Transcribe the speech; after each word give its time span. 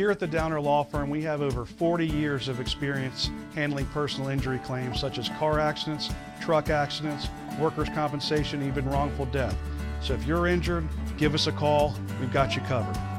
Here 0.00 0.10
at 0.10 0.18
the 0.18 0.26
Downer 0.26 0.58
Law 0.62 0.82
Firm, 0.82 1.10
we 1.10 1.20
have 1.24 1.42
over 1.42 1.66
40 1.66 2.06
years 2.06 2.48
of 2.48 2.58
experience 2.58 3.28
handling 3.54 3.84
personal 3.88 4.30
injury 4.30 4.58
claims 4.60 4.98
such 4.98 5.18
as 5.18 5.28
car 5.38 5.60
accidents, 5.60 6.08
truck 6.40 6.70
accidents, 6.70 7.28
workers' 7.58 7.90
compensation, 7.90 8.66
even 8.66 8.88
wrongful 8.88 9.26
death. 9.26 9.54
So 10.00 10.14
if 10.14 10.24
you're 10.24 10.46
injured, 10.46 10.88
give 11.18 11.34
us 11.34 11.48
a 11.48 11.52
call. 11.52 11.94
We've 12.18 12.32
got 12.32 12.56
you 12.56 12.62
covered. 12.62 13.09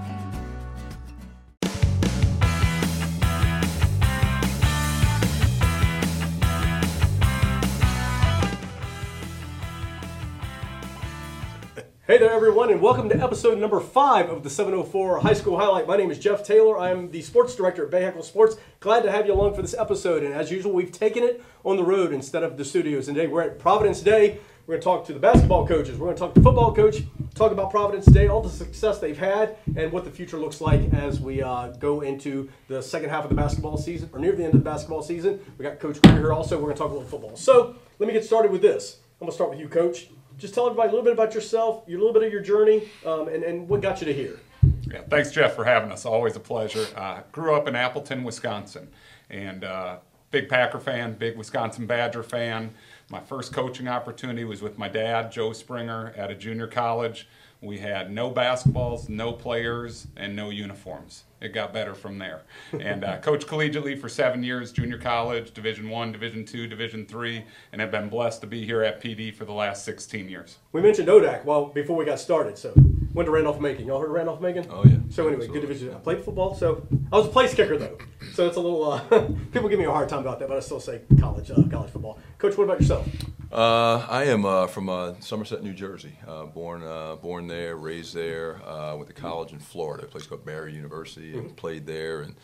There, 12.22 12.32
everyone, 12.32 12.70
and 12.70 12.80
welcome 12.84 13.10
to 13.10 13.20
episode 13.20 13.58
number 13.58 13.80
five 13.80 14.30
of 14.30 14.44
the 14.44 14.50
704 14.52 15.22
High 15.22 15.34
School 15.34 15.58
Highlight. 15.58 15.88
My 15.88 15.98
name 15.98 16.12
is 16.12 16.20
Jeff 16.20 16.44
Taylor. 16.46 16.78
I 16.78 16.92
am 16.92 17.10
the 17.10 17.24
sports 17.24 17.56
director 17.56 17.84
at 17.84 17.92
Bahakel 17.92 18.24
Sports. 18.24 18.58
Glad 18.80 19.02
to 19.02 19.12
have 19.12 19.26
you 19.26 19.34
along 19.34 19.56
for 19.56 19.64
this 19.64 19.74
episode. 19.74 20.22
And 20.22 20.32
as 20.32 20.52
usual, 20.52 20.72
we've 20.72 20.92
taken 20.92 21.24
it 21.24 21.44
on 21.66 21.78
the 21.78 21.84
road 21.84 22.14
instead 22.14 22.44
of 22.44 22.58
the 22.58 22.64
studios. 22.64 23.08
And 23.08 23.16
today 23.16 23.26
we're 23.26 23.42
at 23.42 23.58
Providence 23.58 24.02
Day. 24.02 24.38
We're 24.68 24.76
going 24.76 24.82
to 24.82 24.84
talk 24.84 25.06
to 25.08 25.14
the 25.14 25.20
basketball 25.20 25.68
coaches. 25.68 25.98
We're 25.98 26.06
going 26.06 26.16
to 26.16 26.20
talk 26.20 26.36
to 26.36 26.40
the 26.40 26.44
football 26.44 26.76
coach, 26.76 26.98
talk 27.34 27.52
about 27.52 27.72
Providence 27.72 28.06
Day, 28.06 28.28
all 28.28 28.42
the 28.44 28.50
success 28.50 29.00
they've 29.00 29.18
had, 29.18 29.56
and 29.76 29.92
what 29.92 30.06
the 30.06 30.12
future 30.12 30.38
looks 30.38 30.62
like 30.62 30.94
as 30.94 31.20
we 31.20 31.42
uh, 31.42 31.70
go 31.80 32.02
into 32.02 32.52
the 32.68 32.84
second 32.84 33.10
half 33.10 33.24
of 33.24 33.32
the 33.32 33.36
basketball 33.36 33.78
season, 33.78 34.12
or 34.14 34.20
near 34.20 34.34
the 34.34 34.44
end 34.44 34.54
of 34.54 34.64
the 34.64 34.70
basketball 34.70 35.02
season. 35.02 35.40
We 35.58 35.64
got 35.64 35.80
Coach 35.80 36.00
Grier 36.04 36.18
here 36.18 36.34
also. 36.34 36.58
We're 36.58 36.66
going 36.66 36.76
to 36.76 36.82
talk 36.82 36.92
a 36.92 36.94
little 36.94 37.10
football. 37.10 37.36
So 37.36 37.78
let 37.98 38.06
me 38.06 38.14
get 38.14 38.24
started 38.24 38.52
with 38.52 38.62
this. 38.62 39.00
I'm 39.20 39.26
going 39.26 39.32
to 39.32 39.36
start 39.36 39.50
with 39.50 39.60
you, 39.60 39.68
Coach 39.68 40.10
just 40.42 40.56
tell 40.56 40.66
everybody 40.66 40.90
a 40.90 40.92
little 40.92 41.06
bit 41.06 41.14
about 41.14 41.36
yourself, 41.36 41.88
a 41.88 41.92
little 41.92 42.12
bit 42.12 42.24
of 42.24 42.32
your 42.34 42.42
journey, 42.42 42.90
um, 43.06 43.28
and, 43.28 43.44
and 43.44 43.70
what 43.70 43.80
got 43.80 44.02
you 44.02 44.08
to 44.08 44.14
here. 44.14 44.40
Yeah, 44.82 45.02
thanks, 45.08 45.32
Jeff, 45.32 45.56
for 45.56 45.64
having 45.64 45.92
us. 45.92 46.04
Always 46.06 46.36
a 46.36 46.40
pleasure. 46.40 46.86
Uh, 46.96 47.22
grew 47.32 47.54
up 47.54 47.68
in 47.68 47.76
Appleton, 47.76 48.24
Wisconsin, 48.24 48.90
and 49.30 49.64
uh, 49.64 49.98
big 50.32 50.48
Packer 50.50 50.80
fan, 50.80 51.14
big 51.14 51.38
Wisconsin 51.38 51.86
Badger 51.86 52.24
fan. 52.24 52.74
My 53.10 53.20
first 53.20 53.54
coaching 53.54 53.88
opportunity 53.88 54.46
was 54.46 54.62
with 54.62 54.78
my 54.78 54.88
dad, 54.88 55.32
Joe 55.32 55.52
Springer, 55.54 56.14
at 56.16 56.32
a 56.32 56.36
junior 56.36 56.68
college. 56.68 57.28
We 57.62 57.78
had 57.78 58.12
no 58.12 58.32
basketballs, 58.32 59.08
no 59.08 59.34
players, 59.34 60.08
and 60.18 60.36
no 60.36 60.50
uniforms. 60.50 61.26
It 61.42 61.50
got 61.50 61.74
better 61.74 61.94
from 61.94 62.18
there. 62.18 62.42
And 62.80 63.04
uh, 63.04 63.18
coached 63.20 63.46
collegiately 63.46 64.00
for 64.00 64.10
seven 64.10 64.42
years, 64.42 64.72
junior 64.72 64.98
college, 64.98 65.54
Division 65.54 65.90
One, 65.90 66.12
Division 66.12 66.44
Two, 66.44 66.66
Division 66.66 67.06
Three, 67.06 67.44
and 67.72 67.80
have 67.80 67.92
been 67.92 68.10
blessed 68.10 68.42
to 68.42 68.48
be 68.48 68.66
here 68.66 68.82
at 68.82 69.00
PD 69.00 69.32
for 69.32 69.46
the 69.46 69.52
last 69.52 69.86
16 69.86 70.28
years. 70.28 70.58
We 70.72 70.82
mentioned 70.82 71.08
ODAC 71.08 71.46
well 71.46 71.66
before 71.66 71.96
we 71.96 72.06
got 72.06 72.20
started, 72.20 72.58
so 72.58 72.74
went 73.14 73.28
to 73.28 73.32
Randolph 73.32 73.60
Macon. 73.60 73.86
Y'all 73.86 74.00
heard 74.00 74.08
of 74.08 74.14
Randolph 74.14 74.42
Macon? 74.42 74.66
Oh 74.70 74.84
yeah. 74.86 74.98
So 75.10 75.28
anyway, 75.28 75.48
good 75.48 75.62
division. 75.62 75.94
I 75.94 75.98
played 75.98 76.24
football, 76.24 76.56
so 76.56 76.86
I 77.12 77.18
was 77.18 77.28
a 77.28 77.30
place 77.30 77.54
kicker 77.54 77.78
though. 77.78 77.98
So 78.34 78.48
it's 78.48 78.58
a 78.58 78.60
little 78.60 78.92
uh, 78.92 79.00
people 79.52 79.70
give 79.70 79.80
me 79.80 79.86
a 79.86 79.92
hard 79.92 80.10
time 80.10 80.20
about 80.20 80.40
that, 80.40 80.48
but 80.48 80.58
I 80.58 80.60
still 80.62 80.80
say 80.80 81.02
college 81.20 81.52
uh, 81.52 81.62
college 81.70 81.92
football. 81.92 82.20
Coach, 82.38 82.58
what 82.58 82.66
about 82.66 82.80
yourself? 82.80 83.08
Uh, 83.52 84.06
I 84.10 84.26
am 84.26 84.46
uh, 84.46 84.68
from 84.68 84.88
uh, 84.88 85.16
Somerset, 85.20 85.62
New 85.62 85.74
Jersey. 85.74 86.18
Uh, 86.26 86.46
born 86.46 86.82
born 87.22 87.48
there, 87.48 87.76
raised 87.76 88.16
there. 88.16 88.62
went 88.96 89.08
to 89.08 89.14
college 89.14 89.52
in 89.52 89.60
Florida, 89.60 90.06
a 90.06 90.08
place 90.08 90.26
called 90.26 90.46
Barry 90.46 90.74
University, 90.74 91.34
and 91.34 91.48
mm-hmm. 91.48 91.56
played 91.56 91.86
there 91.86 92.22
and 92.22 92.36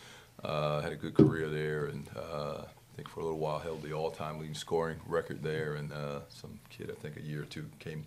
had 0.44 0.92
a 0.92 0.96
good 0.96 1.14
career 1.14 1.48
there. 1.48 1.86
And 1.86 2.08
I 2.16 2.64
think 2.96 3.08
for 3.08 3.20
a 3.20 3.22
little 3.22 3.38
while 3.38 3.58
held 3.58 3.82
the 3.82 3.92
all-time 3.92 4.38
leading 4.38 4.54
scoring 4.54 4.98
record 5.06 5.42
there. 5.42 5.74
And 5.74 5.92
some 6.28 6.60
kid, 6.68 6.90
I 6.90 7.00
think 7.00 7.16
a 7.16 7.22
year 7.22 7.42
or 7.42 7.46
two, 7.46 7.66
came 7.78 8.04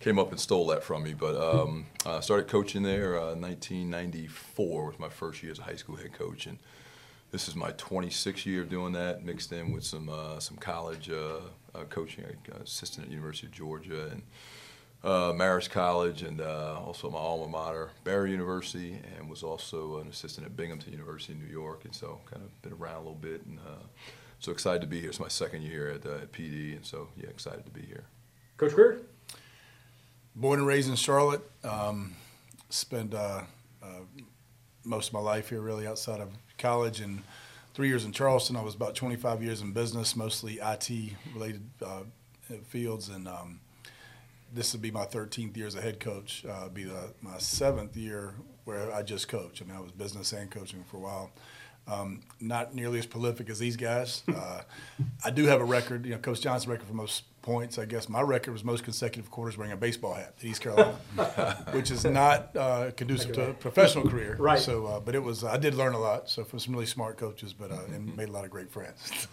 came 0.00 0.18
up 0.18 0.30
and 0.30 0.40
stole 0.40 0.66
that 0.68 0.82
from 0.82 1.02
me. 1.02 1.14
But 1.14 1.36
um, 1.36 1.86
I 2.06 2.20
started 2.20 2.48
coaching 2.48 2.82
there. 2.82 3.16
Uh, 3.16 3.34
1994 3.34 4.86
was 4.86 4.98
my 4.98 5.08
first 5.08 5.42
year 5.42 5.52
as 5.52 5.58
a 5.58 5.62
high 5.62 5.76
school 5.76 5.96
head 5.96 6.12
coach, 6.12 6.46
and 6.46 6.58
this 7.30 7.48
is 7.48 7.54
my 7.54 7.72
26th 7.72 8.46
year 8.46 8.62
of 8.62 8.68
doing 8.68 8.92
that, 8.92 9.24
mixed 9.24 9.52
in 9.52 9.72
with 9.72 9.84
some 9.84 10.08
uh, 10.08 10.38
some 10.38 10.56
college 10.56 11.10
uh, 11.10 11.40
uh 11.74 11.84
coaching, 11.90 12.24
uh, 12.24 12.62
assistant 12.62 13.06
at 13.06 13.12
University 13.12 13.46
of 13.46 13.52
Georgia 13.52 14.08
and 14.10 14.22
uh, 15.04 15.32
Marist 15.32 15.70
College, 15.70 16.22
and 16.22 16.40
also 16.40 17.10
my 17.10 17.18
alma 17.18 17.46
mater, 17.46 17.90
Barry 18.04 18.30
University, 18.30 18.98
and 19.16 19.28
was 19.28 19.42
also 19.42 19.98
an 19.98 20.08
assistant 20.08 20.46
at 20.46 20.56
Binghamton 20.56 20.92
University 20.92 21.34
in 21.34 21.38
New 21.38 21.52
York, 21.52 21.84
and 21.84 21.94
so 21.94 22.20
kind 22.30 22.42
of 22.42 22.62
been 22.62 22.72
around 22.72 22.96
a 22.96 22.98
little 22.98 23.14
bit, 23.14 23.44
and 23.46 23.60
so 24.40 24.50
excited 24.50 24.80
to 24.80 24.88
be 24.88 25.00
here. 25.00 25.08
It's 25.08 25.20
my 25.20 25.28
second 25.28 25.62
year 25.62 25.90
at, 25.90 26.06
at 26.06 26.32
PD, 26.32 26.74
and 26.74 26.84
so 26.84 27.08
yeah, 27.16 27.28
excited 27.28 27.64
to 27.64 27.70
be 27.70 27.82
here. 27.82 28.06
Coach 28.56 28.74
Grier? 28.74 29.02
Born 30.38 30.60
and 30.60 30.68
raised 30.68 30.88
in 30.88 30.94
Charlotte. 30.94 31.42
Um, 31.64 32.14
spent 32.70 33.12
uh, 33.12 33.42
uh, 33.82 33.86
most 34.84 35.08
of 35.08 35.14
my 35.14 35.18
life 35.18 35.48
here, 35.48 35.60
really, 35.60 35.84
outside 35.84 36.20
of 36.20 36.28
college, 36.58 37.00
and 37.00 37.24
three 37.74 37.88
years 37.88 38.04
in 38.04 38.12
Charleston. 38.12 38.54
I 38.54 38.62
was 38.62 38.76
about 38.76 38.94
25 38.94 39.42
years 39.42 39.62
in 39.62 39.72
business, 39.72 40.14
mostly 40.14 40.60
IT 40.62 40.90
related 41.34 41.68
uh, 41.84 42.02
fields, 42.68 43.08
and 43.08 43.26
um, 43.26 43.58
this 44.54 44.72
would 44.72 44.80
be 44.80 44.92
my 44.92 45.06
13th 45.06 45.56
year 45.56 45.66
as 45.66 45.74
a 45.74 45.80
head 45.80 45.98
coach. 45.98 46.44
Uh, 46.48 46.68
be 46.68 46.84
the, 46.84 47.12
my 47.20 47.36
seventh 47.38 47.96
year 47.96 48.32
where 48.64 48.92
I 48.92 49.02
just 49.02 49.26
coach. 49.26 49.60
I 49.60 49.64
mean, 49.64 49.76
I 49.76 49.80
was 49.80 49.90
business 49.90 50.32
and 50.32 50.48
coaching 50.48 50.84
for 50.88 50.98
a 50.98 51.00
while. 51.00 51.32
Um, 51.88 52.20
not 52.40 52.76
nearly 52.76 53.00
as 53.00 53.06
prolific 53.06 53.50
as 53.50 53.58
these 53.58 53.76
guys. 53.76 54.22
Uh, 54.32 54.60
I 55.24 55.30
do 55.30 55.46
have 55.46 55.60
a 55.60 55.64
record, 55.64 56.04
you 56.04 56.12
know, 56.12 56.18
Coach 56.18 56.42
Johnson's 56.42 56.68
record 56.68 56.86
for 56.86 56.94
most 56.94 57.24
points. 57.48 57.78
I 57.78 57.86
guess 57.86 58.10
my 58.10 58.20
record 58.20 58.52
was 58.52 58.62
most 58.62 58.84
consecutive 58.84 59.30
quarters 59.30 59.56
wearing 59.56 59.72
a 59.72 59.76
baseball 59.76 60.12
hat 60.12 60.34
at 60.38 60.44
East 60.44 60.60
Carolina, 60.60 60.98
which 61.72 61.90
is 61.90 62.04
not 62.04 62.54
uh, 62.54 62.90
conducive 62.90 63.32
to 63.32 63.50
a 63.50 63.54
professional 63.54 64.06
career. 64.06 64.36
Right. 64.48 64.58
So, 64.58 64.86
uh, 64.86 65.00
but 65.00 65.14
it 65.14 65.22
was. 65.22 65.42
I 65.42 65.56
did 65.56 65.74
learn 65.74 65.94
a 65.94 65.98
lot. 65.98 66.28
So 66.28 66.44
from 66.44 66.58
some 66.58 66.74
really 66.74 66.86
smart 66.86 67.16
coaches, 67.16 67.52
but 67.52 67.70
uh, 67.70 67.94
and 67.94 68.14
made 68.16 68.28
a 68.28 68.32
lot 68.32 68.44
of 68.44 68.50
great 68.50 68.70
friends. 68.70 69.26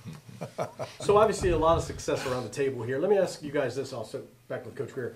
so 1.00 1.18
obviously 1.18 1.50
a 1.50 1.58
lot 1.58 1.78
of 1.78 1.84
success 1.84 2.26
around 2.26 2.44
the 2.44 2.50
table 2.50 2.84
here. 2.84 2.98
Let 2.98 3.09
me 3.09 3.18
ask 3.18 3.44
you 3.44 3.52
guys 3.52 3.76
this 3.76 3.92
also. 3.92 4.24
Back 4.47 4.66
with 4.66 4.76
Coach 4.76 4.94
Grier, 4.94 5.14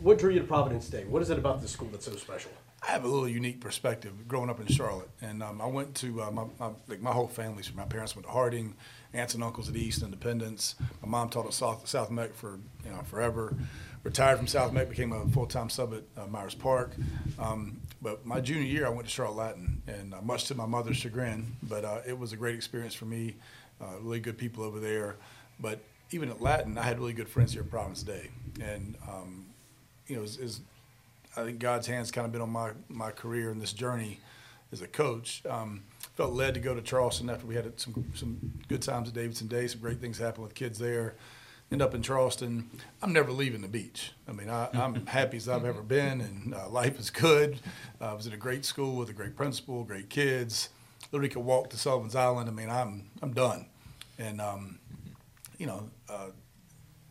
what 0.00 0.18
drew 0.18 0.30
you 0.32 0.38
to 0.38 0.46
Providence 0.46 0.88
Day? 0.88 1.04
What 1.04 1.22
is 1.22 1.30
it 1.30 1.38
about 1.38 1.60
this 1.60 1.72
school 1.72 1.88
that's 1.90 2.06
so 2.06 2.16
special? 2.16 2.52
I 2.82 2.92
have 2.92 3.04
a 3.04 3.08
little 3.08 3.28
unique 3.28 3.60
perspective 3.60 4.28
growing 4.28 4.48
up 4.48 4.60
in 4.60 4.66
Charlotte, 4.66 5.10
and 5.20 5.42
um, 5.42 5.60
I 5.60 5.66
went 5.66 5.96
to 5.96 6.22
uh, 6.22 6.30
my, 6.30 6.44
my, 6.60 6.70
like 6.86 7.00
my 7.00 7.10
whole 7.10 7.26
family's. 7.26 7.72
My 7.74 7.84
parents 7.84 8.14
went 8.14 8.26
to 8.26 8.32
Harding, 8.32 8.74
aunts 9.12 9.34
and 9.34 9.42
uncles 9.42 9.68
at 9.68 9.74
East 9.74 10.02
Independence. 10.02 10.76
My 11.02 11.08
mom 11.08 11.28
taught 11.28 11.46
at 11.46 11.54
South, 11.54 11.88
South 11.88 12.10
Meck 12.10 12.34
for 12.34 12.58
you 12.84 12.90
know 12.90 13.02
forever. 13.02 13.56
Retired 14.04 14.38
from 14.38 14.46
South 14.46 14.72
Meck, 14.72 14.88
became 14.88 15.12
a 15.12 15.26
full 15.28 15.46
time 15.46 15.68
sub 15.68 15.92
at 15.92 16.04
uh, 16.16 16.26
Myers 16.28 16.54
Park. 16.54 16.92
Um, 17.38 17.80
but 18.00 18.24
my 18.24 18.40
junior 18.40 18.62
year, 18.62 18.86
I 18.86 18.90
went 18.90 19.08
to 19.08 19.12
Charlotte 19.12 19.36
Latin, 19.36 19.82
and 19.88 20.14
uh, 20.14 20.22
much 20.22 20.44
to 20.44 20.54
my 20.54 20.66
mother's 20.66 20.96
chagrin, 20.96 21.56
but 21.64 21.84
uh, 21.84 22.00
it 22.06 22.16
was 22.16 22.32
a 22.32 22.36
great 22.36 22.54
experience 22.54 22.94
for 22.94 23.06
me. 23.06 23.34
Uh, 23.80 23.98
really 24.00 24.20
good 24.20 24.38
people 24.38 24.62
over 24.62 24.78
there, 24.78 25.16
but 25.58 25.80
even 26.10 26.30
at 26.30 26.40
Latin, 26.40 26.78
I 26.78 26.82
had 26.82 26.98
really 26.98 27.12
good 27.12 27.28
friends 27.28 27.52
here 27.52 27.62
at 27.62 27.70
Providence 27.70 28.02
Day, 28.02 28.30
and 28.60 28.96
um, 29.08 29.46
you 30.06 30.16
know, 30.16 30.22
is 30.22 30.60
I 31.36 31.44
think 31.44 31.58
God's 31.58 31.86
hands 31.86 32.10
kind 32.10 32.24
of 32.24 32.32
been 32.32 32.40
on 32.40 32.50
my 32.50 32.72
my 32.88 33.10
career 33.10 33.50
in 33.50 33.58
this 33.58 33.72
journey 33.72 34.20
as 34.72 34.82
a 34.82 34.88
coach. 34.88 35.42
Um, 35.48 35.84
felt 36.14 36.32
led 36.32 36.54
to 36.54 36.60
go 36.60 36.74
to 36.74 36.82
Charleston 36.82 37.30
after 37.30 37.46
we 37.46 37.54
had 37.54 37.78
some 37.78 38.10
some 38.14 38.52
good 38.68 38.82
times 38.82 39.08
at 39.08 39.14
Davidson 39.14 39.48
Day. 39.48 39.66
Some 39.66 39.80
great 39.80 40.00
things 40.00 40.18
happened 40.18 40.44
with 40.44 40.54
kids 40.54 40.78
there. 40.78 41.14
End 41.70 41.82
up 41.82 41.94
in 41.94 42.00
Charleston. 42.00 42.70
I'm 43.02 43.12
never 43.12 43.30
leaving 43.30 43.60
the 43.60 43.68
beach. 43.68 44.12
I 44.26 44.32
mean, 44.32 44.48
I, 44.48 44.68
am 44.72 45.06
happy 45.06 45.36
as 45.36 45.50
I've 45.50 45.66
ever 45.66 45.82
been, 45.82 46.22
and 46.22 46.54
uh, 46.54 46.68
life 46.70 46.98
is 46.98 47.10
good. 47.10 47.60
Uh, 48.00 48.06
I 48.06 48.14
was 48.14 48.26
in 48.26 48.32
a 48.32 48.38
great 48.38 48.64
school 48.64 48.96
with 48.96 49.10
a 49.10 49.12
great 49.12 49.36
principal, 49.36 49.84
great 49.84 50.08
kids. 50.08 50.70
Literally 51.12 51.28
could 51.28 51.44
walk 51.44 51.68
to 51.70 51.76
Sullivan's 51.76 52.16
Island. 52.16 52.48
I 52.48 52.52
mean, 52.52 52.70
I'm 52.70 53.10
I'm 53.22 53.32
done, 53.32 53.66
and 54.18 54.40
um, 54.40 54.78
you 55.58 55.66
know. 55.66 55.90
Uh, 56.08 56.30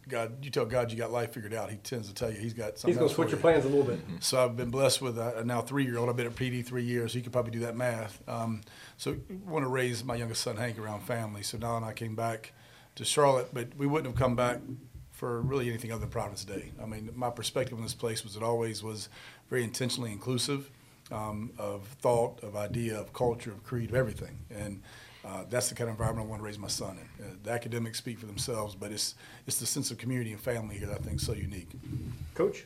God, 0.07 0.43
you 0.43 0.51
tell 0.51 0.65
God 0.65 0.91
you 0.91 0.97
got 0.97 1.11
life 1.11 1.33
figured 1.33 1.53
out. 1.53 1.69
He 1.69 1.77
tends 1.77 2.07
to 2.07 2.13
tell 2.13 2.31
you 2.31 2.37
he's 2.37 2.53
got 2.53 2.77
something. 2.77 2.89
He's 2.89 2.97
going 2.97 3.09
to 3.09 3.15
switch 3.15 3.31
your 3.31 3.39
plans 3.39 3.65
a 3.65 3.69
little 3.69 3.83
bit. 3.83 3.99
So 4.19 4.43
I've 4.43 4.55
been 4.55 4.69
blessed 4.69 5.01
with 5.01 5.17
a, 5.17 5.43
now 5.45 5.61
three 5.61 5.85
year 5.85 5.97
old. 5.97 6.09
I've 6.09 6.15
been 6.15 6.27
at 6.27 6.35
PD 6.35 6.65
three 6.65 6.83
years. 6.83 7.11
So 7.11 7.17
you 7.17 7.23
could 7.23 7.33
probably 7.33 7.51
do 7.51 7.59
that 7.59 7.75
math. 7.75 8.21
Um, 8.27 8.61
so 8.97 9.11
I 9.11 9.49
want 9.49 9.63
to 9.63 9.69
raise 9.69 10.03
my 10.03 10.15
youngest 10.15 10.41
son 10.41 10.57
Hank 10.57 10.79
around 10.79 11.01
family. 11.01 11.43
So 11.43 11.57
now 11.57 11.77
and 11.77 11.85
I 11.85 11.93
came 11.93 12.15
back 12.15 12.53
to 12.95 13.05
Charlotte, 13.05 13.49
but 13.53 13.75
we 13.77 13.85
wouldn't 13.85 14.07
have 14.07 14.19
come 14.19 14.35
back 14.35 14.59
for 15.11 15.41
really 15.41 15.67
anything 15.69 15.91
other 15.91 16.01
than 16.01 16.09
Providence 16.09 16.45
Day. 16.45 16.71
I 16.81 16.85
mean, 16.85 17.09
my 17.15 17.29
perspective 17.29 17.77
on 17.77 17.83
this 17.83 17.95
place 17.95 18.23
was 18.23 18.35
it 18.35 18.43
always 18.43 18.83
was 18.83 19.09
very 19.49 19.63
intentionally 19.63 20.11
inclusive 20.11 20.69
um, 21.11 21.51
of 21.57 21.87
thought, 22.01 22.43
of 22.43 22.55
idea, 22.55 22.99
of 22.99 23.13
culture, 23.13 23.51
of 23.51 23.63
creed, 23.63 23.89
of 23.89 23.95
everything, 23.95 24.39
and 24.49 24.81
uh, 25.27 25.43
that's 25.49 25.67
the 25.69 25.75
kind 25.75 25.89
of 25.89 25.95
environment 25.95 26.27
I 26.27 26.29
want 26.29 26.41
to 26.41 26.45
raise 26.45 26.57
my 26.57 26.69
son 26.69 26.97
in. 26.97 27.25
Uh, 27.25 27.29
the 27.43 27.51
academics 27.51 27.97
speak 27.97 28.17
for 28.17 28.27
themselves, 28.27 28.75
but 28.75 28.91
it's 28.91 29.15
it's 29.45 29.59
the 29.59 29.65
sense 29.65 29.91
of 29.91 29.97
community 29.97 30.31
and 30.31 30.39
family 30.39 30.77
here 30.77 30.87
that 30.87 30.99
I 30.99 31.03
think 31.03 31.17
is 31.17 31.25
so 31.25 31.33
unique. 31.33 31.69
Coach. 32.33 32.65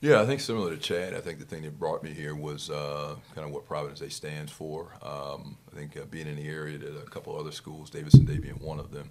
Yeah, 0.00 0.20
I 0.20 0.26
think 0.26 0.40
similar 0.40 0.70
to 0.70 0.76
Chad, 0.76 1.14
I 1.14 1.20
think 1.20 1.38
the 1.38 1.46
thing 1.46 1.62
that 1.62 1.78
brought 1.78 2.02
me 2.02 2.12
here 2.12 2.34
was 2.34 2.68
uh, 2.68 3.16
kind 3.34 3.46
of 3.46 3.54
what 3.54 3.64
Providence 3.64 4.00
Day 4.00 4.10
stands 4.10 4.52
for. 4.52 4.92
Um, 5.02 5.56
I 5.72 5.76
think 5.76 5.96
uh, 5.96 6.04
being 6.04 6.26
in 6.26 6.36
the 6.36 6.46
area 6.46 6.76
at 6.76 6.82
a 6.82 7.08
couple 7.08 7.38
other 7.38 7.52
schools, 7.52 7.88
Davidson 7.88 8.26
Day 8.26 8.38
being 8.38 8.58
one 8.58 8.78
of 8.78 8.90
them. 8.90 9.10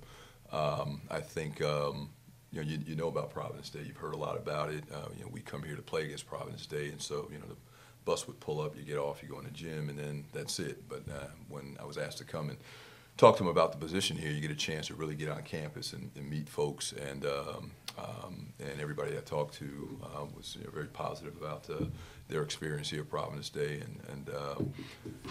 Um, 0.51 1.01
I 1.09 1.19
think 1.19 1.63
um, 1.63 2.09
you 2.51 2.61
know 2.61 2.67
you, 2.67 2.79
you, 2.85 2.95
know 2.95 3.07
about 3.07 3.31
Providence 3.31 3.69
Day. 3.69 3.79
You've 3.87 3.97
heard 3.97 4.13
a 4.13 4.17
lot 4.17 4.37
about 4.37 4.71
it. 4.71 4.83
Uh, 4.93 5.07
you 5.17 5.23
know, 5.23 5.29
we 5.31 5.39
come 5.39 5.63
here 5.63 5.75
to 5.75 5.81
play 5.81 6.03
against 6.03 6.27
Providence 6.27 6.67
Day, 6.67 6.89
and 6.89 7.01
so 7.01 7.27
you 7.31 7.39
know 7.39 7.45
the 7.47 7.55
bus 8.05 8.27
would 8.27 8.39
pull 8.39 8.61
up, 8.61 8.75
you 8.77 8.83
get 8.83 8.97
off, 8.97 9.21
you 9.23 9.29
go 9.29 9.39
in 9.39 9.45
the 9.45 9.51
gym, 9.51 9.89
and 9.89 9.97
then 9.97 10.25
that's 10.33 10.59
it. 10.59 10.87
But 10.89 11.03
uh, 11.09 11.27
when 11.49 11.77
I 11.79 11.85
was 11.85 11.97
asked 11.97 12.17
to 12.19 12.23
come 12.25 12.49
and 12.49 12.57
talk 13.17 13.37
to 13.37 13.43
them 13.43 13.49
about 13.49 13.71
the 13.71 13.77
position 13.77 14.17
here, 14.17 14.31
you 14.31 14.41
get 14.41 14.51
a 14.51 14.55
chance 14.55 14.87
to 14.87 14.95
really 14.95 15.15
get 15.15 15.29
on 15.29 15.41
campus 15.43 15.93
and, 15.93 16.11
and 16.15 16.29
meet 16.29 16.49
folks. 16.49 16.93
And 16.93 17.25
um, 17.25 17.71
um, 17.97 18.47
and 18.59 18.81
everybody 18.81 19.15
I 19.15 19.21
talked 19.21 19.53
to 19.55 19.99
uh, 20.03 20.25
was 20.35 20.55
you 20.57 20.63
know, 20.63 20.71
very 20.71 20.87
positive 20.87 21.35
about 21.39 21.69
uh, 21.69 21.85
their 22.27 22.41
experience 22.41 22.89
here 22.89 23.01
at 23.01 23.09
Providence 23.09 23.49
Day. 23.49 23.81
And, 23.81 23.99
and 24.09 24.29
uh, 24.29 24.55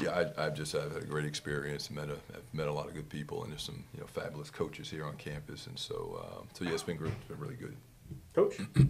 yeah, 0.01 0.11
I, 0.37 0.47
I've 0.47 0.55
just 0.55 0.75
I've 0.75 0.93
had 0.93 1.03
a 1.03 1.07
great 1.07 1.27
experience. 1.27 1.91
Met 1.91 2.09
a, 2.09 2.17
I've 2.35 2.55
met 2.55 2.69
a 2.69 2.73
lot 2.73 2.87
of 2.87 2.95
good 2.95 3.09
people, 3.09 3.43
and 3.43 3.53
there's 3.53 3.63
some 3.63 3.85
you 3.95 4.01
know 4.01 4.07
fabulous 4.07 4.51
coaches 4.51 4.89
here 4.89 5.05
on 5.05 5.17
campus. 5.17 5.67
And 5.67 5.79
so 5.79 6.25
um, 6.25 6.49
so 6.53 6.65
yeah, 6.65 6.73
it's 6.73 6.83
been 6.83 6.97
great. 6.97 7.13
It's 7.13 7.29
been 7.29 7.41
really 7.41 7.57
good. 7.57 7.77
Coach? 8.35 8.59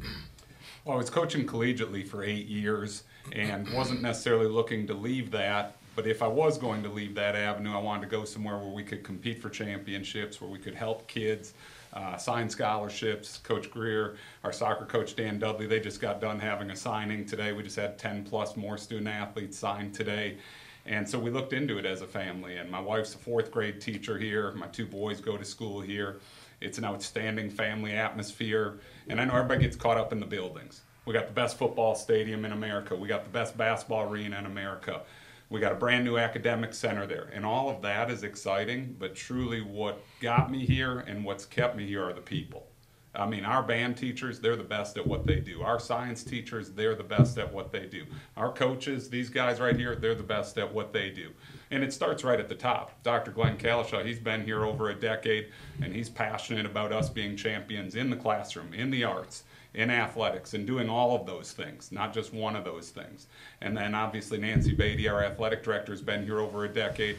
Well, 0.84 0.96
I 0.96 0.99
was 0.99 1.11
coaching 1.11 1.46
collegiately 1.46 2.05
for 2.05 2.25
eight 2.25 2.49
years 2.49 3.05
and 3.31 3.73
wasn't 3.73 4.02
necessarily 4.02 4.49
looking 4.49 4.84
to 4.88 4.94
leave 4.94 5.31
that. 5.31 5.76
But 5.94 6.08
if 6.08 6.23
I 6.23 6.26
was 6.26 6.58
going 6.58 6.82
to 6.82 6.88
leave 6.88 7.14
that 7.14 7.37
avenue, 7.37 7.73
I 7.73 7.79
wanted 7.79 8.02
to 8.02 8.08
go 8.08 8.25
somewhere 8.25 8.58
where 8.58 8.73
we 8.73 8.82
could 8.82 9.05
compete 9.05 9.40
for 9.40 9.49
championships, 9.49 10.40
where 10.40 10.50
we 10.50 10.58
could 10.58 10.75
help 10.75 11.06
kids, 11.06 11.55
uh, 11.93 12.17
sign 12.17 12.50
scholarships. 12.50 13.38
Coach 13.38 13.70
Grier, 13.70 14.17
our 14.43 14.52
soccer 14.52 14.84
coach 14.84 15.14
Dan 15.14 15.38
Dudley, 15.38 15.67
they 15.67 15.79
just 15.79 16.00
got 16.00 16.20
done 16.20 16.40
having 16.40 16.70
a 16.73 16.76
signing 16.76 17.26
today. 17.26 17.52
We 17.52 17.62
just 17.62 17.76
had 17.76 17.96
10 17.96 18.25
plus 18.25 18.56
more 18.56 18.76
student 18.76 19.06
athletes 19.06 19.56
signed 19.56 19.94
today. 19.94 20.38
And 20.84 21.08
so 21.08 21.17
we 21.17 21.31
looked 21.31 21.52
into 21.52 21.79
it 21.79 21.87
as 21.87 22.00
a 22.00 22.08
family. 22.08 22.56
And 22.56 22.69
my 22.69 22.81
wife's 22.81 23.14
a 23.14 23.19
fourth 23.19 23.52
grade 23.52 23.81
teacher 23.81 24.19
here. 24.19 24.50
My 24.52 24.67
two 24.67 24.87
boys 24.87 25.20
go 25.20 25.37
to 25.37 25.44
school 25.44 25.81
here. 25.81 26.19
It's 26.62 26.79
an 26.79 26.85
outstanding 26.85 27.50
family 27.50 27.93
atmosphere. 27.93 28.81
And 29.09 29.20
I 29.20 29.25
know 29.25 29.35
everybody 29.35 29.62
gets 29.62 29.76
caught 29.76 29.99
up 29.99 30.12
in 30.12 30.20
the 30.20 30.26
buildings. 30.26 30.82
We 31.05 31.12
got 31.12 31.26
the 31.26 31.32
best 31.32 31.59
football 31.59 31.94
stadium 31.94 32.44
in 32.44 32.53
America. 32.53 32.94
We 32.94 33.09
got 33.09 33.25
the 33.25 33.31
best 33.31 33.56
basketball 33.56 34.11
arena 34.11 34.38
in 34.38 34.47
America. 34.47 35.03
We 35.50 35.61
got 35.61 35.73
a 35.73 35.76
brand 35.76 36.05
new 36.05 36.17
academic 36.17 36.73
center 36.73 37.06
there. 37.06 37.29
And 37.35 37.44
all 37.44 37.69
of 37.69 37.82
that 37.82 38.11
is 38.11 38.23
exciting, 38.23 38.97
but 38.99 39.14
truly 39.14 39.61
what 39.61 40.03
got 40.20 40.50
me 40.50 40.64
here 40.64 41.00
and 41.00 41.25
what's 41.25 41.44
kept 41.44 41.76
me 41.76 41.87
here 41.87 42.05
are 42.05 42.12
the 42.12 42.20
people. 42.20 42.67
I 43.15 43.26
mean, 43.26 43.44
our 43.44 43.62
band 43.62 43.99
teachers, 43.99 44.41
they're 44.41 44.56
the 44.56 44.62
best 44.62 44.97
at 44.97 45.06
what 45.06 45.26
they 45.26 45.41
do. 45.41 45.62
Our 45.62 45.79
science 45.79 46.25
teachers, 46.25 46.70
they're 46.70 46.94
the 46.94 47.05
best 47.05 47.37
at 47.37 47.53
what 47.53 47.70
they 47.70 47.85
do. 47.85 48.06
Our 48.38 48.50
coaches, 48.50 49.11
these 49.11 49.29
guys 49.29 49.61
right 49.61 49.76
here, 49.76 49.94
they're 49.94 50.15
the 50.15 50.23
best 50.23 50.56
at 50.56 50.73
what 50.73 50.94
they 50.94 51.11
do. 51.11 51.31
And 51.72 51.82
it 51.82 51.92
starts 51.92 52.22
right 52.22 52.38
at 52.38 52.50
the 52.50 52.54
top. 52.54 53.02
Dr. 53.02 53.30
Glenn 53.30 53.56
Kalishaw, 53.56 54.04
he's 54.04 54.19
been 54.19 54.44
here 54.44 54.66
over 54.66 54.90
a 54.90 54.94
decade, 54.94 55.48
and 55.82 55.94
he's 55.94 56.10
passionate 56.10 56.66
about 56.66 56.92
us 56.92 57.08
being 57.08 57.34
champions 57.34 57.94
in 57.94 58.10
the 58.10 58.16
classroom, 58.16 58.74
in 58.74 58.90
the 58.90 59.04
arts, 59.04 59.44
in 59.72 59.88
athletics, 59.88 60.52
and 60.52 60.66
doing 60.66 60.90
all 60.90 61.16
of 61.16 61.24
those 61.24 61.52
things, 61.52 61.90
not 61.90 62.12
just 62.12 62.34
one 62.34 62.56
of 62.56 62.64
those 62.64 62.90
things. 62.90 63.26
And 63.62 63.74
then 63.74 63.94
obviously 63.94 64.36
Nancy 64.36 64.74
Beatty, 64.74 65.08
our 65.08 65.24
athletic 65.24 65.62
director, 65.62 65.92
has 65.92 66.02
been 66.02 66.24
here 66.24 66.40
over 66.40 66.66
a 66.66 66.69
decade 66.69 67.16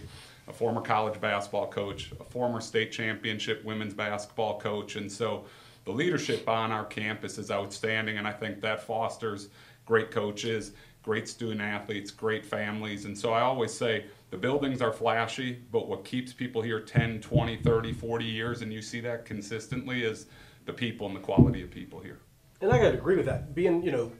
a 0.47 0.53
former 0.53 0.81
college 0.81 1.19
basketball 1.21 1.67
coach, 1.67 2.11
a 2.19 2.23
former 2.23 2.59
state 2.59 2.91
championship 2.91 3.63
women's 3.63 3.93
basketball 3.93 4.59
coach, 4.59 4.97
and 4.97 5.11
so 5.11 5.45
the 5.85 5.91
leadership 5.91 6.47
on 6.47 6.71
our 6.71 6.85
campus 6.85 7.37
is 7.37 7.49
outstanding, 7.49 8.17
and 8.17 8.27
I 8.27 8.33
think 8.33 8.61
that 8.61 8.83
fosters 8.83 9.49
great 9.85 10.11
coaches, 10.11 10.73
great 11.03 11.27
student 11.27 11.61
athletes, 11.61 12.09
great 12.09 12.45
families. 12.45 13.05
And 13.05 13.15
so 13.15 13.33
I 13.33 13.41
always 13.41 13.73
say 13.73 14.05
the 14.31 14.37
buildings 14.37 14.81
are 14.81 14.91
flashy, 14.91 15.61
but 15.71 15.87
what 15.87 16.03
keeps 16.05 16.33
people 16.33 16.61
here 16.61 16.79
10, 16.79 17.21
20, 17.21 17.57
30, 17.57 17.93
40 17.93 18.25
years, 18.25 18.61
and 18.61 18.73
you 18.73 18.81
see 18.81 19.01
that 19.01 19.25
consistently, 19.25 20.03
is 20.03 20.25
the 20.65 20.73
people 20.73 21.05
and 21.05 21.15
the 21.15 21.19
quality 21.19 21.61
of 21.61 21.69
people 21.69 21.99
here. 21.99 22.19
And 22.61 22.71
I 22.71 22.77
got 22.77 22.91
to 22.91 22.97
agree 22.97 23.17
with 23.17 23.25
that. 23.25 23.53
Being, 23.53 23.83
you 23.83 23.91
know, 23.91 24.11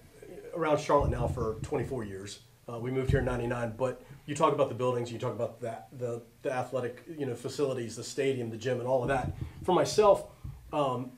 around 0.54 0.80
Charlotte 0.80 1.10
now 1.10 1.28
for 1.28 1.56
24 1.62 2.04
years, 2.04 2.40
uh, 2.68 2.78
we 2.78 2.92
moved 2.92 3.10
here 3.10 3.20
in 3.20 3.26
'99. 3.26 3.74
But 3.78 4.02
you 4.26 4.36
talk 4.36 4.54
about 4.54 4.70
the 4.70 4.76
buildings, 4.76 5.12
you 5.12 5.20
talk 5.20 5.34
about 5.34 5.60
that, 5.62 5.88
the 5.98 6.22
the 6.44 6.52
athletic, 6.52 7.04
you 7.18 7.26
know, 7.26 7.36
facilities, 7.36 7.96
the 7.96 8.04
stadium, 8.04 8.50
the 8.50 8.58
gym, 8.58 8.80
and 8.80 8.88
all 8.88 9.02
of 9.02 9.10
that. 9.10 9.32
For 9.64 9.74
myself, 9.74 10.26
um, 10.72 11.12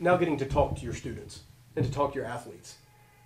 now 0.00 0.16
getting 0.16 0.36
to 0.38 0.46
talk 0.46 0.76
to 0.76 0.82
your 0.82 0.94
students 0.94 1.42
and 1.76 1.84
to 1.84 1.92
talk 1.92 2.12
to 2.12 2.18
your 2.18 2.26
athletes. 2.26 2.77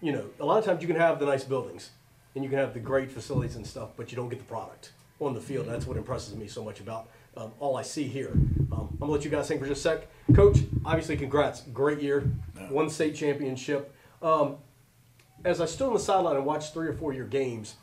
You 0.03 0.11
know, 0.13 0.27
a 0.41 0.45
lot 0.45 0.59
of 0.59 0.65
times 0.65 0.83
you 0.83 0.89
can 0.89 0.97
have 0.97 1.19
the 1.21 1.27
nice 1.27 1.45
buildings 1.45 1.91
and 2.35 2.43
you 2.43 2.51
can 2.51 2.59
have 2.59 2.75
the 2.75 2.81
great 2.81 3.11
facilities 3.11 3.57
and 3.57 3.65
stuff, 3.65 3.91
but 3.97 4.11
you 4.11 4.17
don't 4.17 4.29
get 4.29 4.41
the 4.41 4.45
product 4.45 4.93
on 5.21 5.33
the 5.33 5.41
field. 5.41 5.67
That's 5.67 5.87
what 5.87 5.97
impresses 5.97 6.35
me 6.35 6.49
so 6.49 6.65
much 6.65 6.81
about 6.81 7.09
um, 7.37 7.53
all 7.61 7.77
I 7.77 7.83
see 7.83 8.09
here. 8.09 8.33
Um, 8.73 8.89
I'm 8.93 8.99
gonna 8.99 9.13
let 9.13 9.25
you 9.25 9.31
guys 9.31 9.49
think 9.49 9.61
for 9.61 9.67
just 9.67 9.87
a 9.87 9.91
sec. 9.91 10.09
Coach, 10.35 10.59
obviously, 10.85 11.17
congrats, 11.17 11.61
great 11.73 12.01
year, 12.01 12.29
won 12.69 12.87
the 12.87 12.93
state 12.93 13.15
championship. 13.15 13.95
Um, 14.21 14.57
as 15.45 15.61
I 15.61 15.67
stood 15.67 15.87
on 15.87 15.95
the 15.95 16.01
sideline 16.01 16.37
and 16.37 16.45
watched 16.45 16.73
three 16.73 16.89
or 16.89 16.93
four 16.93 17.13
of 17.13 17.17
your 17.17 17.27
games, 17.27 17.77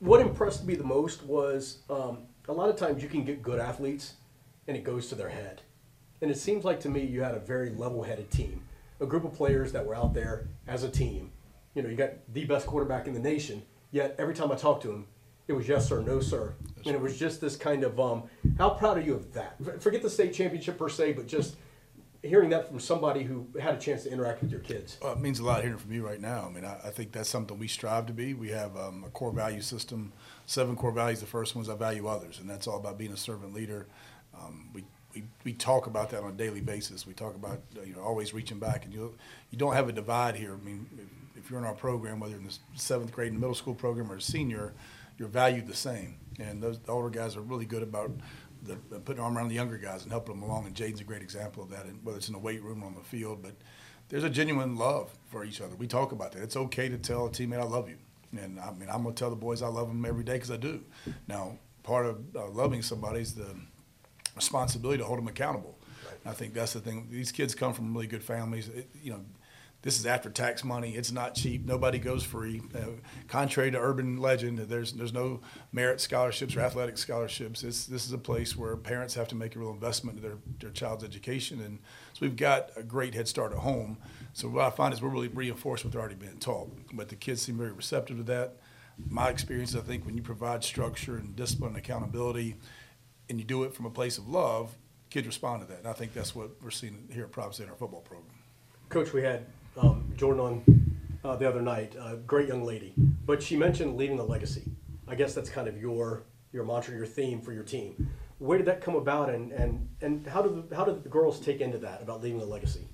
what 0.00 0.20
impressed 0.20 0.64
me 0.64 0.74
the 0.74 0.84
most 0.84 1.22
was 1.22 1.78
um, 1.88 2.18
a 2.48 2.52
lot 2.52 2.68
of 2.68 2.76
times 2.76 3.02
you 3.02 3.08
can 3.08 3.24
get 3.24 3.42
good 3.42 3.58
athletes 3.58 4.14
and 4.68 4.76
it 4.76 4.84
goes 4.84 5.08
to 5.08 5.14
their 5.14 5.30
head. 5.30 5.62
And 6.20 6.30
it 6.30 6.38
seems 6.38 6.64
like 6.64 6.80
to 6.80 6.88
me 6.88 7.04
you 7.04 7.22
had 7.22 7.34
a 7.34 7.40
very 7.40 7.70
level 7.70 8.02
headed 8.02 8.30
team, 8.30 8.62
a 9.00 9.06
group 9.06 9.24
of 9.24 9.34
players 9.34 9.72
that 9.72 9.84
were 9.84 9.94
out 9.94 10.14
there 10.14 10.48
as 10.66 10.82
a 10.82 10.88
team. 10.88 11.32
You 11.74 11.82
know, 11.82 11.88
you 11.88 11.96
got 11.96 12.12
the 12.32 12.44
best 12.44 12.66
quarterback 12.66 13.06
in 13.06 13.14
the 13.14 13.20
nation, 13.20 13.62
yet 13.90 14.14
every 14.18 14.34
time 14.34 14.50
I 14.50 14.54
talked 14.54 14.82
to 14.82 14.90
him, 14.90 15.06
it 15.48 15.52
was 15.52 15.68
yes 15.68 15.88
sir, 15.88 16.00
no 16.00 16.20
sir. 16.20 16.54
And 16.84 16.94
it 16.94 17.00
was 17.00 17.18
just 17.18 17.40
this 17.40 17.56
kind 17.56 17.84
of, 17.84 18.00
um, 18.00 18.24
how 18.58 18.70
proud 18.70 18.98
are 18.98 19.02
you 19.02 19.14
of 19.14 19.32
that? 19.34 19.56
Forget 19.82 20.02
the 20.02 20.10
state 20.10 20.32
championship 20.32 20.78
per 20.78 20.88
se, 20.88 21.12
but 21.12 21.26
just 21.28 21.56
hearing 22.22 22.50
that 22.50 22.66
from 22.68 22.80
somebody 22.80 23.22
who 23.22 23.46
had 23.60 23.74
a 23.74 23.78
chance 23.78 24.02
to 24.04 24.10
interact 24.10 24.42
with 24.42 24.50
your 24.50 24.60
kids. 24.60 24.98
Well, 25.00 25.12
it 25.12 25.20
means 25.20 25.38
a 25.38 25.44
lot 25.44 25.62
hearing 25.62 25.78
from 25.78 25.92
you 25.92 26.04
right 26.04 26.20
now. 26.20 26.46
I 26.48 26.52
mean, 26.52 26.64
I, 26.64 26.78
I 26.84 26.90
think 26.90 27.12
that's 27.12 27.28
something 27.28 27.58
we 27.58 27.68
strive 27.68 28.06
to 28.06 28.12
be. 28.12 28.34
We 28.34 28.48
have 28.48 28.76
um, 28.76 29.04
a 29.06 29.10
core 29.10 29.32
value 29.32 29.60
system, 29.60 30.12
seven 30.46 30.74
core 30.74 30.90
values. 30.90 31.20
The 31.20 31.26
first 31.26 31.54
one 31.54 31.62
is 31.62 31.68
I 31.68 31.76
value 31.76 32.08
others, 32.08 32.40
and 32.40 32.48
that's 32.50 32.66
all 32.66 32.78
about 32.78 32.98
being 32.98 33.12
a 33.12 33.16
servant 33.16 33.54
leader. 33.54 33.86
Um, 34.34 34.70
we, 34.72 34.84
we, 35.16 35.24
we 35.44 35.52
talk 35.54 35.86
about 35.86 36.10
that 36.10 36.22
on 36.22 36.30
a 36.30 36.34
daily 36.34 36.60
basis. 36.60 37.06
We 37.06 37.14
talk 37.14 37.34
about 37.34 37.62
uh, 37.76 37.82
you 37.82 37.94
know 37.94 38.02
always 38.02 38.34
reaching 38.34 38.58
back, 38.58 38.84
and 38.84 38.92
you 38.92 39.14
you 39.50 39.58
don't 39.58 39.72
have 39.72 39.88
a 39.88 39.92
divide 39.92 40.36
here. 40.36 40.54
I 40.54 40.64
mean, 40.64 40.86
if, 41.34 41.44
if 41.44 41.50
you're 41.50 41.58
in 41.58 41.64
our 41.64 41.74
program, 41.74 42.20
whether 42.20 42.36
in 42.36 42.46
the 42.46 42.56
seventh 42.74 43.12
grade 43.12 43.28
in 43.28 43.34
the 43.34 43.40
middle 43.40 43.54
school 43.54 43.74
program 43.74 44.12
or 44.12 44.16
a 44.16 44.20
senior, 44.20 44.74
you're 45.18 45.28
valued 45.28 45.66
the 45.66 45.74
same. 45.74 46.16
And 46.38 46.62
those 46.62 46.78
the 46.78 46.92
older 46.92 47.08
guys 47.08 47.34
are 47.34 47.40
really 47.40 47.64
good 47.64 47.82
about 47.82 48.10
the, 48.62 48.76
putting 49.00 49.22
arm 49.22 49.38
around 49.38 49.48
the 49.48 49.54
younger 49.54 49.78
guys 49.78 50.02
and 50.02 50.12
helping 50.12 50.34
them 50.34 50.42
along. 50.42 50.66
And 50.66 50.74
Jaden's 50.74 51.00
a 51.00 51.04
great 51.04 51.22
example 51.22 51.62
of 51.62 51.70
that, 51.70 51.86
and 51.86 52.04
whether 52.04 52.18
it's 52.18 52.28
in 52.28 52.34
the 52.34 52.38
weight 52.38 52.62
room 52.62 52.82
or 52.82 52.86
on 52.86 52.94
the 52.94 53.00
field. 53.00 53.42
But 53.42 53.54
there's 54.10 54.24
a 54.24 54.30
genuine 54.30 54.76
love 54.76 55.10
for 55.30 55.44
each 55.44 55.62
other. 55.62 55.74
We 55.76 55.86
talk 55.86 56.12
about 56.12 56.32
that. 56.32 56.42
It's 56.42 56.56
okay 56.56 56.90
to 56.90 56.98
tell 56.98 57.26
a 57.26 57.30
teammate 57.30 57.60
I 57.60 57.64
love 57.64 57.88
you, 57.88 57.96
and 58.38 58.60
I 58.60 58.70
mean 58.72 58.90
I'm 58.90 59.02
gonna 59.02 59.14
tell 59.14 59.30
the 59.30 59.36
boys 59.36 59.62
I 59.62 59.68
love 59.68 59.88
them 59.88 60.04
every 60.04 60.24
day 60.24 60.34
because 60.34 60.50
I 60.50 60.58
do. 60.58 60.84
Now, 61.26 61.58
part 61.82 62.04
of 62.04 62.18
uh, 62.36 62.48
loving 62.48 62.82
somebody 62.82 63.20
is 63.20 63.34
the 63.34 63.56
responsibility 64.36 64.98
to 64.98 65.04
hold 65.04 65.18
them 65.18 65.28
accountable. 65.28 65.78
I 66.24 66.32
think 66.32 66.54
that's 66.54 66.72
the 66.72 66.80
thing. 66.80 67.08
These 67.10 67.32
kids 67.32 67.54
come 67.54 67.72
from 67.72 67.94
really 67.94 68.06
good 68.06 68.22
families. 68.22 68.68
It, 68.68 68.88
you 69.02 69.12
know, 69.12 69.20
this 69.82 70.00
is 70.00 70.06
after 70.06 70.28
tax 70.30 70.64
money. 70.64 70.96
It's 70.96 71.12
not 71.12 71.36
cheap. 71.36 71.64
Nobody 71.64 72.00
goes 72.00 72.24
free. 72.24 72.60
Uh, 72.74 72.98
contrary 73.28 73.70
to 73.70 73.78
urban 73.78 74.16
legend, 74.16 74.58
there's 74.58 74.92
there's 74.94 75.12
no 75.12 75.40
merit 75.70 76.00
scholarships 76.00 76.56
or 76.56 76.60
athletic 76.60 76.98
scholarships. 76.98 77.62
It's, 77.62 77.86
this 77.86 78.04
is 78.04 78.12
a 78.12 78.18
place 78.18 78.56
where 78.56 78.76
parents 78.76 79.14
have 79.14 79.28
to 79.28 79.36
make 79.36 79.54
a 79.54 79.60
real 79.60 79.70
investment 79.70 80.16
in 80.16 80.22
their, 80.24 80.38
their 80.58 80.70
child's 80.70 81.04
education, 81.04 81.60
and 81.60 81.78
so 82.14 82.18
we've 82.22 82.34
got 82.34 82.70
a 82.76 82.82
great 82.82 83.14
head 83.14 83.28
start 83.28 83.52
at 83.52 83.58
home. 83.58 83.98
So 84.32 84.48
what 84.48 84.64
I 84.64 84.70
find 84.70 84.92
is 84.92 85.00
we're 85.00 85.08
really 85.08 85.28
reinforcing 85.28 85.86
what 85.86 85.92
they're 85.92 86.00
already 86.00 86.16
being 86.16 86.38
taught. 86.38 86.68
But 86.92 87.08
the 87.08 87.16
kids 87.16 87.42
seem 87.42 87.56
very 87.56 87.72
receptive 87.72 88.16
to 88.16 88.22
that. 88.24 88.56
My 89.08 89.28
experience, 89.28 89.76
I 89.76 89.80
think, 89.80 90.04
when 90.04 90.16
you 90.16 90.22
provide 90.22 90.64
structure 90.64 91.16
and 91.16 91.36
discipline 91.36 91.68
and 91.70 91.78
accountability, 91.78 92.56
and 93.28 93.38
you 93.38 93.44
do 93.44 93.64
it 93.64 93.74
from 93.74 93.86
a 93.86 93.90
place 93.90 94.18
of 94.18 94.28
love, 94.28 94.76
kids 95.10 95.26
respond 95.26 95.62
to 95.62 95.68
that. 95.68 95.78
And 95.78 95.86
I 95.86 95.92
think 95.92 96.12
that's 96.12 96.34
what 96.34 96.50
we're 96.62 96.70
seeing 96.70 97.08
here 97.12 97.24
at 97.24 97.32
Providence 97.32 97.60
in 97.60 97.68
our 97.68 97.76
football 97.76 98.00
program. 98.00 98.32
Coach, 98.88 99.12
we 99.12 99.22
had 99.22 99.46
um, 99.76 100.12
Jordan 100.16 100.40
on 100.40 100.96
uh, 101.24 101.36
the 101.36 101.48
other 101.48 101.62
night, 101.62 101.96
a 102.00 102.16
great 102.16 102.48
young 102.48 102.64
lady, 102.64 102.94
but 103.24 103.42
she 103.42 103.56
mentioned 103.56 103.96
leaving 103.96 104.18
a 104.18 104.24
legacy. 104.24 104.64
I 105.08 105.14
guess 105.14 105.34
that's 105.34 105.50
kind 105.50 105.68
of 105.68 105.80
your 105.80 106.24
your 106.52 106.64
mantra, 106.64 106.94
your 106.94 107.06
theme 107.06 107.40
for 107.40 107.52
your 107.52 107.64
team. 107.64 108.10
Where 108.38 108.58
did 108.58 108.66
that 108.66 108.80
come 108.80 108.94
about, 108.94 109.30
and 109.30 109.52
and 109.52 109.88
and 110.00 110.26
how 110.26 110.42
did 110.42 110.70
the, 110.70 110.76
how 110.76 110.84
did 110.84 111.02
the 111.02 111.08
girls 111.08 111.40
take 111.40 111.60
into 111.60 111.78
that 111.78 112.02
about 112.02 112.22
leaving 112.22 112.40
a 112.40 112.44
legacy? 112.44 112.86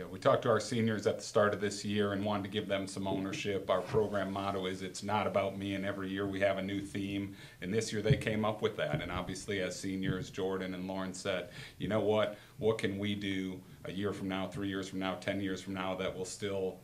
Yeah, 0.00 0.06
we 0.06 0.18
talked 0.18 0.44
to 0.44 0.48
our 0.48 0.60
seniors 0.60 1.06
at 1.06 1.18
the 1.18 1.22
start 1.22 1.52
of 1.52 1.60
this 1.60 1.84
year 1.84 2.14
and 2.14 2.24
wanted 2.24 2.44
to 2.44 2.48
give 2.48 2.66
them 2.66 2.86
some 2.86 3.06
ownership. 3.06 3.68
Our 3.68 3.82
program 3.82 4.32
motto 4.32 4.64
is 4.64 4.80
"It's 4.80 5.02
not 5.02 5.26
about 5.26 5.58
me," 5.58 5.74
and 5.74 5.84
every 5.84 6.08
year 6.08 6.26
we 6.26 6.40
have 6.40 6.56
a 6.56 6.62
new 6.62 6.80
theme. 6.80 7.36
And 7.60 7.74
this 7.74 7.92
year 7.92 8.00
they 8.00 8.16
came 8.16 8.42
up 8.42 8.62
with 8.62 8.78
that. 8.78 9.02
And 9.02 9.12
obviously, 9.12 9.60
as 9.60 9.78
seniors, 9.78 10.30
Jordan 10.30 10.72
and 10.72 10.88
Lauren 10.88 11.12
said, 11.12 11.50
"You 11.76 11.88
know 11.88 12.00
what? 12.00 12.38
What 12.56 12.78
can 12.78 12.98
we 12.98 13.14
do 13.14 13.60
a 13.84 13.92
year 13.92 14.14
from 14.14 14.28
now, 14.28 14.48
three 14.48 14.68
years 14.68 14.88
from 14.88 15.00
now, 15.00 15.16
ten 15.16 15.38
years 15.38 15.60
from 15.60 15.74
now 15.74 15.94
that 15.96 16.16
will 16.16 16.24
still 16.24 16.80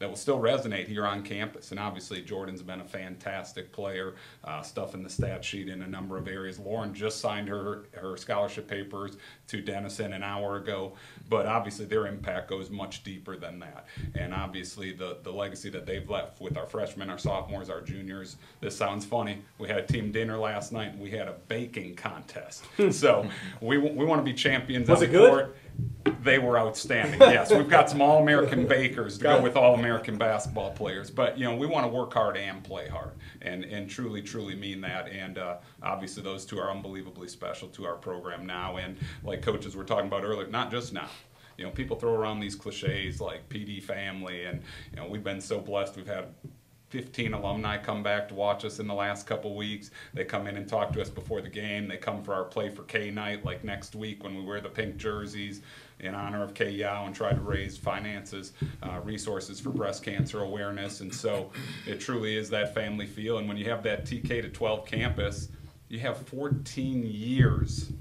that 0.00 0.08
will 0.08 0.16
still 0.16 0.40
resonate 0.40 0.88
here 0.88 1.06
on 1.06 1.22
campus. 1.22 1.70
And 1.70 1.78
obviously, 1.78 2.22
Jordan's 2.22 2.62
been 2.62 2.80
a 2.80 2.84
fantastic 2.84 3.70
player, 3.70 4.14
uh, 4.42 4.62
stuff 4.62 4.94
in 4.94 5.02
the 5.02 5.10
stat 5.10 5.44
sheet 5.44 5.68
in 5.68 5.82
a 5.82 5.86
number 5.86 6.16
of 6.16 6.26
areas. 6.26 6.58
Lauren 6.58 6.92
just 6.92 7.20
signed 7.20 7.48
her 7.48 7.84
her 7.92 8.16
scholarship 8.16 8.66
papers 8.66 9.18
to 9.48 9.60
Denison 9.60 10.14
an 10.14 10.22
hour 10.22 10.56
ago, 10.56 10.94
but 11.28 11.46
obviously 11.46 11.84
their 11.84 12.06
impact 12.06 12.48
goes 12.48 12.70
much 12.70 13.04
deeper 13.04 13.36
than 13.36 13.58
that. 13.60 13.86
And 14.14 14.34
obviously, 14.34 14.92
the 14.92 15.18
the 15.22 15.30
legacy 15.32 15.68
that 15.70 15.84
they've 15.84 16.08
left 16.08 16.40
with 16.40 16.56
our 16.56 16.66
freshmen, 16.66 17.10
our 17.10 17.18
sophomores, 17.18 17.68
our 17.68 17.82
juniors. 17.82 18.36
This 18.60 18.74
sounds 18.74 19.04
funny. 19.04 19.42
We 19.58 19.68
had 19.68 19.78
a 19.78 19.86
team 19.86 20.12
dinner 20.12 20.38
last 20.38 20.72
night, 20.72 20.92
and 20.92 21.00
we 21.00 21.10
had 21.10 21.28
a 21.28 21.34
baking 21.48 21.96
contest. 21.96 22.64
so 22.90 23.28
we 23.60 23.76
we 23.76 24.06
want 24.06 24.18
to 24.20 24.24
be 24.24 24.32
champions. 24.32 24.88
Was 24.88 25.02
it 25.02 25.08
good? 25.08 25.30
court. 25.30 25.56
They 26.22 26.38
were 26.38 26.58
outstanding. 26.58 27.20
Yes, 27.20 27.50
we've 27.50 27.68
got 27.68 27.88
some 27.88 28.02
All-American 28.02 28.66
bakers 28.66 29.16
to 29.18 29.24
go 29.24 29.40
with 29.40 29.56
All-American 29.56 30.18
basketball 30.18 30.70
players. 30.72 31.10
But 31.10 31.38
you 31.38 31.44
know, 31.44 31.56
we 31.56 31.66
want 31.66 31.84
to 31.84 31.88
work 31.88 32.12
hard 32.12 32.36
and 32.36 32.62
play 32.62 32.88
hard, 32.88 33.12
and 33.42 33.64
and 33.64 33.88
truly, 33.88 34.20
truly 34.22 34.54
mean 34.54 34.80
that. 34.82 35.08
And 35.08 35.38
uh, 35.38 35.56
obviously, 35.82 36.22
those 36.22 36.44
two 36.44 36.58
are 36.58 36.70
unbelievably 36.70 37.28
special 37.28 37.68
to 37.68 37.86
our 37.86 37.96
program 37.96 38.46
now. 38.46 38.76
And 38.76 38.98
like 39.24 39.42
coaches 39.42 39.74
were 39.74 39.84
talking 39.84 40.06
about 40.06 40.24
earlier, 40.24 40.46
not 40.46 40.70
just 40.70 40.92
now. 40.92 41.08
You 41.56 41.64
know, 41.64 41.70
people 41.70 41.96
throw 41.96 42.14
around 42.14 42.40
these 42.40 42.54
cliches 42.54 43.20
like 43.20 43.48
PD 43.48 43.82
family, 43.82 44.44
and 44.44 44.62
you 44.90 44.96
know, 44.96 45.06
we've 45.08 45.24
been 45.24 45.40
so 45.40 45.60
blessed. 45.60 45.96
We've 45.96 46.06
had 46.06 46.34
15 46.90 47.34
alumni 47.34 47.78
come 47.78 48.02
back 48.02 48.28
to 48.28 48.34
watch 48.34 48.64
us 48.64 48.80
in 48.80 48.88
the 48.88 48.94
last 48.94 49.26
couple 49.26 49.54
weeks. 49.54 49.92
They 50.12 50.24
come 50.24 50.48
in 50.48 50.56
and 50.56 50.68
talk 50.68 50.92
to 50.92 51.00
us 51.00 51.08
before 51.08 51.40
the 51.40 51.48
game. 51.48 51.86
They 51.86 51.96
come 51.96 52.22
for 52.22 52.34
our 52.34 52.44
Play 52.44 52.68
for 52.68 52.82
Kay 52.82 53.10
night, 53.10 53.44
like 53.44 53.62
next 53.62 53.94
week 53.94 54.24
when 54.24 54.34
we 54.34 54.42
wear 54.42 54.60
the 54.60 54.68
pink 54.68 54.96
jerseys 54.96 55.62
in 56.00 56.16
honor 56.16 56.42
of 56.42 56.52
Kay 56.52 56.70
Yow 56.70 57.06
and 57.06 57.14
try 57.14 57.32
to 57.32 57.40
raise 57.40 57.76
finances, 57.76 58.52
uh, 58.82 59.00
resources 59.04 59.60
for 59.60 59.70
breast 59.70 60.02
cancer 60.02 60.40
awareness. 60.40 61.00
And 61.00 61.14
so 61.14 61.52
it 61.86 62.00
truly 62.00 62.36
is 62.36 62.50
that 62.50 62.74
family 62.74 63.06
feel. 63.06 63.38
And 63.38 63.46
when 63.46 63.56
you 63.56 63.70
have 63.70 63.84
that 63.84 64.04
TK 64.04 64.42
to 64.42 64.48
12 64.48 64.84
campus, 64.84 65.48
you 65.88 66.00
have 66.00 66.26
14 66.28 67.04
years 67.06 67.92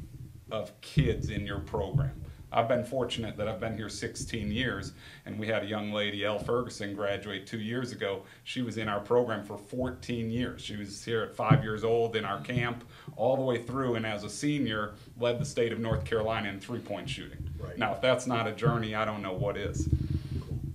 of 0.52 0.80
kids 0.82 1.30
in 1.30 1.46
your 1.46 1.60
program. 1.60 2.20
I've 2.52 2.68
been 2.68 2.84
fortunate 2.84 3.38
that 3.38 3.48
I've 3.48 3.60
been 3.60 3.78
here 3.78 3.90
16 3.90 4.52
years, 4.52 4.94
and 5.26 5.38
we 5.38 5.48
had 5.48 5.64
a 5.64 5.68
young 5.68 5.92
lady, 5.92 6.26
Elle 6.26 6.40
Ferguson, 6.40 6.96
graduate 6.96 7.46
two 7.46 7.60
years 7.60 7.92
ago. 7.92 8.24
She 8.44 8.62
was 8.62 8.78
in 8.78 8.90
our 8.90 9.00
program 9.00 9.44
for 9.44 9.58
14 9.58 10.32
years. 10.32 10.62
She 10.62 10.76
was 10.76 11.04
here 11.04 11.22
at 11.22 11.36
five 11.36 11.64
years 11.64 11.84
old 11.84 12.16
in 12.16 12.26
our 12.26 12.42
camp, 12.42 12.84
all 13.16 13.36
the 13.36 13.44
way 13.44 13.62
through, 13.62 13.96
and 13.96 14.06
as 14.06 14.24
a 14.24 14.30
senior, 14.30 14.94
led 15.20 15.40
the 15.40 15.46
state 15.46 15.72
of 15.72 15.80
North 15.80 16.06
Carolina 16.06 16.50
in 16.50 16.60
three 16.60 16.80
point 16.80 17.08
shooting. 17.08 17.50
Right. 17.60 17.78
Now, 17.78 17.94
if 17.94 18.02
that's 18.02 18.26
not 18.26 18.48
a 18.48 18.52
journey, 18.52 18.96
I 18.96 19.06
don't 19.06 19.22
know 19.22 19.34
what 19.34 19.56
is. 19.56 19.88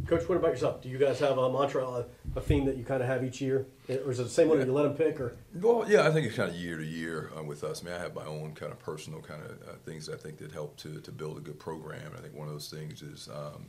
Coach, 0.07 0.29
what 0.29 0.37
about 0.37 0.53
yourself? 0.53 0.83
Do 0.83 0.89
you 0.89 0.99
guys 0.99 1.19
have 1.21 1.39
a 1.39 1.51
mantra, 1.51 1.89
uh, 1.89 2.05
a, 2.37 2.41
theme 2.41 2.65
that 2.67 2.77
you 2.77 2.85
kind 2.85 3.03
of 3.03 3.09
have 3.09 3.25
each 3.25 3.41
year, 3.41 3.67
or 3.89 4.11
is 4.11 4.21
it 4.21 4.25
the 4.25 4.29
same 4.29 4.49
one 4.49 4.59
that 4.59 4.67
you 4.67 4.73
let 4.73 4.83
them 4.85 4.95
pick? 4.95 5.21
Or 5.21 5.37
Well, 5.55 5.85
yeah, 5.89 6.07
I 6.07 6.11
think 6.11 6.27
it's 6.27 6.37
kind 6.37 6.51
of 6.51 6.57
year 6.57 6.77
to 6.77 6.85
year 6.85 7.31
uh, 7.37 7.43
with 7.43 7.65
us. 7.65 7.83
I 7.83 7.87
mean, 7.87 7.95
I 7.95 7.99
have 7.99 8.15
my 8.15 8.25
own 8.25 8.55
kind 8.55 8.73
of 8.73 8.79
personal 8.79 9.21
kind 9.21 9.43
of 9.43 9.51
uh, 9.69 9.73
things 9.85 10.09
I 10.09 10.17
think 10.17 10.39
that 10.39 10.53
help 10.53 10.77
to, 10.79 11.01
to 11.01 11.13
build 11.13 11.39
a 11.39 11.41
good 11.41 11.59
program. 11.59 12.13
I 12.17 12.21
think 12.21 12.35
one 12.35 12.49
of 12.49 12.53
those 12.53 12.69
things 12.69 13.03
is 13.03 13.29
um, 13.29 13.67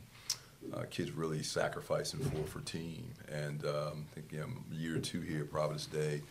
uh, 0.74 0.84
kids 0.90 1.12
really 1.12 1.42
sacrificing 1.42 2.20
for 2.20 2.44
for 2.44 2.60
team. 2.60 3.12
And 3.30 3.64
um, 3.64 4.06
I 4.10 4.14
think 4.14 4.32
you 4.32 4.40
know, 4.40 4.48
year 4.72 4.98
two 4.98 5.20
here, 5.20 5.44
Providence 5.44 5.86
Day, 5.86 6.22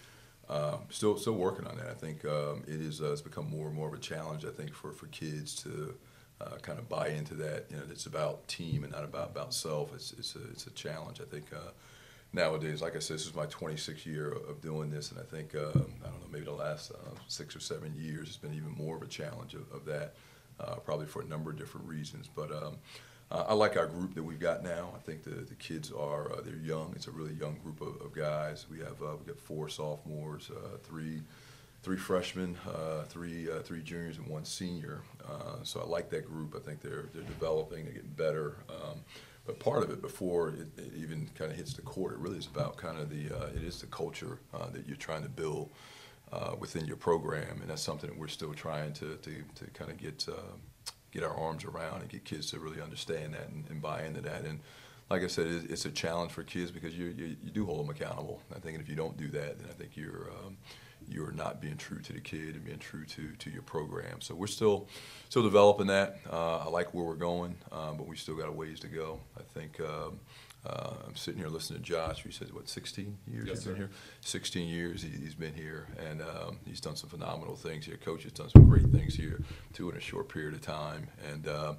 um, 0.50 0.80
still 0.90 1.18
still 1.18 1.34
working 1.34 1.66
on 1.68 1.78
that. 1.78 1.88
I 1.88 1.94
think 1.94 2.26
um, 2.26 2.64
it 2.68 2.82
is 2.82 3.02
uh, 3.02 3.12
it's 3.12 3.22
become 3.22 3.50
more 3.50 3.68
and 3.68 3.76
more 3.76 3.88
of 3.88 3.94
a 3.94 4.00
challenge. 4.00 4.46
I 4.46 4.52
think 4.52 4.74
for 4.74 4.92
for 4.92 5.08
kids 5.08 5.56
to 5.64 5.96
uh, 6.42 6.58
kind 6.62 6.80
of 6.80 6.90
buy 6.90 7.10
into 7.10 7.34
that. 7.36 7.66
You 7.70 7.78
know, 7.78 7.84
it's 7.90 8.06
about 8.06 8.48
team 8.48 8.84
and 8.84 8.92
not 8.92 9.04
about 9.04 9.32
about 9.32 9.54
self. 9.54 9.94
It's 9.94 10.14
it's 10.14 10.36
a 10.36 10.44
it's 10.52 10.68
a 10.68 10.72
challenge. 10.72 11.22
I 11.22 11.26
think. 11.26 11.46
Uh, 11.54 11.72
Nowadays, 12.36 12.82
like 12.82 12.98
I 12.98 13.00
said, 13.00 13.16
this 13.16 13.28
is 13.28 13.34
my 13.34 13.46
26th 13.46 14.06
year 14.06 14.30
of 14.30 14.60
doing 14.60 14.90
this, 14.90 15.10
and 15.12 15.22
I 15.22 15.24
think 15.24 15.56
um, 15.56 15.86
I 16.04 16.10
don't 16.10 16.20
know, 16.20 16.28
maybe 16.30 16.44
the 16.44 16.52
last 16.52 16.92
uh, 16.92 17.16
six 17.30 17.56
or 17.56 17.62
seven 17.62 17.94
years, 17.98 18.28
it's 18.28 18.36
been 18.36 18.54
even 18.54 18.72
more 18.72 18.98
of 18.98 19.02
a 19.02 19.08
challenge 19.08 19.54
of, 19.54 19.72
of 19.72 19.86
that, 19.86 20.16
uh, 20.60 20.76
probably 20.76 21.06
for 21.06 21.22
a 21.22 21.26
number 21.26 21.50
of 21.50 21.58
different 21.58 21.88
reasons. 21.88 22.28
But 22.28 22.52
um, 22.52 22.76
I 23.32 23.54
like 23.54 23.78
our 23.78 23.88
group 23.88 24.16
that 24.16 24.24
we've 24.24 24.40
got 24.40 24.66
now. 24.66 24.90
I 24.94 25.00
think 25.00 25.24
the, 25.24 25.30
the 25.30 25.56
kids 25.56 25.94
are 25.94 26.30
uh, 26.34 26.42
they're 26.42 26.58
young. 26.58 26.92
It's 26.94 27.08
a 27.08 27.12
really 27.12 27.36
young 27.36 27.56
group 27.64 27.80
of, 27.80 28.06
of 28.06 28.14
guys. 28.14 28.66
We 28.70 28.80
have 28.80 29.02
uh, 29.02 29.16
we 29.18 29.28
got 29.28 29.40
four 29.40 29.70
sophomores, 29.70 30.52
uh, 30.52 30.76
three 30.84 31.22
three 31.84 31.98
freshmen, 31.98 32.58
three 33.08 33.48
three 33.64 33.82
juniors, 33.82 34.18
and 34.18 34.28
one 34.28 34.44
senior. 34.44 35.04
So 35.64 35.80
I 35.80 35.86
like 35.86 36.10
that 36.10 36.26
group. 36.28 36.54
I 36.54 36.60
think 36.60 36.82
they're 36.82 37.06
they're 37.14 37.24
developing. 37.24 37.86
They're 37.86 37.94
getting 37.94 38.10
better. 38.10 38.58
Um, 38.70 39.06
but 39.46 39.60
part 39.60 39.84
of 39.84 39.90
it, 39.90 40.02
before 40.02 40.50
it, 40.50 40.68
it 40.78 40.94
even 40.96 41.30
kind 41.36 41.52
of 41.52 41.58
hits 41.58 41.74
the 41.74 41.82
court, 41.82 42.14
it 42.14 42.20
really 42.20 42.38
is 42.38 42.48
about 42.48 42.78
kind 42.78 43.00
of 43.00 43.10
the 43.10 43.36
uh, 43.36 43.48
it 43.56 43.64
is 43.64 43.80
the 43.82 43.88
culture 43.88 44.40
uh, 44.54 44.70
that 44.72 44.88
you're 44.88 44.98
trying 44.98 45.24
to 45.24 45.30
build 45.30 45.70
uh, 46.32 46.56
within 46.60 46.86
your 46.86 46.98
program, 46.98 47.62
and 47.62 47.70
that's 47.70 47.82
something 47.82 48.10
that 48.10 48.18
we're 48.18 48.28
still 48.28 48.54
trying 48.54 48.94
to 48.94 49.16
to, 49.18 49.44
to 49.56 49.66
kind 49.74 49.92
of 49.92 49.98
get. 49.98 50.28
Uh, 50.30 50.56
get 51.16 51.24
our 51.24 51.34
arms 51.34 51.64
around 51.64 52.02
and 52.02 52.10
get 52.10 52.26
kids 52.26 52.52
to 52.52 52.60
really 52.60 52.82
understand 52.82 53.34
that 53.34 53.48
and, 53.48 53.64
and 53.70 53.82
buy 53.82 54.04
into 54.04 54.20
that. 54.20 54.44
And 54.44 54.60
like 55.10 55.24
I 55.24 55.28
said, 55.28 55.48
it's, 55.70 55.86
a 55.86 55.92
challenge 55.92 56.34
for 56.34 56.44
kids 56.44 56.72
because 56.72 56.94
you, 56.94 57.06
you, 57.18 57.38
you 57.42 57.52
do 57.52 57.66
hold 57.66 57.88
them 57.88 57.96
accountable. 57.96 58.42
I 58.54 58.60
think 58.60 58.80
if 58.82 58.90
you 58.90 58.96
don't 58.96 59.16
do 59.16 59.30
that, 59.30 59.60
then 59.60 59.70
I 59.70 59.74
think 59.74 59.96
you're 59.96 60.30
um, 60.46 60.58
you're 61.08 61.32
not 61.32 61.62
being 61.62 61.78
true 61.78 62.00
to 62.00 62.14
the 62.14 62.20
kid 62.20 62.56
and 62.56 62.66
being 62.66 62.80
true 62.80 63.06
to, 63.06 63.32
to 63.40 63.50
your 63.50 63.62
program. 63.62 64.22
So 64.22 64.36
we're 64.36 64.48
still 64.48 64.88
still 65.30 65.44
developing 65.44 65.88
that. 65.88 66.20
Uh, 66.32 66.58
I 66.58 66.70
like 66.70 66.94
where 66.94 67.06
we're 67.06 67.16
going, 67.16 67.56
um, 67.72 67.98
but 67.98 68.08
we 68.08 68.16
still 68.16 68.36
got 68.36 68.50
a 68.50 68.52
ways 68.52 68.80
to 68.82 68.88
go. 68.88 69.20
I 69.38 69.44
think. 69.44 69.80
Um, 69.80 70.20
uh, 70.66 70.96
I'm 71.06 71.16
sitting 71.16 71.40
here 71.40 71.50
listening 71.50 71.82
to 71.82 71.86
Josh. 71.86 72.24
He 72.24 72.32
says, 72.32 72.52
"What, 72.52 72.68
16 72.68 73.18
years 73.32 73.48
Yes, 73.48 73.58
he's 73.58 73.66
been 73.68 73.76
here? 73.76 73.90
16 74.22 74.68
years 74.68 75.04
he, 75.04 75.10
he's 75.10 75.36
been 75.36 75.54
here, 75.54 75.88
and 76.10 76.22
um, 76.22 76.58
he's 76.66 76.82
done 76.82 76.96
some 76.96 77.10
phenomenal 77.10 77.56
things 77.56 77.86
here. 77.86 77.98
Coach 77.98 78.24
has 78.24 78.32
done 78.32 78.50
some 78.50 78.68
great 78.68 78.88
things 78.88 79.14
here, 79.14 79.42
too, 79.74 79.92
in 79.92 79.96
a 79.98 80.00
short 80.00 80.28
period 80.28 80.56
of 80.56 80.62
time. 80.62 81.08
And 81.32 81.48
uh, 81.48 81.74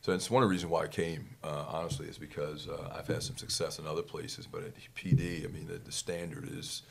so 0.00 0.12
it's 0.12 0.30
one 0.30 0.42
of 0.42 0.48
the 0.48 0.50
reasons 0.50 0.70
why 0.70 0.82
I 0.82 0.88
came. 0.88 1.28
Uh, 1.44 1.64
honestly, 1.68 2.08
is 2.08 2.18
because 2.18 2.68
uh, 2.68 2.92
I've 2.98 3.06
had 3.06 3.22
some 3.22 3.36
success 3.36 3.78
in 3.78 3.86
other 3.86 4.02
places, 4.02 4.46
but 4.46 4.64
at 4.64 4.74
PD, 4.96 5.44
I 5.44 5.48
mean, 5.48 5.66
the, 5.66 5.78
the 5.78 5.92
standard 5.92 6.48
is 6.52 6.82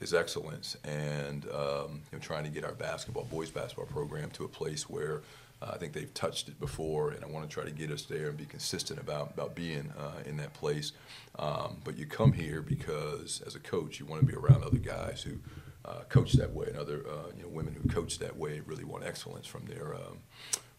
is 0.00 0.12
excellence, 0.14 0.76
and 0.84 1.44
um, 1.50 2.02
you 2.10 2.12
know, 2.12 2.18
trying 2.20 2.44
to 2.44 2.50
get 2.50 2.64
our 2.64 2.72
basketball, 2.74 3.24
boys 3.24 3.50
basketball 3.50 3.86
program 3.86 4.30
to 4.30 4.44
a 4.44 4.48
place 4.48 4.88
where 4.90 5.22
uh, 5.62 5.70
I 5.72 5.78
think 5.78 5.94
they've 5.94 6.12
touched 6.12 6.48
it 6.48 6.60
before, 6.60 7.10
and 7.12 7.24
I 7.24 7.28
want 7.28 7.48
to 7.48 7.52
try 7.52 7.64
to 7.64 7.70
get 7.70 7.90
us 7.90 8.02
there 8.02 8.28
and 8.28 8.36
be 8.36 8.44
consistent 8.44 9.00
about 9.00 9.32
about 9.32 9.54
being 9.54 9.90
uh, 9.98 10.22
in 10.26 10.36
that 10.36 10.52
place. 10.54 10.92
Um, 11.38 11.78
but 11.84 11.96
you 11.98 12.06
come 12.06 12.32
here 12.32 12.60
because, 12.62 13.42
as 13.46 13.54
a 13.54 13.60
coach, 13.60 13.98
you 14.00 14.06
want 14.06 14.20
to 14.20 14.26
be 14.26 14.34
around 14.34 14.64
other 14.64 14.78
guys 14.78 15.22
who 15.22 15.38
uh, 15.84 16.00
coach 16.08 16.32
that 16.34 16.52
way, 16.52 16.66
and 16.68 16.76
other 16.76 17.02
uh, 17.08 17.30
you 17.36 17.42
know 17.42 17.48
women 17.48 17.74
who 17.80 17.88
coach 17.88 18.18
that 18.18 18.36
way 18.36 18.60
really 18.66 18.84
want 18.84 19.04
excellence 19.04 19.46
from 19.46 19.64
their 19.66 19.94
um, 19.94 20.18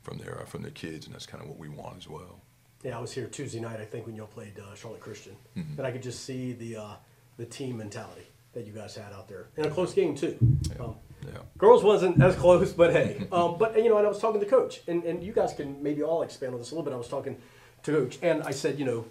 from 0.03 0.19
their 0.19 0.41
uh, 0.41 0.45
from 0.45 0.61
their 0.61 0.71
kids, 0.71 1.05
and 1.07 1.15
that's 1.15 1.25
kind 1.25 1.41
of 1.43 1.49
what 1.49 1.57
we 1.57 1.69
want 1.69 1.97
as 1.97 2.07
well. 2.07 2.39
yeah, 2.83 2.95
I 2.97 3.01
was 3.01 3.11
here 3.13 3.25
Tuesday 3.25 3.59
night. 3.59 3.79
I 3.81 3.85
think 3.85 4.05
when 4.05 4.15
y'all 4.15 4.27
played 4.27 4.59
uh, 4.59 4.75
Charlotte 4.75 5.01
Christian, 5.01 5.35
Mm-hmm. 5.57 5.79
and 5.79 5.87
I 5.87 5.91
could 5.91 6.03
just 6.03 6.23
see 6.23 6.53
the 6.53 6.75
uh, 6.77 6.93
the 7.37 7.45
team 7.45 7.77
mentality 7.77 8.27
that 8.57 8.65
you 8.65 8.73
guys 8.73 8.95
had 8.95 9.13
out 9.13 9.27
there 9.27 9.45
in 9.55 9.65
a 9.65 9.69
close 9.69 9.93
game 9.93 10.15
too. 10.15 10.35
Um, 10.79 10.95
Yeah. 11.23 11.39
Girls 11.59 11.83
wasn't 11.83 12.19
as 12.21 12.35
close, 12.35 12.73
but 12.73 12.91
hey. 12.91 13.27
Um, 13.31 13.57
but 13.59 13.77
you 13.77 13.87
know, 13.87 13.97
and 13.97 14.05
I 14.07 14.09
was 14.09 14.19
talking 14.19 14.39
to 14.39 14.47
coach, 14.47 14.81
and, 14.87 15.03
and 15.03 15.23
you 15.23 15.31
guys 15.31 15.53
can 15.53 15.81
maybe 15.83 16.01
all 16.01 16.23
expand 16.23 16.53
on 16.53 16.59
this 16.59 16.71
a 16.71 16.73
little 16.73 16.83
bit. 16.83 16.93
I 16.93 16.97
was 16.97 17.07
talking 17.07 17.37
to 17.83 17.91
coach, 17.91 18.17
and 18.23 18.41
I 18.43 18.51
said, 18.51 18.79
you 18.79 18.85
know, 18.85 19.05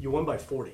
you 0.00 0.10
won 0.10 0.24
by 0.24 0.36
forty. 0.36 0.72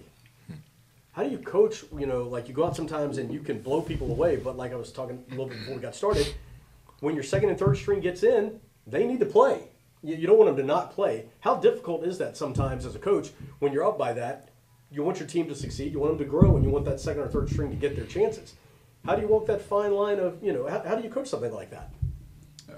How 1.12 1.22
do 1.24 1.28
you 1.30 1.38
coach? 1.38 1.84
You 1.98 2.06
know, 2.06 2.22
like 2.22 2.48
you 2.48 2.54
go 2.54 2.64
out 2.64 2.76
sometimes 2.76 3.18
and 3.18 3.30
you 3.32 3.40
can 3.40 3.60
blow 3.60 3.82
people 3.82 4.10
away, 4.10 4.36
but 4.36 4.56
like 4.56 4.72
I 4.72 4.76
was 4.76 4.90
talking 4.90 5.22
a 5.28 5.30
little 5.32 5.46
bit 5.48 5.58
before 5.58 5.74
we 5.74 5.82
got 5.82 5.94
started, 5.94 6.32
when 7.00 7.14
your 7.14 7.24
second 7.24 7.50
and 7.50 7.58
third 7.58 7.76
string 7.76 8.00
gets 8.00 8.22
in, 8.22 8.58
they 8.86 9.06
need 9.06 9.20
to 9.20 9.26
play. 9.26 9.68
You, 10.02 10.14
you 10.16 10.26
don't 10.26 10.38
want 10.38 10.48
them 10.48 10.56
to 10.56 10.62
not 10.62 10.92
play. 10.92 11.26
How 11.40 11.56
difficult 11.56 12.04
is 12.04 12.16
that 12.18 12.36
sometimes 12.38 12.86
as 12.86 12.94
a 12.94 12.98
coach 13.00 13.30
when 13.58 13.72
you're 13.72 13.84
up 13.86 13.98
by 13.98 14.14
that? 14.14 14.47
You 14.90 15.02
want 15.02 15.18
your 15.18 15.28
team 15.28 15.48
to 15.48 15.54
succeed, 15.54 15.92
you 15.92 16.00
want 16.00 16.16
them 16.16 16.26
to 16.26 16.30
grow, 16.30 16.56
and 16.56 16.64
you 16.64 16.70
want 16.70 16.84
that 16.86 17.00
second 17.00 17.22
or 17.22 17.28
third 17.28 17.50
string 17.50 17.70
to 17.70 17.76
get 17.76 17.94
their 17.94 18.06
chances. 18.06 18.54
How 19.04 19.14
do 19.14 19.22
you 19.22 19.28
walk 19.28 19.46
that 19.46 19.60
fine 19.60 19.92
line 19.92 20.18
of, 20.18 20.42
you 20.42 20.52
know, 20.52 20.66
how, 20.66 20.80
how 20.80 20.94
do 20.94 21.02
you 21.02 21.10
coach 21.10 21.28
something 21.28 21.52
like 21.52 21.70
that? 21.70 21.90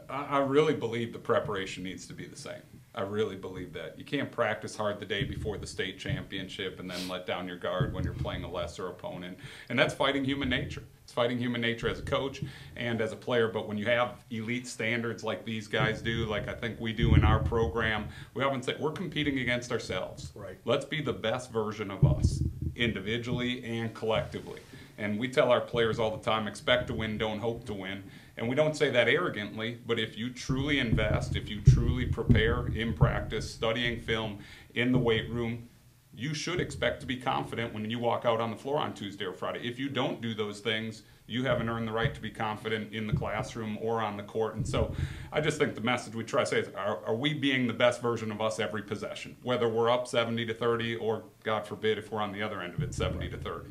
I, 0.09 0.25
I 0.25 0.38
really 0.38 0.75
believe 0.75 1.12
the 1.12 1.19
preparation 1.19 1.85
needs 1.85 2.07
to 2.07 2.12
be 2.12 2.26
the 2.26 2.37
same. 2.37 2.62
I 2.94 3.02
really 3.02 3.37
believe 3.37 3.73
that. 3.75 3.99
You 3.99 4.04
can't 4.04 4.32
practice 4.32 4.75
hard 4.75 4.99
the 4.99 5.06
day 5.06 5.23
before 5.25 5.59
the 5.59 5.66
state 5.66 5.99
championship 5.99 6.80
and 6.80 6.90
then 6.90 7.09
let 7.09 7.25
down 7.25 7.47
your 7.47 7.56
guard 7.56 7.94
when 7.94 8.02
you're 8.02 8.12
playing 8.14 8.42
a 8.42 8.50
lesser 8.50 8.88
opponent. 8.88 9.38
And 9.68 9.78
that's 9.78 9.94
fighting 9.94 10.25
human 10.25 10.49
nature. 10.49 10.82
It's 11.04 11.12
fighting 11.12 11.38
human 11.38 11.61
nature 11.61 11.88
as 11.88 12.00
a 12.00 12.02
coach 12.02 12.42
and 12.76 13.00
as 13.00 13.12
a 13.12 13.16
player. 13.16 13.47
But 13.47 13.68
when 13.68 13.78
you 13.78 13.85
have 13.87 14.25
elite 14.30 14.66
standards 14.66 15.23
like 15.23 15.44
these 15.44 15.68
guys 15.68 16.02
do, 16.02 16.26
like 16.26 16.49
I 16.49 16.54
think 16.54 16.80
we 16.80 16.92
do 16.92 17.14
in 17.14 17.23
our 17.23 17.38
program, 17.38 18.09
we 18.35 18.42
often 18.42 18.62
say 18.62 18.75
we're 18.78 18.90
competing 18.92 19.38
against 19.38 19.70
ourselves. 19.70 20.32
Right. 20.35 20.59
Let's 20.64 20.85
be 20.85 21.00
the 21.00 21.12
best 21.12 21.52
version 21.52 21.92
of 21.92 22.04
us, 22.04 22.42
individually 22.75 23.64
and 23.64 23.94
collectively. 23.94 24.61
And 24.99 25.18
we 25.18 25.28
tell 25.28 25.50
our 25.50 25.61
players 25.61 25.99
all 25.99 26.16
the 26.16 26.23
time 26.23 26.47
expect 26.47 26.88
to 26.88 26.94
win, 26.94 27.18
don't 27.18 27.38
hope 27.38 27.64
to 27.66 27.75
win. 27.75 28.02
And 28.40 28.49
we 28.49 28.56
don't 28.56 28.75
say 28.75 28.88
that 28.88 29.06
arrogantly, 29.06 29.78
but 29.87 29.99
if 29.99 30.16
you 30.16 30.30
truly 30.30 30.78
invest, 30.78 31.37
if 31.37 31.50
you 31.50 31.61
truly 31.61 32.06
prepare 32.06 32.68
in 32.68 32.94
practice, 32.94 33.49
studying 33.49 34.00
film, 34.00 34.38
in 34.75 34.92
the 34.92 34.99
weight 34.99 35.28
room, 35.28 35.68
you 36.14 36.32
should 36.32 36.59
expect 36.59 37.00
to 37.00 37.06
be 37.06 37.18
confident 37.18 37.75
when 37.75 37.88
you 37.90 37.99
walk 37.99 38.25
out 38.25 38.40
on 38.40 38.50
the 38.50 38.56
floor 38.56 38.78
on 38.78 38.94
Tuesday 38.94 39.26
or 39.26 39.35
Friday. 39.35 39.61
If 39.62 39.78
you 39.78 39.90
don't 39.90 40.23
do 40.23 40.32
those 40.32 40.61
things, 40.61 41.02
you 41.26 41.44
haven't 41.44 41.68
earned 41.68 41.87
the 41.87 41.92
right 41.92 42.14
to 42.14 42.20
be 42.20 42.30
confident 42.30 42.94
in 42.94 43.06
the 43.06 43.12
classroom 43.12 43.78
or 43.82 44.00
on 44.00 44.16
the 44.16 44.23
court. 44.23 44.56
And 44.56 44.66
so 44.66 44.94
I 45.30 45.42
just 45.42 45.59
think 45.59 45.75
the 45.75 45.82
message 45.82 46.14
we 46.14 46.25
try 46.25 46.40
to 46.40 46.47
say 46.47 46.61
is 46.61 46.68
are, 46.75 47.04
are, 47.04 47.14
we 47.14 47.35
being 47.35 47.66
the 47.66 47.75
best 47.75 48.00
version 48.00 48.32
of 48.32 48.40
us 48.40 48.59
every 48.59 48.82
possession, 48.82 49.37
whether 49.42 49.68
we're 49.68 49.90
up 49.90 50.09
70 50.09 50.47
to 50.47 50.54
30 50.54 50.97
or, 50.97 51.25
God 51.44 51.66
forbid, 51.66 51.99
if 51.99 52.11
we're 52.11 52.23
on 52.23 52.32
the 52.32 52.42
other 52.42 52.62
end 52.62 52.73
of 52.73 52.82
it, 52.82 52.94
70 52.94 53.28
to 53.28 53.37
30. 53.37 53.68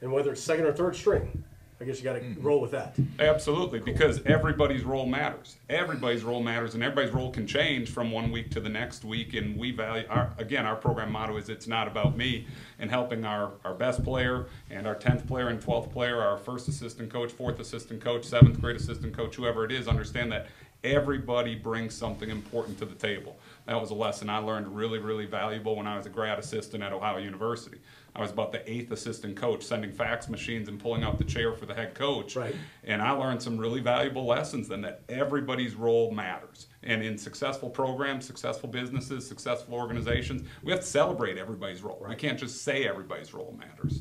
And 0.00 0.10
whether 0.10 0.32
it's 0.32 0.42
second 0.42 0.64
or 0.64 0.72
third 0.72 0.96
string, 0.96 1.44
I 1.78 1.84
guess 1.84 1.98
you 1.98 2.04
got 2.04 2.14
to 2.14 2.20
mm-hmm. 2.20 2.42
roll 2.42 2.60
with 2.60 2.70
that. 2.70 2.96
Absolutely, 3.18 3.80
because 3.80 4.22
everybody's 4.24 4.82
role 4.82 5.04
matters. 5.04 5.56
Everybody's 5.68 6.24
role 6.24 6.42
matters, 6.42 6.74
and 6.74 6.82
everybody's 6.82 7.12
role 7.12 7.30
can 7.30 7.46
change 7.46 7.90
from 7.90 8.10
one 8.10 8.30
week 8.30 8.50
to 8.52 8.60
the 8.60 8.68
next 8.68 9.04
week. 9.04 9.34
And 9.34 9.58
we 9.58 9.72
value, 9.72 10.06
our, 10.08 10.32
again, 10.38 10.64
our 10.64 10.76
program 10.76 11.12
motto 11.12 11.36
is 11.36 11.50
it's 11.50 11.66
not 11.66 11.86
about 11.86 12.16
me 12.16 12.46
and 12.78 12.90
helping 12.90 13.26
our, 13.26 13.52
our 13.64 13.74
best 13.74 14.02
player 14.02 14.46
and 14.70 14.86
our 14.86 14.94
10th 14.94 15.26
player 15.26 15.48
and 15.48 15.60
12th 15.60 15.92
player, 15.92 16.22
our 16.22 16.38
first 16.38 16.66
assistant 16.68 17.10
coach, 17.12 17.30
fourth 17.30 17.60
assistant 17.60 18.00
coach, 18.00 18.24
seventh 18.24 18.58
grade 18.58 18.76
assistant 18.76 19.14
coach, 19.14 19.34
whoever 19.34 19.64
it 19.64 19.72
is, 19.72 19.86
understand 19.86 20.32
that 20.32 20.46
everybody 20.82 21.54
brings 21.54 21.94
something 21.94 22.30
important 22.30 22.78
to 22.78 22.86
the 22.86 22.94
table. 22.94 23.36
That 23.66 23.80
was 23.80 23.90
a 23.90 23.94
lesson 23.94 24.30
I 24.30 24.38
learned 24.38 24.74
really, 24.74 24.98
really 24.98 25.26
valuable 25.26 25.76
when 25.76 25.86
I 25.86 25.96
was 25.96 26.06
a 26.06 26.10
grad 26.10 26.38
assistant 26.38 26.82
at 26.82 26.92
Ohio 26.92 27.18
University. 27.18 27.78
I 28.16 28.20
was 28.22 28.30
about 28.30 28.50
the 28.50 28.68
eighth 28.68 28.90
assistant 28.92 29.36
coach, 29.36 29.62
sending 29.62 29.92
fax 29.92 30.30
machines 30.30 30.68
and 30.68 30.80
pulling 30.80 31.04
out 31.04 31.18
the 31.18 31.24
chair 31.24 31.52
for 31.52 31.66
the 31.66 31.74
head 31.74 31.94
coach. 31.94 32.34
Right. 32.34 32.54
And 32.82 33.02
I 33.02 33.10
learned 33.10 33.42
some 33.42 33.58
really 33.58 33.80
valuable 33.80 34.24
lessons 34.24 34.68
then 34.68 34.80
that 34.80 35.02
everybody's 35.10 35.74
role 35.74 36.10
matters. 36.10 36.68
And 36.82 37.02
in 37.02 37.18
successful 37.18 37.68
programs, 37.68 38.26
successful 38.26 38.70
businesses, 38.70 39.28
successful 39.28 39.74
organizations, 39.74 40.48
we 40.62 40.72
have 40.72 40.80
to 40.80 40.86
celebrate 40.86 41.36
everybody's 41.36 41.82
role. 41.82 41.98
Right. 42.00 42.10
We 42.10 42.16
can't 42.16 42.38
just 42.38 42.64
say 42.64 42.88
everybody's 42.88 43.34
role 43.34 43.54
matters. 43.58 44.00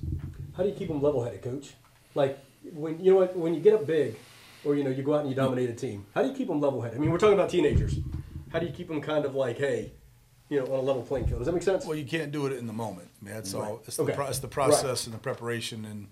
How 0.55 0.63
do 0.63 0.69
you 0.69 0.75
keep 0.75 0.87
them 0.87 1.01
level-headed, 1.01 1.41
coach? 1.41 1.73
Like 2.15 2.39
when 2.73 2.97
you 3.03 3.11
know 3.11 3.19
what, 3.19 3.35
when 3.35 3.53
you 3.53 3.59
get 3.59 3.73
up 3.73 3.85
big, 3.85 4.15
or 4.63 4.75
you 4.75 4.85
know 4.85 4.89
you 4.89 5.03
go 5.03 5.13
out 5.13 5.21
and 5.21 5.29
you 5.29 5.35
dominate 5.35 5.69
a 5.69 5.73
team. 5.73 6.05
How 6.15 6.21
do 6.21 6.29
you 6.29 6.33
keep 6.33 6.47
them 6.47 6.61
level-headed? 6.61 6.97
I 6.97 7.01
mean, 7.01 7.11
we're 7.11 7.17
talking 7.17 7.37
about 7.37 7.49
teenagers. 7.49 7.97
How 8.51 8.59
do 8.59 8.65
you 8.65 8.71
keep 8.71 8.87
them 8.87 9.01
kind 9.01 9.25
of 9.25 9.35
like, 9.35 9.57
hey, 9.57 9.91
you 10.49 10.59
know, 10.59 10.65
on 10.65 10.79
a 10.79 10.81
level 10.81 11.01
playing 11.01 11.27
field. 11.27 11.39
Does 11.39 11.47
that 11.47 11.53
make 11.53 11.63
sense? 11.63 11.85
Well, 11.85 11.97
you 11.97 12.05
can't 12.05 12.31
do 12.31 12.45
it 12.45 12.53
in 12.53 12.67
the 12.67 12.73
moment. 12.73 13.07
I 13.21 13.25
mean, 13.25 13.33
that's 13.33 13.53
right. 13.53 13.67
all. 13.67 13.81
It's 13.87 13.97
the, 13.97 14.05
pro- 14.05 14.27
it's 14.27 14.39
the 14.39 14.47
process 14.47 14.83
right. 14.83 15.05
and 15.07 15.13
the 15.15 15.19
preparation 15.19 15.85
and 15.85 16.07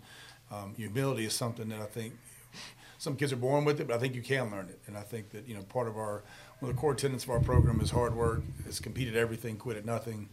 um, 0.51 0.73
humility 0.75 1.25
is 1.25 1.33
something 1.33 1.69
that 1.69 1.79
I 1.79 1.85
think 1.85 2.13
some 2.97 3.15
kids 3.15 3.33
are 3.33 3.37
born 3.37 3.65
with 3.65 3.81
it, 3.81 3.87
but 3.87 3.95
I 3.95 3.99
think 3.99 4.15
you 4.15 4.21
can 4.21 4.49
learn 4.49 4.69
it. 4.69 4.79
And 4.87 4.97
I 4.97 5.01
think 5.01 5.31
that 5.31 5.47
you 5.47 5.55
know 5.55 5.61
part 5.63 5.87
of 5.87 5.97
our 5.97 6.23
one 6.59 6.69
of 6.69 6.75
the 6.75 6.79
core 6.79 6.95
tenets 6.95 7.25
of 7.25 7.31
our 7.31 7.41
program 7.41 7.81
is 7.81 7.91
hard 7.91 8.15
work. 8.15 8.41
It's 8.65 8.79
compete 8.79 9.09
at 9.09 9.15
everything, 9.15 9.57
quit 9.57 9.77
at 9.77 9.85
nothing. 9.85 10.29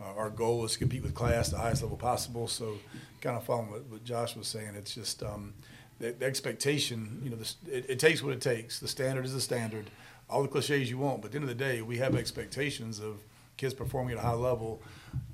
Uh, 0.00 0.14
our 0.16 0.30
goal 0.30 0.64
is 0.64 0.72
to 0.72 0.78
compete 0.78 1.02
with 1.02 1.14
class 1.14 1.50
the 1.50 1.58
highest 1.58 1.82
level 1.82 1.96
possible. 1.96 2.48
So, 2.48 2.78
kind 3.20 3.36
of 3.36 3.44
following 3.44 3.70
what, 3.70 3.86
what 3.86 4.04
Josh 4.04 4.34
was 4.34 4.48
saying, 4.48 4.74
it's 4.74 4.94
just 4.94 5.22
um, 5.22 5.54
the, 6.00 6.12
the, 6.12 6.24
expectation. 6.24 7.20
You 7.22 7.30
know, 7.30 7.36
the, 7.36 7.76
it, 7.76 7.90
it 7.90 7.98
takes 7.98 8.22
what 8.22 8.32
it 8.32 8.40
takes. 8.40 8.80
The 8.80 8.88
standard 8.88 9.24
is 9.24 9.34
the 9.34 9.40
standard. 9.40 9.90
All 10.28 10.42
the 10.42 10.48
cliches 10.48 10.90
you 10.90 10.98
want, 10.98 11.20
but 11.20 11.26
at 11.26 11.32
the 11.32 11.38
end 11.38 11.48
of 11.50 11.56
the 11.56 11.64
day, 11.64 11.82
we 11.82 11.98
have 11.98 12.16
expectations 12.16 12.98
of 12.98 13.18
kids 13.56 13.74
performing 13.74 14.12
at 14.12 14.18
a 14.18 14.26
high 14.26 14.34
level, 14.34 14.82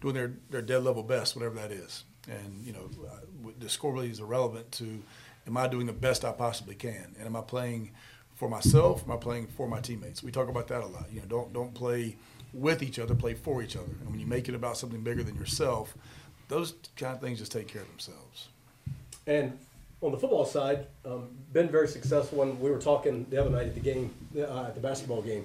doing 0.01 0.15
their, 0.15 0.33
their 0.51 0.63
dead 0.63 0.85
level 0.85 1.03
best, 1.03 1.37
whatever 1.37 1.55
that 1.57 1.71
is. 1.71 2.05
And, 2.29 2.65
you 2.65 2.73
know, 2.73 2.91
uh, 3.07 3.51
the 3.59 3.69
score 3.69 3.93
really 3.93 4.11
is 4.11 4.21
irrelevant 4.21 4.73
to 4.73 5.03
am 5.47 5.57
I 5.57 5.67
doing 5.69 5.87
the 5.87 5.93
best 5.93 6.25
I 6.25 6.33
possibly 6.33 6.75
can? 6.75 7.15
And 7.19 7.27
am 7.27 7.37
I 7.37 7.41
playing 7.41 7.93
for 8.35 8.49
myself? 8.49 9.05
Am 9.05 9.11
I 9.11 9.17
playing 9.17 9.49
for 9.49 9.67
my 9.69 9.81
teammates? 9.81 10.23
We 10.23 10.31
talk 10.31 10.49
about 10.49 10.69
that 10.69 10.83
a 10.83 10.87
lot. 10.87 11.07
You 11.13 11.21
know, 11.21 11.27
don't, 11.27 11.53
don't 11.53 11.75
play 11.75 12.17
with 12.53 12.83
each 12.83 12.99
other, 12.99 13.15
play 13.15 13.35
for 13.35 13.63
each 13.63 13.77
other. 13.77 13.93
And 14.01 14.11
when 14.11 14.21
you 14.21 14.27
make 14.27 14.49
it 14.49 14.55
about 14.55 14.77
something 14.77 15.03
bigger 15.03 15.23
than 15.23 15.37
yourself, 15.37 15.95
those 16.49 16.75
kind 16.97 17.15
of 17.15 17.21
things 17.21 17.39
just 17.39 17.53
take 17.53 17.69
care 17.69 17.83
of 17.83 17.89
themselves. 17.89 18.49
And 19.27 19.59
on 20.03 20.13
the 20.13 20.19
football 20.19 20.45
side, 20.45 20.87
um, 21.05 21.29
been 21.53 21.69
very 21.69 21.89
successful. 21.89 22.39
When 22.39 22.59
we 22.59 22.71
were 22.71 22.81
talking 22.81 23.27
the 23.31 23.41
other 23.41 23.51
night 23.51 23.69
at 23.69 23.75
the 23.75 23.81
game, 23.81 24.13
uh, 24.37 24.65
at 24.65 24.75
the 24.75 24.81
basketball 24.81 25.23
game, 25.23 25.45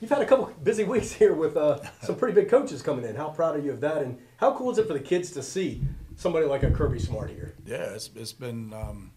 You've 0.00 0.10
had 0.10 0.20
a 0.20 0.26
couple 0.26 0.52
busy 0.62 0.84
weeks 0.84 1.12
here 1.12 1.34
with 1.34 1.56
uh, 1.56 1.78
some 2.02 2.16
pretty 2.16 2.34
big 2.34 2.50
coaches 2.50 2.82
coming 2.82 3.04
in. 3.04 3.16
How 3.16 3.28
proud 3.28 3.56
are 3.56 3.60
you 3.60 3.72
of 3.72 3.80
that? 3.80 4.02
And 4.02 4.18
how 4.36 4.54
cool 4.54 4.70
is 4.70 4.78
it 4.78 4.86
for 4.86 4.92
the 4.92 5.00
kids 5.00 5.30
to 5.32 5.42
see 5.42 5.82
somebody 6.16 6.46
like 6.46 6.62
a 6.62 6.70
Kirby 6.70 6.98
Smart 6.98 7.30
here? 7.30 7.54
Yeah, 7.64 7.94
it's, 7.94 8.10
it's 8.14 8.32
been 8.32 8.74
um, 8.74 9.12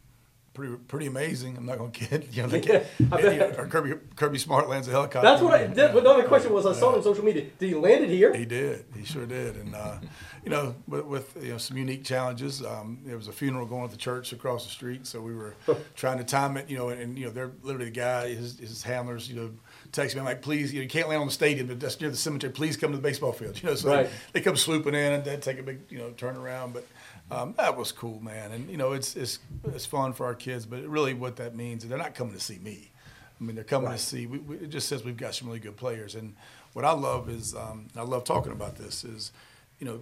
pretty 0.53 0.75
pretty 0.87 1.07
amazing. 1.07 1.57
I'm 1.57 1.65
not 1.65 1.77
going 1.77 1.91
to 1.91 1.99
kid 1.99 2.27
you 2.31 2.43
know, 2.43 2.49
the 2.49 2.59
kid, 2.59 2.87
yeah, 2.99 3.31
you 3.31 3.39
know, 3.39 3.65
Kirby 3.69 3.98
Kirby 4.19 4.37
Smart 4.37 4.67
lands 4.67 4.85
a 4.89 4.91
helicopter. 4.91 5.21
That's 5.21 5.41
what 5.41 5.53
I 5.53 5.67
did. 5.67 5.77
Yeah, 5.77 5.87
the 5.87 6.09
only 6.09 6.27
question 6.27 6.51
was 6.51 6.65
I 6.65 6.73
saw 6.73 6.91
it 6.91 6.97
on 6.97 7.03
social 7.03 7.23
media. 7.23 7.45
Did 7.57 7.69
he 7.69 7.73
land 7.75 8.03
it 8.03 8.09
here? 8.09 8.35
He 8.35 8.43
did. 8.43 8.83
He 8.93 9.05
sure 9.05 9.25
did. 9.25 9.55
And 9.55 9.73
uh, 9.73 9.99
you 10.43 10.49
know, 10.49 10.75
with, 10.89 11.05
with, 11.05 11.37
you 11.41 11.53
know 11.53 11.57
some 11.57 11.77
unique 11.77 12.03
challenges. 12.03 12.61
Um, 12.61 12.99
there 13.05 13.15
was 13.15 13.29
a 13.29 13.31
funeral 13.31 13.65
going 13.65 13.85
at 13.85 13.91
the 13.91 13.97
church 13.97 14.33
across 14.33 14.65
the 14.65 14.71
street, 14.71 15.07
so 15.07 15.21
we 15.21 15.33
were 15.33 15.55
trying 15.95 16.17
to 16.17 16.25
time 16.25 16.57
it. 16.57 16.69
You 16.69 16.77
know, 16.77 16.89
and, 16.89 17.01
and 17.01 17.17
you 17.17 17.27
know, 17.27 17.31
they're 17.31 17.53
literally 17.63 17.85
the 17.85 17.91
guy, 17.91 18.27
his, 18.27 18.59
his 18.59 18.83
handlers, 18.83 19.29
you 19.29 19.37
know 19.37 19.51
text 19.91 20.15
me. 20.15 20.19
I'm 20.19 20.25
like, 20.25 20.41
please, 20.41 20.73
you, 20.73 20.79
know, 20.79 20.83
you 20.83 20.89
can't 20.89 21.07
land 21.07 21.21
on 21.21 21.27
the 21.27 21.33
stadium, 21.33 21.67
but 21.67 21.79
that's 21.79 21.99
near 21.99 22.09
the 22.09 22.17
cemetery. 22.17 22.53
Please 22.53 22.77
come 22.77 22.91
to 22.91 22.97
the 22.97 23.03
baseball 23.03 23.31
field. 23.31 23.59
You 23.59 23.69
know, 23.69 23.75
so 23.75 23.89
right. 23.89 24.09
they, 24.31 24.41
come 24.41 24.55
swooping 24.55 24.93
in 24.93 25.13
and 25.13 25.25
they 25.25 25.35
take 25.35 25.59
a 25.59 25.63
big, 25.63 25.81
you 25.89 25.97
know, 25.97 26.11
turn 26.11 26.37
around. 26.37 26.73
But 26.73 26.87
um, 27.29 27.53
that 27.57 27.75
was 27.75 27.91
cool, 27.91 28.21
man. 28.21 28.51
And 28.51 28.69
you 28.69 28.77
know, 28.77 28.93
it's 28.93 29.15
it's 29.17 29.39
it's 29.65 29.85
fun 29.85 30.13
for 30.13 30.25
our 30.25 30.35
kids. 30.35 30.65
But 30.65 30.83
really, 30.87 31.13
what 31.13 31.35
that 31.37 31.55
means 31.55 31.83
is 31.83 31.89
they're 31.89 31.97
not 31.97 32.15
coming 32.15 32.33
to 32.33 32.39
see 32.39 32.59
me. 32.59 32.91
I 33.39 33.43
mean, 33.43 33.55
they're 33.55 33.63
coming 33.63 33.91
to 33.91 33.97
see. 33.97 34.25
We, 34.27 34.39
we, 34.39 34.55
it 34.57 34.69
just 34.69 34.89
says 34.89 35.03
we've 35.03 35.17
got 35.17 35.35
some 35.35 35.47
really 35.47 35.59
good 35.59 35.77
players. 35.77 36.15
And 36.15 36.35
what 36.73 36.85
I 36.85 36.91
love 36.91 37.29
is, 37.29 37.55
um, 37.55 37.87
I 37.95 38.01
love 38.01 38.23
talking 38.23 38.51
about 38.51 38.75
this. 38.75 39.03
Is, 39.03 39.31
you 39.79 39.85
know, 39.85 40.01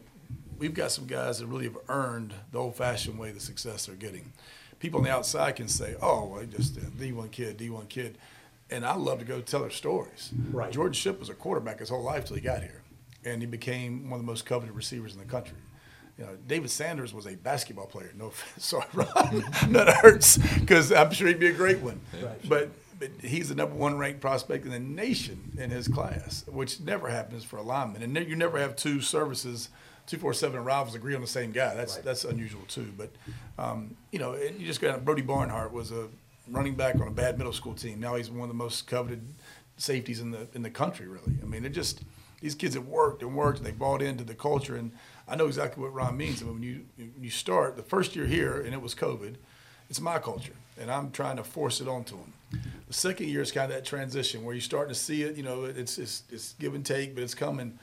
we've 0.58 0.73
got 0.73 0.91
some 0.91 1.06
guys 1.06 1.39
that 1.39 1.47
really 1.47 1.65
have 1.65 1.78
earned 1.88 2.34
the 2.52 2.58
old-fashioned 2.58 3.17
way 3.17 3.32
the 3.32 3.39
success 3.39 3.86
they're 3.86 3.95
getting. 3.95 4.34
People 4.80 5.00
on 5.00 5.06
the 5.06 5.12
outside 5.12 5.56
can 5.56 5.67
say, 5.67 5.95
"Oh, 6.02 6.26
well, 6.26 6.45
just 6.45 6.78
a 6.78 6.82
D1 6.82 7.32
kid, 7.32 7.58
D1 7.58 7.89
kid." 7.89 8.17
and 8.69 8.86
I 8.86 8.95
love 8.95 9.19
to 9.19 9.26
go 9.26 9.41
tell 9.41 9.62
their 9.62 9.69
stories. 9.69 10.32
Right. 10.52 10.71
George 10.71 10.95
Shipp 10.95 11.19
was 11.19 11.30
a 11.30 11.34
quarterback 11.34 11.80
his 11.80 11.89
whole 11.89 12.04
life 12.04 12.26
till 12.26 12.36
he 12.36 12.41
got 12.41 12.62
here, 12.62 12.82
and 13.26 13.41
he 13.41 13.45
became 13.47 14.10
one 14.10 14.19
of 14.19 14.26
the 14.26 14.30
most 14.30 14.45
coveted 14.45 14.76
receivers 14.76 15.13
in 15.13 15.19
the 15.19 15.26
country. 15.26 15.58
You 16.17 16.26
know, 16.26 16.38
David 16.47 16.71
Sanders 16.71 17.13
was 17.13 17.28
a 17.28 17.36
basketball 17.36 17.86
player. 17.86 18.12
No, 18.17 18.26
offense. 18.28 18.65
sorry, 18.65 18.86
Ron, 18.93 19.08
that 19.73 20.00
hurts 20.02 20.38
because 20.60 20.91
I'm 20.91 21.12
sure 21.12 21.28
he'd 21.28 21.39
be 21.39 21.47
a 21.47 21.54
great 21.54 21.80
one. 21.80 22.00
Right. 22.21 22.50
But 22.50 22.69
but 23.00 23.10
he's 23.22 23.50
the 23.50 23.56
number 23.56 23.76
one 23.76 23.98
ranked 23.98 24.22
prospect 24.22 24.66
in 24.66 24.72
the 24.72 24.80
nation 24.80 25.58
in 25.58 25.70
his 25.70 25.88
class, 25.88 26.44
which 26.48 26.80
never 26.80 27.10
happens 27.10 27.44
for 27.44 27.58
a 27.58 27.62
lineman. 27.62 28.02
And 28.02 28.28
you 28.28 28.36
never 28.36 28.58
have 28.60 28.76
two 28.76 29.02
services, 29.02 29.70
two 30.06 30.18
four 30.18 30.34
seven 30.34 30.64
rivals 30.64 30.96
agree 30.96 31.16
on 31.16 31.22
the 31.22 31.28
same 31.28 31.52
guy. 31.52 31.76
That's 31.76 31.96
right. 31.96 32.04
that's 32.04 32.24
unusual 32.26 32.64
too. 32.68 32.92
But 32.98 33.12
um, 33.58 33.96
you 34.12 34.20
know, 34.20 34.36
you 34.36 34.66
just 34.66 34.82
got 34.82 35.06
Brody 35.06 35.22
Barnhart 35.22 35.72
was 35.72 35.92
a 35.92 36.08
running 36.50 36.76
back 36.76 36.96
on 36.96 37.08
a 37.08 37.12
bad 37.12 37.38
middle 37.38 37.54
school 37.54 37.74
team. 37.74 38.00
Now 38.00 38.16
he's 38.16 38.30
one 38.30 38.44
of 38.44 38.48
the 38.50 38.54
most 38.54 38.88
coveted 38.88 39.22
safeties 39.78 40.20
in 40.20 40.32
the 40.32 40.48
in 40.54 40.64
the 40.64 40.70
country. 40.70 41.08
Really, 41.08 41.38
I 41.42 41.46
mean, 41.46 41.62
they're 41.62 41.72
just 41.72 42.02
these 42.42 42.56
kids 42.56 42.76
have 42.76 42.88
worked 42.88 43.22
and 43.22 43.36
worked 43.36 43.60
and 43.60 43.68
they 43.68 43.72
bought 43.72 44.02
into 44.02 44.24
the 44.24 44.36
culture. 44.36 44.76
And 44.76 44.92
I 45.28 45.36
know 45.36 45.48
exactly 45.48 45.84
what 45.84 45.94
Ron 45.94 46.18
means. 46.18 46.42
I 46.42 46.46
mean, 46.46 46.54
when 46.56 46.64
you 46.64 46.86
when 46.98 47.24
you 47.24 47.30
start 47.30 47.76
the 47.76 47.84
first 47.84 48.16
year 48.16 48.26
here 48.26 48.62
and 48.62 48.74
it 48.74 48.82
was 48.82 48.96
COVID, 48.96 49.36
it's 49.89 50.02
my 50.02 50.19
culture, 50.19 50.54
and 50.80 50.91
I'm 50.91 51.12
trying 51.12 51.38
to 51.38 51.43
force 51.43 51.82
it 51.82 51.88
onto 51.88 52.17
them. 52.17 52.34
The 52.88 52.93
second 52.93 53.28
year 53.28 53.41
is 53.41 53.52
kind 53.52 53.71
of 53.71 53.78
that 53.78 53.86
transition 53.86 54.43
where 54.43 54.54
you're 54.54 54.62
starting 54.62 54.93
to 54.93 55.00
see 55.00 55.23
it. 55.23 55.36
You 55.36 55.43
know, 55.43 55.65
it's 55.65 55.97
it's, 55.97 56.23
it's 56.32 56.54
give 56.54 56.76
and 56.76 56.86
take, 56.86 57.15
but 57.15 57.23
it's 57.23 57.36
coming. 57.36 57.78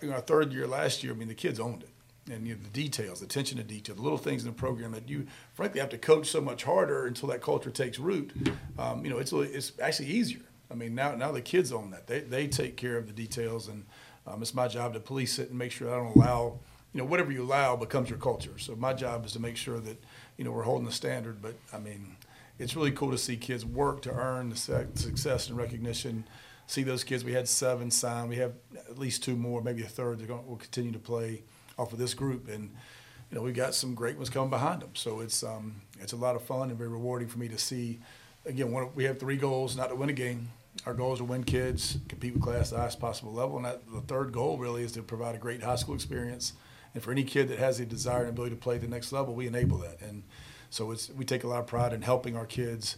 You 0.00 0.08
know, 0.08 0.14
our 0.14 0.20
third 0.20 0.52
year 0.52 0.66
last 0.66 1.02
year, 1.02 1.12
I 1.12 1.16
mean, 1.16 1.28
the 1.28 1.34
kids 1.34 1.58
owned 1.58 1.82
it 1.82 1.90
and 2.30 2.46
you 2.46 2.54
know, 2.54 2.60
the 2.62 2.68
details, 2.70 3.20
the 3.20 3.26
attention 3.26 3.58
to 3.58 3.64
detail, 3.64 3.94
the 3.94 4.02
little 4.02 4.18
things 4.18 4.42
in 4.42 4.48
the 4.48 4.54
program 4.54 4.92
that 4.92 5.08
you 5.08 5.26
frankly 5.54 5.80
have 5.80 5.88
to 5.90 5.98
coach 5.98 6.28
so 6.28 6.40
much 6.40 6.64
harder 6.64 7.06
until 7.06 7.28
that 7.28 7.40
culture 7.40 7.70
takes 7.70 7.98
root. 7.98 8.32
Um, 8.78 9.04
you 9.04 9.10
know, 9.10 9.18
it's 9.18 9.32
it's 9.32 9.72
actually 9.80 10.08
easier. 10.08 10.40
I 10.70 10.74
mean, 10.74 10.94
now 10.94 11.14
now 11.14 11.32
the 11.32 11.40
kids 11.40 11.72
own 11.72 11.90
that. 11.90 12.06
They 12.06 12.20
they 12.20 12.46
take 12.46 12.76
care 12.76 12.96
of 12.96 13.06
the 13.06 13.12
details, 13.12 13.68
and 13.68 13.84
um, 14.26 14.42
it's 14.42 14.54
my 14.54 14.68
job 14.68 14.94
to 14.94 15.00
police 15.00 15.38
it 15.38 15.50
and 15.50 15.58
make 15.58 15.72
sure 15.72 15.92
I 15.92 15.96
don't 15.96 16.16
allow. 16.16 16.58
You 16.94 17.02
know, 17.02 17.04
whatever 17.04 17.30
you 17.30 17.42
allow 17.42 17.76
becomes 17.76 18.08
your 18.08 18.18
culture. 18.18 18.58
So 18.58 18.74
my 18.74 18.94
job 18.94 19.26
is 19.26 19.32
to 19.32 19.40
make 19.40 19.58
sure 19.58 19.78
that 19.78 20.02
you 20.38 20.44
know 20.44 20.52
we're 20.52 20.62
holding 20.62 20.86
the 20.86 20.92
standard. 20.92 21.42
But 21.42 21.56
I 21.74 21.78
mean, 21.78 22.16
it's 22.58 22.74
really 22.74 22.92
cool 22.92 23.10
to 23.10 23.18
see 23.18 23.36
kids 23.36 23.66
work 23.66 24.00
to 24.02 24.12
earn 24.12 24.48
the 24.48 24.56
success 24.56 25.48
and 25.48 25.58
recognition. 25.58 26.24
See 26.66 26.82
those 26.82 27.04
kids. 27.04 27.24
We 27.24 27.32
had 27.32 27.48
seven 27.48 27.90
sign. 27.90 28.28
We 28.28 28.36
have 28.36 28.52
at 28.88 28.98
least 28.98 29.22
two 29.22 29.36
more, 29.36 29.62
maybe 29.62 29.82
a 29.82 29.86
third. 29.86 30.18
They're 30.18 30.26
going 30.26 30.46
will 30.46 30.56
continue 30.56 30.92
to 30.92 30.98
play 30.98 31.42
off 31.78 31.92
of 31.92 31.98
this 31.98 32.14
group, 32.14 32.48
and 32.48 32.70
you 33.30 33.36
know 33.36 33.42
we've 33.42 33.54
got 33.54 33.74
some 33.74 33.94
great 33.94 34.16
ones 34.16 34.30
coming 34.30 34.50
behind 34.50 34.82
them. 34.82 34.90
So 34.94 35.20
it's 35.20 35.42
um, 35.42 35.82
it's 36.00 36.12
a 36.12 36.16
lot 36.16 36.36
of 36.36 36.42
fun 36.42 36.70
and 36.70 36.78
very 36.78 36.90
rewarding 36.90 37.28
for 37.28 37.38
me 37.38 37.48
to 37.48 37.58
see. 37.58 37.98
Again, 38.46 38.72
one, 38.72 38.88
we 38.94 39.04
have 39.04 39.18
three 39.18 39.36
goals: 39.36 39.76
not 39.76 39.88
to 39.88 39.96
win 39.96 40.08
a 40.08 40.14
game. 40.14 40.50
Our 40.86 40.94
goal 40.94 41.12
is 41.12 41.18
to 41.18 41.24
win 41.24 41.42
kids, 41.42 41.98
compete 42.08 42.34
with 42.34 42.42
class 42.42 42.70
at 42.70 42.76
the 42.76 42.80
highest 42.80 43.00
possible 43.00 43.32
level, 43.32 43.56
and 43.56 43.64
that, 43.64 43.82
the 43.92 44.00
third 44.02 44.30
goal 44.30 44.58
really 44.58 44.84
is 44.84 44.92
to 44.92 45.02
provide 45.02 45.34
a 45.34 45.38
great 45.38 45.62
high 45.62 45.74
school 45.74 45.94
experience. 45.94 46.52
And 46.98 47.04
for 47.04 47.12
any 47.12 47.22
kid 47.22 47.46
that 47.50 47.60
has 47.60 47.78
the 47.78 47.86
desire 47.86 48.22
and 48.22 48.30
ability 48.30 48.56
to 48.56 48.60
play 48.60 48.76
the 48.76 48.88
next 48.88 49.12
level, 49.12 49.32
we 49.32 49.46
enable 49.46 49.78
that. 49.78 50.00
And 50.00 50.24
so 50.68 50.90
it's 50.90 51.08
we 51.10 51.24
take 51.24 51.44
a 51.44 51.46
lot 51.46 51.60
of 51.60 51.68
pride 51.68 51.92
in 51.92 52.02
helping 52.02 52.36
our 52.36 52.44
kids 52.44 52.96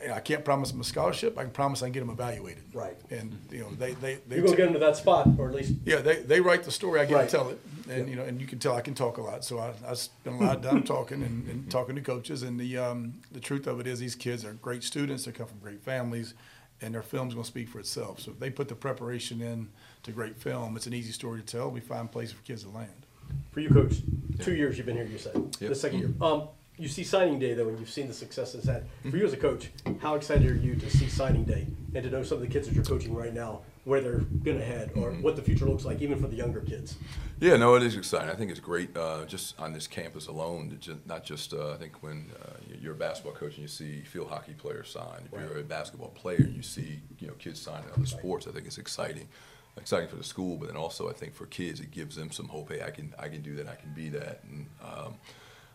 you 0.00 0.08
know, 0.08 0.14
I 0.14 0.20
can't 0.20 0.42
promise 0.42 0.70
them 0.70 0.80
a 0.80 0.84
scholarship. 0.84 1.36
I 1.36 1.42
can 1.42 1.50
promise 1.50 1.82
I 1.82 1.86
can 1.86 1.92
get 1.92 2.00
them 2.00 2.08
evaluated. 2.08 2.62
Right. 2.72 2.96
And 3.10 3.38
you 3.50 3.58
know, 3.58 3.70
they 3.78 3.92
they 3.92 4.20
they 4.26 4.36
You're 4.36 4.44
gonna 4.46 4.56
t- 4.56 4.62
get 4.62 4.64
them 4.64 4.72
to 4.72 4.78
that 4.78 4.96
spot, 4.96 5.28
or 5.38 5.50
at 5.50 5.54
least 5.54 5.74
yeah, 5.84 5.96
they, 5.96 6.16
they 6.22 6.40
write 6.40 6.62
the 6.64 6.70
story. 6.70 6.98
I 6.98 7.04
get 7.04 7.14
Right. 7.14 7.28
to 7.28 7.36
tell 7.36 7.48
it, 7.50 7.60
and 7.90 8.08
you 8.08 8.16
know, 8.16 8.22
and 8.22 8.40
you 8.40 8.46
can 8.46 8.58
tell 8.58 8.74
I 8.74 8.80
can 8.80 8.94
talk 8.94 9.18
a 9.18 9.22
lot. 9.22 9.44
So 9.44 9.58
I, 9.58 9.74
I 9.86 9.92
spend 9.92 10.40
a 10.40 10.44
lot 10.44 10.56
of 10.56 10.62
time 10.62 10.82
talking 10.82 11.22
and, 11.22 11.46
and 11.48 11.70
talking 11.70 11.94
to 11.96 12.00
coaches. 12.00 12.42
And 12.42 12.58
the 12.58 12.78
um, 12.78 13.14
the 13.32 13.40
truth 13.40 13.66
of 13.66 13.80
it 13.80 13.86
is, 13.86 13.98
these 13.98 14.14
kids 14.14 14.46
are 14.46 14.54
great 14.54 14.82
students. 14.82 15.26
They 15.26 15.32
come 15.32 15.46
from 15.46 15.58
great 15.58 15.82
families, 15.82 16.32
and 16.80 16.94
their 16.94 17.02
film's 17.02 17.34
going 17.34 17.44
to 17.44 17.50
speak 17.50 17.68
for 17.68 17.80
itself. 17.80 18.20
So 18.20 18.30
if 18.30 18.38
they 18.38 18.50
put 18.50 18.68
the 18.68 18.74
preparation 18.74 19.40
in 19.42 19.68
to 20.04 20.12
great 20.12 20.36
film, 20.36 20.76
it's 20.76 20.86
an 20.86 20.94
easy 20.94 21.12
story 21.12 21.40
to 21.40 21.46
tell. 21.46 21.70
We 21.70 21.80
find 21.80 22.10
places 22.10 22.34
for 22.34 22.42
kids 22.42 22.64
to 22.64 22.70
land. 22.70 23.05
For 23.52 23.60
you, 23.60 23.68
coach. 23.70 23.96
Two 24.40 24.54
years 24.54 24.76
you've 24.76 24.86
been 24.86 24.96
here. 24.96 25.06
You 25.06 25.18
said 25.18 25.34
Yep. 25.60 25.68
the 25.70 25.74
second 25.74 25.98
year. 26.00 26.10
Um, 26.20 26.48
you 26.78 26.88
see 26.88 27.04
signing 27.04 27.38
day 27.38 27.54
though, 27.54 27.68
and 27.68 27.78
you've 27.78 27.88
seen 27.90 28.06
the 28.06 28.12
success 28.14 28.54
it's 28.54 28.66
had. 28.66 28.84
For 29.10 29.16
you 29.16 29.24
as 29.24 29.32
a 29.32 29.36
coach, 29.38 29.70
how 30.00 30.14
excited 30.14 30.50
are 30.50 30.54
you 30.54 30.74
to 30.76 30.90
see 30.90 31.08
signing 31.08 31.44
day 31.44 31.66
and 31.94 32.04
to 32.04 32.10
know 32.10 32.22
some 32.22 32.36
of 32.36 32.42
the 32.42 32.48
kids 32.48 32.68
that 32.68 32.74
you're 32.74 32.84
coaching 32.84 33.14
right 33.14 33.32
now 33.32 33.62
where 33.84 34.02
they're 34.02 34.18
gonna 34.18 34.62
head 34.64 34.90
or 34.94 35.12
what 35.12 35.36
the 35.36 35.42
future 35.42 35.64
looks 35.64 35.84
like, 35.86 36.02
even 36.02 36.20
for 36.20 36.26
the 36.28 36.36
younger 36.36 36.60
kids? 36.60 36.96
Yeah, 37.40 37.56
no, 37.56 37.76
it 37.76 37.82
is 37.82 37.96
exciting. 37.96 38.28
I 38.28 38.34
think 38.34 38.50
it's 38.50 38.60
great 38.60 38.94
uh, 38.94 39.24
just 39.26 39.58
on 39.58 39.72
this 39.72 39.86
campus 39.86 40.26
alone. 40.26 40.68
To 40.68 40.76
just, 40.76 41.06
not 41.06 41.24
just, 41.24 41.54
uh, 41.54 41.72
I 41.72 41.76
think 41.76 42.02
when 42.02 42.30
uh, 42.42 42.50
you're 42.78 42.92
a 42.92 42.96
basketball 42.96 43.32
coach 43.34 43.52
and 43.54 43.62
you 43.62 43.68
see 43.68 44.02
field 44.02 44.28
hockey 44.28 44.52
players 44.52 44.90
sign. 44.90 45.28
If 45.32 45.40
you're 45.40 45.60
a 45.60 45.62
basketball 45.62 46.08
player, 46.10 46.42
you 46.54 46.60
see 46.62 47.00
you 47.20 47.28
know 47.28 47.34
kids 47.38 47.58
sign 47.60 47.84
in 47.84 47.90
other 47.92 48.04
sports. 48.06 48.46
I 48.46 48.50
think 48.50 48.66
it's 48.66 48.76
exciting, 48.78 49.28
exciting 49.76 50.08
for 50.08 50.16
the 50.16 50.24
school, 50.24 50.56
but 50.56 50.68
then 50.68 50.76
also 50.76 51.08
I 51.08 51.12
think 51.12 51.34
for 51.34 51.46
kids 51.46 51.80
it 51.80 51.90
gives 51.90 52.16
them 52.16 52.30
some 52.30 52.48
hope. 52.48 52.70
Hey, 52.70 52.82
I 52.82 52.90
can 52.90 53.14
I 53.18 53.28
can 53.28 53.42
do 53.42 53.54
that. 53.56 53.68
I 53.68 53.74
can 53.74 53.92
be 53.92 54.08
that. 54.10 54.40
And 54.44 54.66
um, 54.82 55.14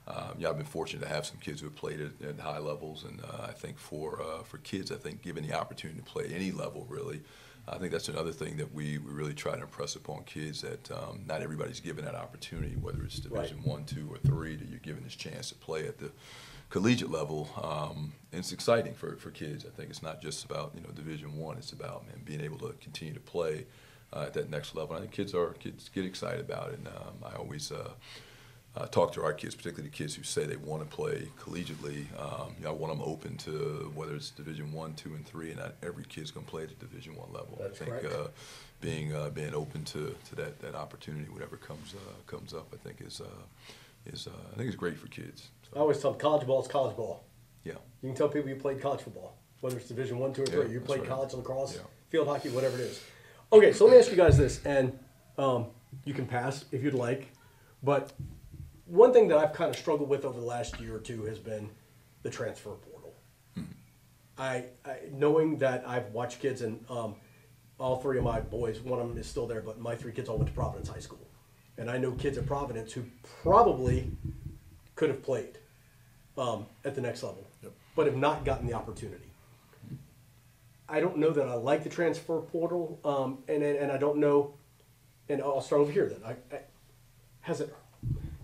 um, 0.08 0.36
yeah, 0.38 0.50
I've 0.50 0.58
been 0.58 0.66
fortunate 0.66 1.02
to 1.04 1.10
have 1.10 1.26
some 1.26 1.38
kids 1.38 1.62
who 1.62 1.68
have 1.68 1.76
played 1.76 2.02
at, 2.02 2.28
at 2.28 2.40
high 2.40 2.58
levels, 2.58 3.04
and 3.04 3.22
uh, 3.22 3.46
I 3.48 3.52
think 3.52 3.78
for 3.78 4.22
uh, 4.22 4.44
for 4.44 4.58
kids, 4.60 4.92
I 4.92 4.96
think 4.96 5.22
given 5.22 5.48
the 5.48 5.54
opportunity 5.54 6.00
to 6.00 6.06
play 6.06 6.26
any 6.34 6.52
level, 6.52 6.86
really, 6.90 7.22
I 7.68 7.78
think 7.78 7.92
that's 7.92 8.10
another 8.10 8.32
thing 8.32 8.58
that 8.58 8.74
we, 8.74 8.98
we 8.98 9.12
really 9.12 9.34
try 9.34 9.56
to 9.56 9.62
impress 9.62 9.96
upon 9.96 10.24
kids 10.24 10.62
that 10.62 10.90
um, 10.92 11.22
not 11.28 11.42
everybody's 11.42 11.80
given 11.80 12.04
that 12.06 12.16
opportunity, 12.16 12.76
whether 12.76 13.04
it's 13.04 13.20
Division 13.20 13.58
Right. 13.58 13.68
One, 13.68 13.86
Two, 13.86 14.10
or 14.12 14.18
Three, 14.18 14.56
that 14.56 14.68
you're 14.68 14.80
given 14.80 15.04
this 15.04 15.16
chance 15.16 15.50
to 15.50 15.56
play 15.56 15.88
at 15.88 16.00
the 16.00 16.12
collegiate 16.70 17.12
level. 17.12 17.50
Um, 17.62 18.14
and 18.32 18.40
it's 18.40 18.52
exciting 18.52 18.94
for, 18.94 19.16
for 19.18 19.30
kids. 19.30 19.66
I 19.66 19.70
think 19.70 19.92
it's 19.92 20.02
not 20.02 20.22
just 20.22 20.44
about 20.44 20.72
you 20.76 20.82
know 20.82 20.90
Division 20.90 21.38
One. 21.38 21.58
It's 21.58 21.74
about 21.74 22.08
man, 22.08 22.22
being 22.26 22.42
able 22.42 22.58
to 22.60 22.74
continue 22.82 23.14
to 23.14 23.20
play 23.20 23.68
uh, 24.14 24.24
at 24.28 24.34
that 24.34 24.50
next 24.50 24.76
level. 24.76 24.96
I 24.96 25.00
think 25.00 25.12
kids 25.12 25.34
are 25.34 25.48
kids 25.54 25.90
get 25.94 26.06
excited 26.06 26.42
about 26.42 26.70
it. 26.70 26.80
And 26.80 26.88
um, 26.88 27.24
I 27.26 27.36
always 27.38 27.72
uh, 27.72 27.92
uh, 28.76 28.86
talk 28.88 29.12
to 29.14 29.24
our 29.24 29.34
kids, 29.34 29.56
particularly 29.56 29.90
the 29.90 29.96
kids 29.96 30.16
who 30.16 30.24
say 30.24 30.46
they 30.46 30.56
want 30.56 30.82
to 30.90 30.96
play 30.96 31.30
collegiately. 31.40 32.06
Um, 32.20 32.54
you 32.58 32.64
know, 32.66 32.70
I 32.70 32.74
want 32.74 32.94
them 32.98 33.02
open 33.06 33.38
to 33.38 33.92
whether 33.96 34.16
it's 34.16 34.30
Division 34.30 34.72
One, 34.72 34.94
Two, 34.94 35.14
and 35.14 35.26
Three, 35.26 35.52
and 35.52 35.60
not 35.60 35.76
every 35.84 36.06
kid's 36.06 36.32
going 36.32 36.46
to 36.46 36.50
play 36.50 36.64
at 36.64 36.70
the 36.70 36.86
Division 36.86 37.16
One 37.16 37.32
level. 37.34 37.58
That's 37.60 37.82
I 37.82 37.86
think 37.86 38.06
uh, 38.06 38.28
being 38.80 39.14
uh, 39.14 39.30
being 39.30 39.54
open 39.54 39.84
to, 39.86 40.16
to 40.30 40.36
that, 40.36 40.60
that 40.62 40.76
opportunity, 40.76 41.30
whatever 41.30 41.58
comes 41.58 41.94
uh, 41.96 42.14
comes 42.28 42.54
up, 42.54 42.68
I 42.74 42.78
think 42.78 43.02
is 43.06 43.22
uh, 43.22 43.26
is 44.12 44.28
uh, 44.28 44.32
I 44.54 44.58
think 44.58 44.70
is 44.70 44.76
great 44.76 44.98
for 44.98 45.08
kids. 45.08 45.50
I 45.76 45.80
always 45.80 46.00
tell 46.00 46.12
them 46.12 46.20
college 46.20 46.46
ball 46.46 46.62
is 46.62 46.68
college 46.68 46.96
ball. 46.98 47.24
Yeah. 47.64 47.74
You 48.02 48.10
can 48.10 48.16
tell 48.16 48.28
people 48.28 48.50
you 48.50 48.56
played 48.56 48.82
college 48.82 49.02
football, 49.02 49.36
whether 49.62 49.78
it's 49.78 49.88
Division 49.88 50.18
One, 50.20 50.34
two, 50.34 50.44
or 50.44 50.46
Yeah, 50.46 50.52
three. 50.64 50.72
You 50.74 50.80
played 50.82 51.02
right. 51.02 51.10
college 51.10 51.34
lacrosse, 51.34 51.76
Yeah. 51.76 51.82
field 52.10 52.28
hockey, 52.28 52.50
whatever 52.50 52.76
it 52.78 52.82
is. 52.82 53.02
Okay, 53.54 53.74
so 53.74 53.86
let 53.86 53.92
me 53.92 54.00
ask 54.00 54.10
you 54.10 54.16
guys 54.16 54.38
this, 54.38 54.66
and 54.66 54.98
um, 55.38 55.68
you 56.06 56.14
can 56.14 56.26
pass 56.26 56.64
if 56.72 56.84
you'd 56.84 56.94
like, 56.94 57.34
but 57.84 58.14
one 58.86 59.12
thing 59.12 59.28
that 59.28 59.38
I've 59.38 59.52
kind 59.52 59.70
of 59.70 59.76
struggled 59.76 60.08
with 60.08 60.24
over 60.24 60.40
the 60.40 60.46
last 60.46 60.80
year 60.80 60.96
or 60.96 61.00
two 61.00 61.26
has 61.26 61.38
been 61.38 61.70
the 62.24 62.30
transfer 62.30 62.70
portal. 62.72 63.14
I, 64.38 64.66
I 64.86 65.00
knowing 65.12 65.58
that 65.58 65.84
I've 65.86 66.08
watched 66.14 66.40
kids 66.40 66.62
and 66.62 66.84
um, 66.90 67.16
all 67.78 67.98
three 67.98 68.18
of 68.18 68.24
my 68.24 68.40
boys, 68.40 68.80
one 68.80 69.00
of 69.02 69.10
them 69.10 69.18
is 69.18 69.28
still 69.28 69.48
there, 69.48 69.62
but 69.62 69.80
my 69.80 69.96
three 69.96 70.14
kids 70.14 70.30
all 70.30 70.38
went 70.38 70.48
to 70.48 70.56
Providence 70.56 70.88
High 70.88 71.00
School, 71.00 71.28
and 71.78 71.90
I 71.92 71.98
know 71.98 72.12
kids 72.14 72.38
at 72.38 72.46
Providence 72.46 72.94
who 72.94 73.04
probably 73.44 74.10
could 74.96 75.10
have 75.10 75.24
played 75.24 75.58
um, 76.38 76.66
at 76.86 76.96
the 76.96 77.02
next 77.02 77.22
level, 77.22 77.46
Yep. 77.64 77.74
but 77.98 78.06
have 78.06 78.16
not 78.16 78.46
gotten 78.46 78.66
the 78.66 78.74
opportunity. 78.74 79.31
I 80.92 81.00
don't 81.00 81.18
know 81.18 81.32
that 81.32 81.48
I 81.48 81.54
like 81.56 81.84
the 81.84 81.90
transfer 81.90 82.42
portal, 82.42 83.00
um, 83.06 83.40
and, 83.48 83.64
and 83.64 83.78
and 83.78 83.92
I 83.92 83.98
don't 83.98 84.18
know, 84.18 84.56
and 85.30 85.42
I'll 85.42 85.62
start 85.62 85.82
over 85.82 85.92
here 85.92 86.10
then. 86.10 86.20
I, 86.26 86.56
I, 86.56 86.60
has 87.42 87.62
it, 87.62 87.74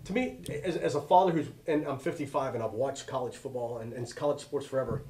to 0.05 0.13
me, 0.13 0.39
as, 0.63 0.77
as 0.77 0.95
a 0.95 1.01
father 1.01 1.31
who's, 1.31 1.47
and 1.67 1.86
I'm 1.86 1.99
55 1.99 2.55
and 2.55 2.63
I've 2.63 2.71
watched 2.71 3.05
college 3.05 3.36
football 3.36 3.79
and, 3.79 3.93
and 3.93 4.15
college 4.15 4.39
sports 4.39 4.65
forever, 4.65 5.03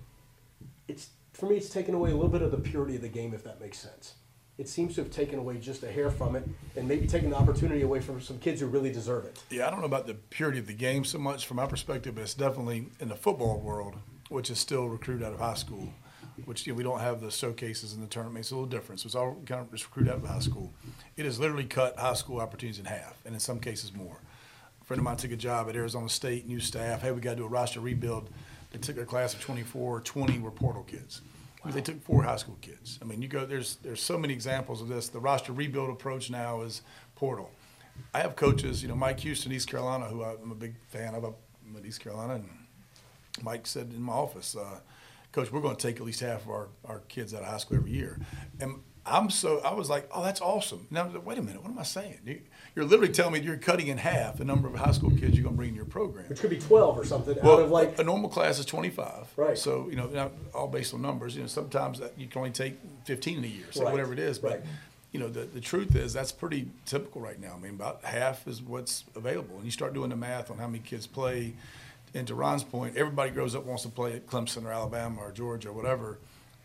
it's 0.88 1.10
for 1.34 1.46
me 1.46 1.56
it's 1.56 1.70
taken 1.70 1.94
away 1.94 2.10
a 2.12 2.16
little 2.16 2.32
bit 2.32 2.42
of 2.42 2.50
the 2.50 2.58
purity 2.58 2.96
of 2.96 3.04
the 3.04 3.08
game, 3.08 3.34
if 3.34 3.44
that 3.44 3.62
makes 3.62 3.78
sense. 3.78 4.16
It 4.58 4.68
seems 4.68 4.96
to 4.96 5.04
have 5.04 5.12
taken 5.12 5.38
away 5.38 5.58
just 5.60 5.84
a 5.84 5.92
hair 5.92 6.10
from 6.10 6.36
it, 6.36 6.44
and 6.76 6.88
maybe 6.88 7.06
taken 7.06 7.30
the 7.30 7.36
opportunity 7.36 7.84
away 7.84 8.00
from 8.00 8.20
some 8.20 8.40
kids 8.40 8.60
who 8.60 8.66
really 8.66 8.92
deserve 8.92 9.26
it. 9.26 9.40
Yeah, 9.52 9.68
I 9.68 9.70
don't 9.70 9.82
know 9.82 9.86
about 9.86 10.08
the 10.08 10.16
purity 10.16 10.58
of 10.58 10.66
the 10.66 10.74
game 10.74 11.06
so 11.06 11.20
much 11.20 11.46
from 11.46 11.58
my 11.58 11.68
perspective, 11.68 12.16
but 12.16 12.22
it's 12.22 12.34
definitely 12.34 12.88
in 13.00 13.10
the 13.10 13.16
football 13.16 13.60
world, 13.60 13.94
which 14.30 14.50
is 14.50 14.58
still 14.58 14.90
recruited 14.90 15.24
out 15.24 15.34
of 15.34 15.40
high 15.40 15.54
school, 15.54 15.94
which 16.46 16.66
you 16.66 16.74
know, 16.74 16.78
we 16.78 16.84
don't 16.84 17.00
have 17.00 17.22
the 17.22 17.32
showcases 17.32 17.94
and 17.94 18.04
the 18.04 18.08
tournament 18.08 18.36
makes 18.36 18.52
a 18.52 18.56
little 18.56 18.70
difference. 18.70 19.04
So 19.04 19.08
it's 19.08 19.16
all 19.16 19.38
kind 19.46 19.62
of 19.62 19.72
just 19.72 19.86
recruited 19.86 20.14
out 20.14 20.20
of 20.20 20.26
high 20.26 20.40
school. 20.40 20.74
It 21.16 21.26
has 21.26 21.40
literally 21.40 21.66
cut 21.66 21.98
high 21.98 22.14
school 22.14 22.40
opportunities 22.40 22.80
in 22.80 22.86
half, 22.86 23.18
and 23.26 23.34
in 23.34 23.40
some 23.40 23.60
cases 23.60 23.94
more. 23.94 24.20
A 24.82 24.86
friend 24.86 25.00
of 25.00 25.04
mine 25.04 25.18
took 25.18 25.32
a 25.32 25.38
job 25.38 25.70
at 25.70 25.76
Arizona 25.76 26.10
State, 26.10 26.48
new 26.48 26.60
staff. 26.60 27.02
Hey, 27.02 27.12
we 27.12 27.22
got 27.22 27.32
to 27.32 27.36
do 27.38 27.46
a 27.46 27.50
roster 27.50 27.80
rebuild. 27.80 28.30
They 28.72 28.80
took 28.80 28.96
their 28.96 29.06
class 29.06 29.34
of 29.34 29.42
24, 29.42 30.02
20 30.02 30.40
were 30.40 30.52
portal 30.52 30.84
kids. 30.84 31.22
Mean, 31.68 31.76
They 31.76 31.82
took 31.82 32.02
four 32.02 32.24
high 32.24 32.38
school 32.38 32.58
kids. 32.62 32.98
I 33.02 33.06
mean, 33.06 33.22
you 33.22 33.28
go 33.28 33.46
there's 33.46 33.78
there's 33.84 34.02
so 34.02 34.18
many 34.18 34.34
examples 34.34 34.82
of 34.82 34.88
this. 34.88 35.10
The 35.10 35.20
roster 35.20 35.52
rebuild 35.52 35.90
approach 35.90 36.30
now 36.30 36.62
is 36.62 36.82
portal. 37.16 37.52
I 38.14 38.20
have 38.20 38.36
coaches, 38.36 38.82
you 38.82 38.88
know, 38.88 38.96
Mike 38.96 39.20
Houston, 39.22 39.52
East 39.52 39.68
Carolina, 39.70 40.06
who 40.06 40.24
I'm 40.24 40.52
a 40.52 40.56
big 40.56 40.76
fan 40.88 41.16
of 41.16 41.26
up 41.26 41.38
in 41.66 41.86
East 41.86 42.00
Carolina, 42.00 42.36
and 42.36 42.50
Mike 43.42 43.68
said 43.68 43.92
in 43.94 44.02
my 44.02 44.14
office, 44.14 44.56
uh, 44.56 44.80
Coach, 45.38 45.52
we're 45.52 45.62
going 45.62 45.76
to 45.76 45.88
take 45.88 45.98
at 45.98 46.02
least 46.02 46.22
half 46.22 46.46
of 46.46 46.50
our, 46.50 46.70
our 46.84 47.00
kids 47.10 47.32
out 47.32 47.44
of 47.44 47.48
high 47.48 47.58
school 47.58 47.78
every 47.78 47.92
year. 47.92 48.18
And 48.60 48.82
I'm 49.06 49.30
so, 49.30 49.60
I 49.60 49.72
was 49.76 49.88
like, 49.88 50.10
oh, 50.12 50.24
that's 50.24 50.42
awesome. 50.42 50.88
Now, 50.90 51.08
wait 51.24 51.38
a 51.38 51.44
minute, 51.44 51.62
what 51.62 51.70
am 51.70 51.78
I 51.78 51.84
saying? 51.84 52.18
You, 52.26 52.42
you're 52.76 52.86
literally 52.86 53.14
telling 53.14 53.34
me 53.34 53.42
you're 53.42 53.56
cutting 53.58 53.86
in 53.86 54.00
half 54.00 54.38
the 54.40 54.46
number 54.46 54.68
of 54.68 54.74
high 54.74 54.94
school 54.94 55.12
kids 55.12 55.36
you're 55.36 55.44
going 55.44 55.54
to 55.54 55.58
bring 55.58 55.70
in 55.70 55.76
your 55.76 55.86
program. 55.86 56.26
Which 56.28 56.40
could 56.40 56.50
be 56.50 56.58
12 56.58 56.98
or 56.98 57.06
something 57.06 57.38
Well, 57.44 57.58
out 57.58 57.62
of 57.62 57.70
like 57.70 58.00
a 58.00 58.04
normal 58.04 58.32
class 58.32 58.58
is 58.58 58.66
25. 58.66 59.28
Right. 59.36 59.56
So, 59.56 59.88
you 59.92 59.96
know, 59.96 60.08
not 60.08 60.32
all 60.56 60.68
based 60.68 60.96
on 60.96 61.04
numbers. 61.04 61.36
You 61.36 61.42
know, 61.44 61.48
sometimes 61.48 62.00
that 62.00 62.18
you 62.18 62.26
can 62.26 62.40
only 62.40 62.50
take 62.50 62.80
15 63.06 63.38
in 63.38 63.44
a 63.44 63.48
year, 63.48 63.66
so 63.70 63.84
Right. 63.84 63.92
whatever 63.92 64.14
it 64.14 64.20
is. 64.20 64.40
But, 64.40 64.52
Right. 64.54 64.62
you 65.12 65.20
know, 65.20 65.30
the, 65.30 65.42
the 65.42 65.62
truth 65.62 65.96
is 65.96 66.14
that's 66.14 66.32
pretty 66.32 66.68
typical 66.88 67.22
right 67.22 67.40
now. 67.40 67.54
I 67.56 67.60
mean, 67.62 67.76
about 67.76 68.04
half 68.04 68.48
is 68.48 68.60
what's 68.60 69.04
available. 69.16 69.58
And 69.58 69.66
you 69.66 69.72
start 69.72 69.94
doing 69.94 70.10
the 70.10 70.16
math 70.16 70.50
on 70.50 70.58
how 70.58 70.66
many 70.66 70.80
kids 70.80 71.06
play. 71.06 71.54
And 72.14 72.28
to 72.28 72.36
Ron's 72.36 72.64
point, 72.64 72.96
everybody 72.96 73.32
grows 73.32 73.56
up 73.56 73.66
wants 73.66 73.84
to 73.84 73.90
play 73.90 74.14
at 74.14 74.28
Clemson 74.28 74.66
or 74.66 74.72
Alabama 74.72 75.22
or 75.22 75.32
Georgia 75.32 75.70
or 75.70 75.74
whatever. 75.74 76.20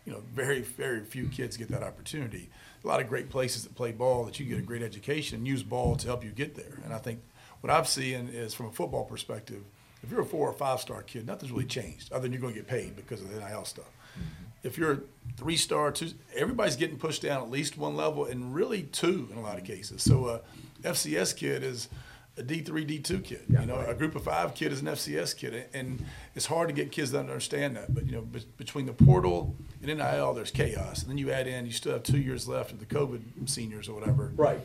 You 0.05 0.13
know, 0.13 0.23
very, 0.33 0.61
very 0.61 1.03
few 1.03 1.27
kids 1.27 1.57
get 1.57 1.69
that 1.69 1.83
opportunity. 1.83 2.49
A 2.83 2.87
lot 2.87 2.99
of 2.99 3.07
great 3.07 3.29
places 3.29 3.63
that 3.63 3.75
play 3.75 3.91
ball 3.91 4.25
that 4.25 4.39
you 4.39 4.45
get 4.45 4.55
a 4.55 4.57
mm-hmm. 4.57 4.67
great 4.67 4.81
education 4.81 5.39
and 5.39 5.47
use 5.47 5.63
ball 5.63 5.95
to 5.95 6.07
help 6.07 6.23
you 6.23 6.31
get 6.31 6.55
there. 6.55 6.79
And 6.83 6.93
I 6.93 6.97
think 6.97 7.21
what 7.61 7.71
I've 7.71 7.87
seen 7.87 8.29
is 8.33 8.53
from 8.53 8.65
a 8.67 8.71
football 8.71 9.05
perspective, 9.05 9.63
if 10.03 10.11
you're 10.11 10.21
a 10.21 10.25
four 10.25 10.49
or 10.49 10.53
five 10.53 10.81
star 10.81 11.01
kid, 11.01 11.25
nothing's 11.25 11.51
really 11.51 11.63
mm-hmm. 11.63 11.81
changed 11.81 12.11
other 12.11 12.23
than 12.23 12.33
you're 12.33 12.41
going 12.41 12.53
to 12.53 12.59
get 12.59 12.67
paid 12.67 12.95
because 12.95 13.21
of 13.21 13.29
the 13.29 13.39
NIL 13.39 13.63
stuff. 13.63 13.85
Mm-hmm. 13.85 14.67
If 14.67 14.77
you're 14.77 14.91
a 14.91 14.99
three 15.37 15.55
star, 15.55 15.91
two, 15.91 16.09
everybody's 16.35 16.75
getting 16.75 16.97
pushed 16.97 17.21
down 17.21 17.41
at 17.41 17.49
least 17.49 17.77
one 17.77 17.95
level 17.95 18.25
and 18.25 18.53
really 18.53 18.83
two 18.83 19.29
in 19.31 19.37
a 19.37 19.41
lot 19.41 19.57
of 19.57 19.63
cases. 19.63 20.03
So 20.03 20.25
uh, 20.25 20.39
a 20.83 20.89
FCS 20.89 21.37
kid 21.37 21.63
is 21.63 21.87
a 22.37 22.41
D3, 22.41 22.65
D2 22.65 23.23
kid. 23.23 23.41
you 23.47 23.65
know, 23.65 23.77
a 23.87 23.93
group 23.93 24.15
of 24.15 24.23
five 24.23 24.55
kid 24.55 24.71
is 24.71 24.81
an 24.81 24.87
FCS 24.87 25.37
kid. 25.37 25.65
And 25.73 26.03
it's 26.35 26.47
hard 26.47 26.67
to 26.69 26.73
get 26.73 26.91
kids 26.91 27.11
to 27.11 27.19
understand 27.19 27.75
that. 27.75 27.93
But, 27.93 28.05
you 28.05 28.11
know, 28.13 28.21
be- 28.21 28.45
between 28.57 28.85
the 28.85 28.93
portal 28.93 29.55
and 29.81 29.95
NIL, 29.97 30.33
there's 30.33 30.51
chaos. 30.51 31.01
And 31.01 31.11
then 31.11 31.17
you 31.17 31.31
add 31.31 31.47
in, 31.47 31.65
you 31.65 31.71
still 31.71 31.93
have 31.93 32.03
two 32.03 32.17
years 32.17 32.47
left 32.47 32.71
of 32.71 32.79
the 32.79 32.85
COVID 32.85 33.47
seniors 33.47 33.87
or 33.87 33.93
whatever. 33.93 34.31
Right. 34.35 34.59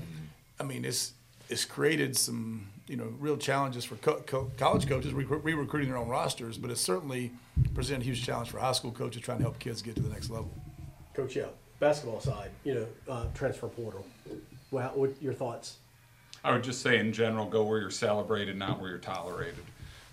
I 0.58 0.62
mean, 0.64 0.84
it's 0.84 1.12
it's 1.50 1.64
created 1.64 2.14
some 2.16 2.68
you 2.88 2.96
know 2.96 3.12
real 3.18 3.36
challenges 3.36 3.84
for 3.84 3.96
co- 3.96 4.20
co- 4.26 4.50
college 4.58 4.86
coaches 4.88 5.12
re- 5.14 5.24
re-recruiting 5.24 5.88
their 5.88 5.98
own 5.98 6.08
rosters, 6.08 6.58
but 6.58 6.70
it's 6.70 6.80
certainly 6.80 7.30
presented 7.74 8.02
a 8.02 8.04
huge 8.04 8.24
challenge 8.24 8.50
for 8.50 8.58
high 8.58 8.72
school 8.72 8.90
coaches 8.90 9.22
trying 9.22 9.38
to 9.38 9.44
help 9.44 9.58
kids 9.58 9.80
get 9.82 9.94
to 9.96 10.02
the 10.02 10.08
next 10.10 10.30
level. 10.30 10.50
Coach, 11.14 11.36
yeah, 11.36 11.46
basketball 11.80 12.20
side, 12.20 12.50
you 12.64 12.74
know, 12.74 12.86
uh, 13.08 13.26
transfer 13.34 13.68
portal. 13.68 14.04
Well, 14.70 14.90
what 14.94 15.22
your 15.22 15.32
thoughts? 15.32 15.78
I 16.44 16.52
would 16.52 16.62
just 16.62 16.82
say 16.82 16.98
in 16.98 17.12
general, 17.12 17.46
go 17.46 17.64
where 17.64 17.80
you're 17.80 17.90
celebrated, 17.90 18.56
not 18.56 18.80
where 18.80 18.90
you're 18.90 18.98
tolerated. 18.98 19.64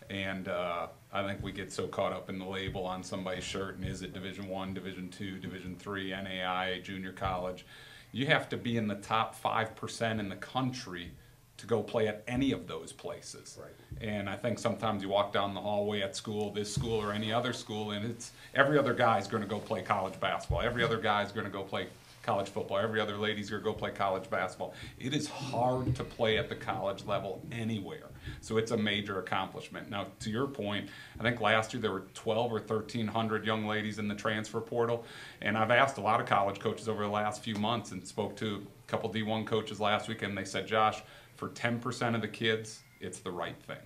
And 0.10 0.48
uh, 0.48 0.88
I 1.14 1.26
think 1.26 1.42
we 1.44 1.52
get 1.52 1.72
so 1.72 1.88
caught 1.88 2.14
up 2.14 2.30
in 2.30 2.40
the 2.40 2.46
label 2.46 2.86
on 2.86 3.04
somebody's 3.04 3.44
shirt 3.44 3.78
and 3.78 3.86
is 3.86 4.02
it 4.02 4.14
Division 4.14 4.48
One, 4.48 4.74
Division 4.74 5.10
Two, 5.10 5.38
Division 5.38 5.76
Three, 5.78 6.12
NAI, 6.12 6.82
junior 6.84 7.12
college. 7.12 7.66
You 8.12 8.28
have 8.28 8.48
to 8.50 8.58
be 8.58 8.78
in 8.78 8.88
the 8.88 8.96
top 8.96 9.36
five 9.36 9.76
percent 9.76 10.20
in 10.20 10.30
the 10.30 10.36
country 10.36 11.12
to 11.58 11.66
go 11.66 11.82
play 11.82 12.08
at 12.08 12.24
any 12.28 12.52
of 12.52 12.68
those 12.68 12.92
places. 12.92 13.58
Right. 13.62 13.72
And 14.02 14.30
I 14.30 14.36
think 14.36 14.60
sometimes 14.60 15.02
you 15.02 15.10
walk 15.10 15.32
down 15.32 15.54
the 15.54 15.62
hallway 15.62 16.02
at 16.02 16.16
school, 16.16 16.52
this 16.52 16.74
school 16.74 17.02
or 17.02 17.14
any 17.14 17.32
other 17.32 17.54
school, 17.54 17.92
and 17.92 18.06
it's 18.06 18.32
every 18.54 18.78
other 18.78 18.94
guy's 18.94 19.28
going 19.28 19.42
to 19.42 19.48
go 19.48 19.60
play 19.60 19.82
college 19.82 20.20
basketball. 20.20 20.62
Every 20.62 20.84
other 20.84 20.98
guy's 20.98 21.32
going 21.32 21.46
to 21.46 21.52
go 21.52 21.64
play 21.64 21.88
college 22.26 22.50
football. 22.50 22.80
Every 22.80 23.00
other 23.00 23.18
lady's 23.18 23.50
going 23.50 23.62
to 23.62 23.64
go 23.64 23.74
play 23.74 23.92
college 23.92 24.30
basketball. 24.30 24.74
It 25.00 25.14
is 25.14 25.28
hard 25.28 25.96
to 25.96 26.04
play 26.04 26.38
at 26.38 26.50
the 26.50 26.56
college 26.56 27.06
level 27.06 27.42
anywhere. 27.52 28.10
So 28.42 28.58
it's 28.58 28.72
a 28.72 28.78
major 28.78 29.20
accomplishment. 29.20 29.90
Now, 29.90 30.08
to 30.20 30.30
your 30.32 30.48
point, 30.48 30.90
I 31.20 31.24
think 31.24 31.40
last 31.40 31.74
year 31.74 31.82
there 31.82 31.92
were 31.92 32.06
12 32.16 32.52
or 32.52 32.60
1,300 32.60 33.46
young 33.46 33.68
ladies 33.68 34.00
in 34.00 34.08
the 34.08 34.16
transfer 34.16 34.60
portal. 34.60 35.06
And 35.42 35.58
I've 35.58 35.72
asked 35.72 35.98
a 35.98 36.02
lot 36.02 36.20
of 36.20 36.26
college 36.26 36.60
coaches 36.60 36.90
over 36.90 37.04
the 37.04 37.10
last 37.10 37.44
few 37.44 37.56
months 37.56 37.92
and 37.92 38.06
spoke 38.06 38.36
to 38.38 38.66
a 38.88 38.92
couple 38.92 39.12
D1 39.12 39.46
coaches 39.46 39.80
last 39.80 40.08
week, 40.08 40.24
and 40.24 40.38
they 40.38 40.46
said, 40.46 40.68
Josh, 40.68 41.04
for 41.36 41.50
10% 41.50 42.16
of 42.16 42.22
the 42.22 42.28
kids, 42.28 42.82
it's 43.00 43.20
the 43.20 43.32
right 43.32 43.60
thing. 43.64 43.78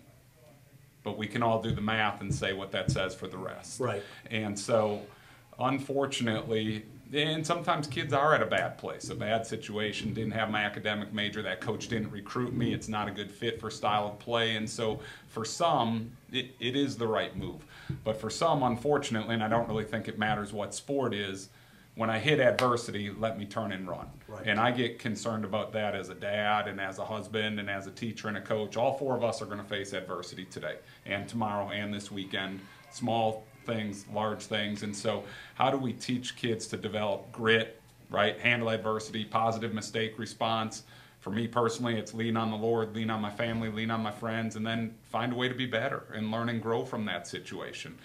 But 1.03 1.17
we 1.17 1.27
can 1.27 1.43
all 1.43 1.61
do 1.61 1.71
the 1.71 1.81
math 1.81 2.21
and 2.21 2.33
say 2.33 2.53
what 2.53 2.71
that 2.71 2.91
says 2.91 3.15
for 3.15 3.27
the 3.27 3.37
rest. 3.37 3.79
Right. 3.79 4.03
And 4.29 4.57
so, 4.57 5.01
unfortunately, 5.57 6.85
and 7.13 7.45
sometimes 7.45 7.87
kids 7.87 8.13
are 8.13 8.35
at 8.35 8.41
a 8.41 8.45
bad 8.45 8.77
place, 8.77 9.09
a 9.09 9.15
bad 9.15 9.45
situation. 9.45 10.13
Didn't 10.13 10.31
have 10.31 10.49
my 10.51 10.63
academic 10.63 11.11
major. 11.11 11.41
That 11.41 11.59
coach 11.59 11.87
didn't 11.87 12.11
recruit 12.11 12.53
me. 12.53 12.73
It's 12.73 12.87
not 12.87 13.07
a 13.07 13.11
good 13.11 13.31
fit 13.31 13.59
for 13.59 13.71
style 13.71 14.07
of 14.07 14.19
play. 14.19 14.55
And 14.55 14.69
so, 14.69 14.99
for 15.27 15.43
some, 15.43 16.11
it, 16.31 16.55
it 16.59 16.75
is 16.75 16.97
the 16.97 17.07
right 17.07 17.35
move. 17.35 17.65
But 18.03 18.19
for 18.19 18.29
some, 18.29 18.63
unfortunately, 18.63 19.33
and 19.33 19.43
I 19.43 19.47
don't 19.47 19.67
really 19.67 19.85
think 19.85 20.07
it 20.07 20.19
matters 20.19 20.53
what 20.53 20.73
sport 20.75 21.13
is, 21.13 21.49
when 21.95 22.09
I 22.09 22.19
hit 22.19 22.39
adversity, 22.39 23.09
let 23.09 23.37
me 23.37 23.45
turn 23.45 23.73
and 23.73 23.87
run. 23.87 24.07
Right. 24.27 24.45
And 24.45 24.59
I 24.59 24.71
get 24.71 24.99
concerned 24.99 25.43
about 25.43 25.73
that 25.73 25.95
as 25.95 26.07
a 26.07 26.15
dad 26.15 26.67
and 26.67 26.79
as 26.79 26.97
a 26.97 27.03
husband 27.03 27.59
and 27.59 27.69
as 27.69 27.87
a 27.87 27.91
teacher 27.91 28.29
and 28.29 28.37
a 28.37 28.41
coach. 28.41 28.77
All 28.77 28.97
four 28.97 29.17
of 29.17 29.23
us 29.23 29.41
are 29.41 29.45
going 29.45 29.57
to 29.57 29.65
face 29.65 29.91
adversity 29.91 30.45
today 30.45 30.75
and 31.05 31.27
tomorrow 31.27 31.71
and 31.71 31.93
this 31.93 32.09
weekend. 32.09 32.61
Small 32.91 33.43
things, 33.65 34.05
large 34.13 34.43
things. 34.43 34.83
And 34.83 34.95
so, 34.95 35.23
how 35.55 35.69
do 35.69 35.77
we 35.77 35.93
teach 35.93 36.35
kids 36.35 36.67
to 36.67 36.77
develop 36.77 37.31
grit, 37.31 37.81
right? 38.09 38.39
Handle 38.39 38.69
adversity, 38.69 39.25
positive 39.25 39.73
mistake 39.73 40.17
response. 40.17 40.83
For 41.19 41.31
me 41.31 41.47
personally, 41.47 41.97
it's 41.97 42.13
lean 42.13 42.37
on 42.37 42.49
the 42.49 42.57
Lord, 42.57 42.95
lean 42.95 43.09
on 43.09 43.21
my 43.21 43.29
family, 43.29 43.69
lean 43.69 43.91
on 43.91 44.01
my 44.01 44.11
friends, 44.11 44.55
and 44.55 44.65
then 44.65 44.95
find 45.03 45.33
a 45.33 45.35
way 45.35 45.49
to 45.49 45.55
be 45.55 45.65
better 45.65 46.03
and 46.13 46.31
learn 46.31 46.49
and 46.49 46.61
grow 46.61 46.85
from 46.85 47.05
that 47.05 47.27
situation. 47.27 47.97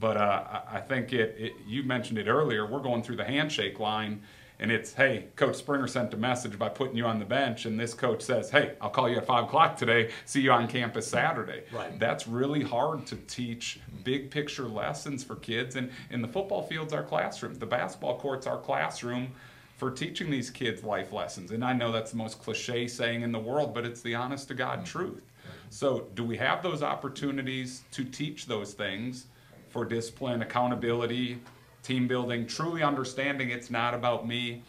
But 0.00 0.16
uh, 0.16 0.62
I 0.70 0.80
think 0.80 1.12
it, 1.12 1.36
it, 1.38 1.52
you 1.66 1.82
mentioned 1.82 2.18
it 2.18 2.26
earlier, 2.26 2.66
we're 2.66 2.80
going 2.80 3.02
through 3.02 3.16
the 3.16 3.24
handshake 3.24 3.78
line. 3.78 4.22
And 4.60 4.70
it's, 4.70 4.94
hey, 4.94 5.26
Coach 5.34 5.56
Springer 5.56 5.88
sent 5.88 6.14
a 6.14 6.16
message 6.16 6.58
by 6.58 6.68
putting 6.68 6.96
you 6.96 7.04
on 7.06 7.18
the 7.18 7.24
bench, 7.24 7.66
and 7.66 7.78
this 7.78 7.92
coach 7.92 8.22
says, 8.22 8.50
hey, 8.50 8.74
I'll 8.80 8.90
call 8.90 9.08
you 9.08 9.16
at 9.16 9.26
5 9.26 9.44
o'clock 9.44 9.76
today, 9.76 10.10
see 10.26 10.42
you 10.42 10.52
on 10.52 10.68
campus 10.68 11.08
Saturday. 11.08 11.64
Right. 11.72 11.98
That's 11.98 12.28
really 12.28 12.62
hard 12.62 13.04
to 13.06 13.16
teach 13.16 13.80
big 14.04 14.30
picture 14.30 14.68
lessons 14.68 15.24
for 15.24 15.36
kids. 15.36 15.74
And, 15.76 15.90
in 16.10 16.22
the 16.22 16.28
football 16.28 16.62
field's 16.62 16.92
our 16.92 17.02
classroom, 17.02 17.54
the 17.54 17.66
basketball 17.66 18.18
court's 18.18 18.46
our 18.46 18.58
classroom 18.58 19.32
for 19.76 19.90
teaching 19.90 20.30
these 20.30 20.50
kids 20.50 20.84
life 20.84 21.12
lessons. 21.12 21.50
And 21.50 21.64
I 21.64 21.72
know 21.72 21.90
that's 21.90 22.12
the 22.12 22.16
most 22.16 22.40
cliche 22.40 22.86
saying 22.86 23.22
in 23.22 23.32
the 23.32 23.40
world, 23.40 23.74
but 23.74 23.84
it's 23.84 24.02
the 24.02 24.14
honest 24.14 24.48
to 24.48 24.54
God 24.54 24.80
mm-hmm. 24.80 24.98
truth. 24.98 25.24
So, 25.70 26.06
do 26.14 26.22
we 26.24 26.36
have 26.36 26.62
those 26.62 26.82
opportunities 26.82 27.82
to 27.90 28.04
teach 28.04 28.46
those 28.46 28.74
things 28.74 29.26
for 29.68 29.84
discipline, 29.84 30.42
accountability, 30.42 31.40
team 31.84 32.08
building, 32.08 32.46
truly 32.46 32.82
understanding 32.82 33.50
it's 33.50 33.70
not 33.70 33.94
about 33.94 34.26
me? 34.26 34.62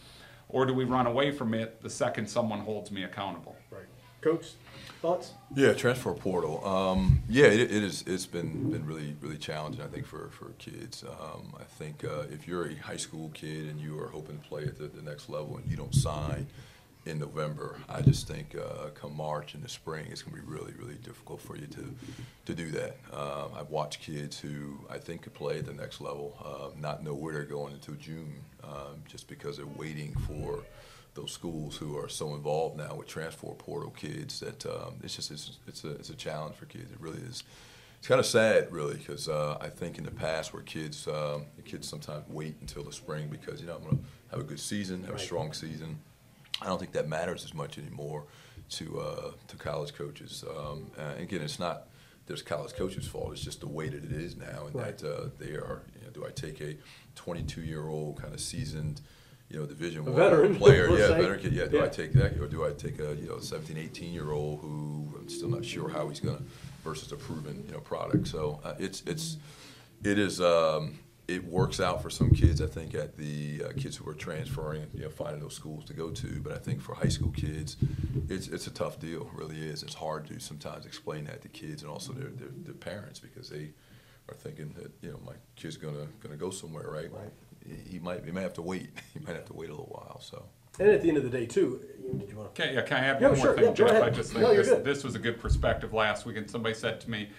Or 0.50 0.66
do 0.66 0.74
we 0.74 0.84
run 0.84 1.08
away 1.08 1.32
from 1.32 1.54
it 1.54 1.82
the 1.82 1.90
second 1.90 2.30
someone 2.30 2.60
holds 2.60 2.92
me 2.92 3.04
accountable? 3.04 3.56
Right. 3.72 3.86
Coach, 4.22 4.52
thoughts? 5.02 5.34
Yeah, 5.56 5.74
transfer 5.74 6.14
portal. 6.14 6.66
Um, 6.66 7.24
yeah, 7.28 7.46
it, 7.46 7.62
it 7.62 7.84
is. 7.84 8.04
It's 8.06 8.26
been 8.26 8.72
been 8.72 8.86
really 8.86 9.16
really 9.22 9.38
challenging. 9.38 9.82
I 9.82 9.88
think 9.88 10.06
for 10.06 10.30
for 10.30 10.50
kids. 10.58 11.04
Um, 11.04 11.54
I 11.60 11.64
think 11.64 12.04
uh, 12.04 12.24
if 12.32 12.48
you're 12.48 12.68
a 12.70 12.76
high 12.76 12.98
school 12.98 13.32
kid 13.34 13.70
and 13.70 13.80
you 13.80 14.00
are 14.00 14.08
hoping 14.08 14.38
to 14.38 14.48
play 14.48 14.64
at 14.64 14.78
the, 14.78 14.88
the 14.88 15.02
next 15.02 15.30
level 15.30 15.58
and 15.58 15.70
you 15.70 15.78
don't 15.78 15.94
sign 15.94 16.48
in 17.06 17.20
November, 17.20 17.78
I 17.88 18.02
just 18.02 18.28
think 18.28 18.56
uh, 18.56 18.90
come 18.96 19.16
March 19.16 19.54
and 19.54 19.64
the 19.64 19.70
spring, 19.70 20.08
it's 20.10 20.24
going 20.24 20.36
to 20.36 20.42
be 20.42 20.52
really 20.52 20.74
really 20.74 20.96
difficult 20.96 21.42
for 21.42 21.56
you 21.56 21.68
to 21.68 21.96
to 22.46 22.54
do 22.54 22.72
that. 22.72 22.98
Um, 23.14 23.52
I've 23.58 23.70
watched 23.70 24.02
kids 24.02 24.40
who 24.40 24.80
I 24.90 24.98
think 24.98 25.22
could 25.24 25.34
play 25.34 25.60
at 25.60 25.66
the 25.66 25.74
next 25.74 26.02
level, 26.02 26.36
uh, 26.44 26.80
not 26.80 27.04
know 27.04 27.14
where 27.14 27.34
they're 27.34 27.44
going 27.44 27.74
until 27.74 27.96
June, 27.96 28.34
um, 28.64 29.04
just 29.08 29.28
because 29.28 29.58
they're 29.58 29.66
waiting 29.66 30.14
for 30.28 30.64
those 31.14 31.32
schools 31.32 31.78
who 31.78 31.98
are 31.98 32.10
so 32.10 32.34
involved 32.36 32.78
now 32.78 32.94
with 32.96 33.08
transfer 33.08 33.48
portal 33.48 33.92
kids 33.92 34.40
that 34.42 34.66
um, 34.66 34.96
it's 35.04 35.16
just 35.16 35.32
it's, 35.32 35.58
it's 35.68 35.84
a 35.84 35.92
it's 35.92 36.10
a 36.10 36.16
challenge 36.16 36.56
for 36.56 36.66
kids. 36.66 36.92
It 36.92 37.00
really 37.00 37.22
is. 37.22 37.44
It's 38.00 38.08
kind 38.08 38.20
of 38.20 38.26
sad, 38.26 38.72
really, 38.72 38.98
because 38.98 39.28
uh, 39.28 39.58
I 39.60 39.70
think 39.70 39.98
in 39.98 40.04
the 40.04 40.12
past 40.12 40.54
where 40.54 40.62
kids 40.64 41.08
um, 41.08 41.46
the 41.56 41.62
kids 41.64 41.88
sometimes 41.88 42.24
wait 42.30 42.56
until 42.62 42.84
the 42.84 42.92
spring 42.92 43.28
because 43.30 43.62
you 43.62 43.68
know 43.68 43.76
I'm 43.76 43.84
going 43.84 43.98
to 43.98 44.04
have 44.32 44.40
a 44.40 44.44
good 44.44 44.60
season, 44.60 45.04
have 45.04 45.16
a 45.16 45.20
strong 45.20 45.54
season. 45.54 46.00
I 46.62 46.68
don't 46.68 46.80
think 46.80 46.94
that 46.94 47.08
matters 47.08 47.44
as 47.44 47.54
much 47.54 47.78
anymore 47.78 48.24
to 48.72 49.00
uh, 49.00 49.32
to 49.48 49.58
college 49.58 49.94
coaches. 49.94 50.44
Um, 50.58 50.88
again, 51.18 51.42
it's 51.42 51.60
not 51.60 51.88
there's 52.28 52.42
college 52.42 52.74
coaches' 52.74 53.06
fault. 53.08 53.34
It's 53.34 53.42
just 53.42 53.60
the 53.60 53.68
way 53.68 53.90
that 53.90 54.04
it 54.04 54.12
is 54.12 54.36
now, 54.36 54.66
and 54.66 54.76
Right. 54.76 54.98
that 54.98 55.08
uh, 55.08 55.30
they 55.38 55.52
are. 55.52 55.84
You 56.00 56.06
know, 56.06 56.12
do 56.14 56.26
I 56.26 56.32
take 56.32 56.62
a 56.62 56.76
22 57.16 57.62
year 57.62 57.88
old 57.88 58.20
kind 58.22 58.34
of 58.34 58.40
seasoned, 58.40 59.02
you 59.50 59.60
know, 59.60 59.66
Division 59.66 60.00
A 60.02 60.04
One 60.06 60.16
veteran, 60.16 60.56
player? 60.56 60.90
Yeah, 60.98 61.08
say. 61.10 61.22
veteran 61.22 61.40
kid. 61.42 61.54
Yeah, 61.54 61.66
do 61.66 61.78
Yeah. 61.78 61.84
I 61.86 61.88
take 61.90 62.14
that, 62.14 62.40
or 62.40 62.48
do 62.48 62.66
I 62.66 62.72
take 62.72 63.00
a 63.00 63.16
you 63.16 63.28
know 63.28 63.40
17, 63.40 63.78
18 63.78 64.14
year 64.14 64.32
old 64.32 64.62
who 64.62 65.14
I'm 65.20 65.30
still 65.30 65.50
not 65.50 65.64
sure 65.66 65.90
how 65.90 66.08
he's 66.10 66.20
going 66.20 66.38
to 66.38 66.44
versus 66.84 67.12
a 67.12 67.16
proven 67.18 67.64
you 67.68 67.74
know 67.74 67.80
product? 67.82 68.28
So 68.28 68.60
uh, 68.64 68.74
it's 68.80 69.04
it's 69.06 69.38
it 70.04 70.18
is. 70.18 70.40
Um, 70.42 71.00
it 71.28 71.44
works 71.44 71.80
out 71.80 72.02
for 72.04 72.10
some 72.10 72.30
kids, 72.32 72.62
I 72.62 72.68
think, 72.68 72.94
at 72.94 73.18
the 73.18 73.64
uh, 73.66 73.72
kids 73.76 73.98
who 73.98 74.08
are 74.10 74.14
transferring, 74.14 74.86
you 74.94 75.02
know, 75.04 75.10
finding 75.10 75.40
those 75.42 75.56
schools 75.56 75.86
to 75.86 75.94
go 75.94 76.12
to. 76.12 76.40
But 76.42 76.54
I 76.54 76.58
think 76.58 76.82
for 76.82 76.94
high 76.96 77.08
school 77.10 77.32
kids, 77.32 77.78
it's 78.30 78.48
it's 78.48 78.68
a 78.68 78.72
tough 78.72 79.00
deal. 79.00 79.22
It 79.22 79.34
really 79.34 79.58
is. 79.60 79.82
It's 79.84 79.96
hard 79.96 80.28
to 80.28 80.40
sometimes 80.40 80.86
explain 80.86 81.26
that 81.26 81.42
to 81.42 81.48
kids 81.48 81.82
and 81.82 81.90
also 81.92 82.14
their 82.14 82.30
their, 82.30 82.50
their 82.64 82.74
parents 82.76 83.20
because 83.20 83.50
they 83.50 83.72
are 84.30 84.36
thinking 84.36 84.74
that 84.78 84.92
you 85.02 85.12
know 85.12 85.20
my 85.26 85.34
kid's 85.56 85.78
gonna 85.78 86.08
gonna 86.22 86.38
go 86.38 86.50
somewhere, 86.52 86.90
right? 86.90 87.12
Right. 87.12 87.32
He- 87.66 87.92
He 87.94 88.00
might 88.00 88.24
he 88.24 88.32
might 88.32 88.42
have 88.44 88.54
to 88.54 88.62
wait. 88.62 88.90
He 89.14 89.20
might 89.20 89.36
have 89.36 89.46
to 89.46 89.54
wait 89.54 89.70
a 89.70 89.74
little 89.74 89.86
while. 89.92 90.20
So. 90.22 90.46
And 90.78 90.90
at 90.90 91.02
the 91.02 91.08
end 91.08 91.18
of 91.18 91.24
the 91.24 91.30
day, 91.30 91.46
too, 91.46 91.80
did 92.20 92.30
you 92.30 92.36
want 92.36 92.54
to? 92.54 92.62
Okay, 92.64 92.76
yeah, 92.76 92.82
can 92.82 92.98
I 92.98 93.08
add 93.08 93.22
Yeah, 93.22 93.30
one 93.30 93.38
sure, 93.38 93.46
more 93.46 93.56
thing, 93.56 93.66
yeah, 93.68 93.74
Jeff? 93.74 93.90
ahead. 93.92 94.04
I 94.04 94.10
just 94.10 94.32
think 94.34 94.42
No, 94.44 94.52
you're 94.52 94.62
this, 94.64 94.74
good. 94.74 94.84
this 94.84 95.04
was 95.06 95.16
a 95.16 95.20
good 95.20 95.40
perspective 95.40 95.94
last 95.94 96.26
week, 96.26 96.36
and 96.36 96.52
somebody 96.52 96.76
said 96.76 97.00
to 97.00 97.10
me, 97.10 97.30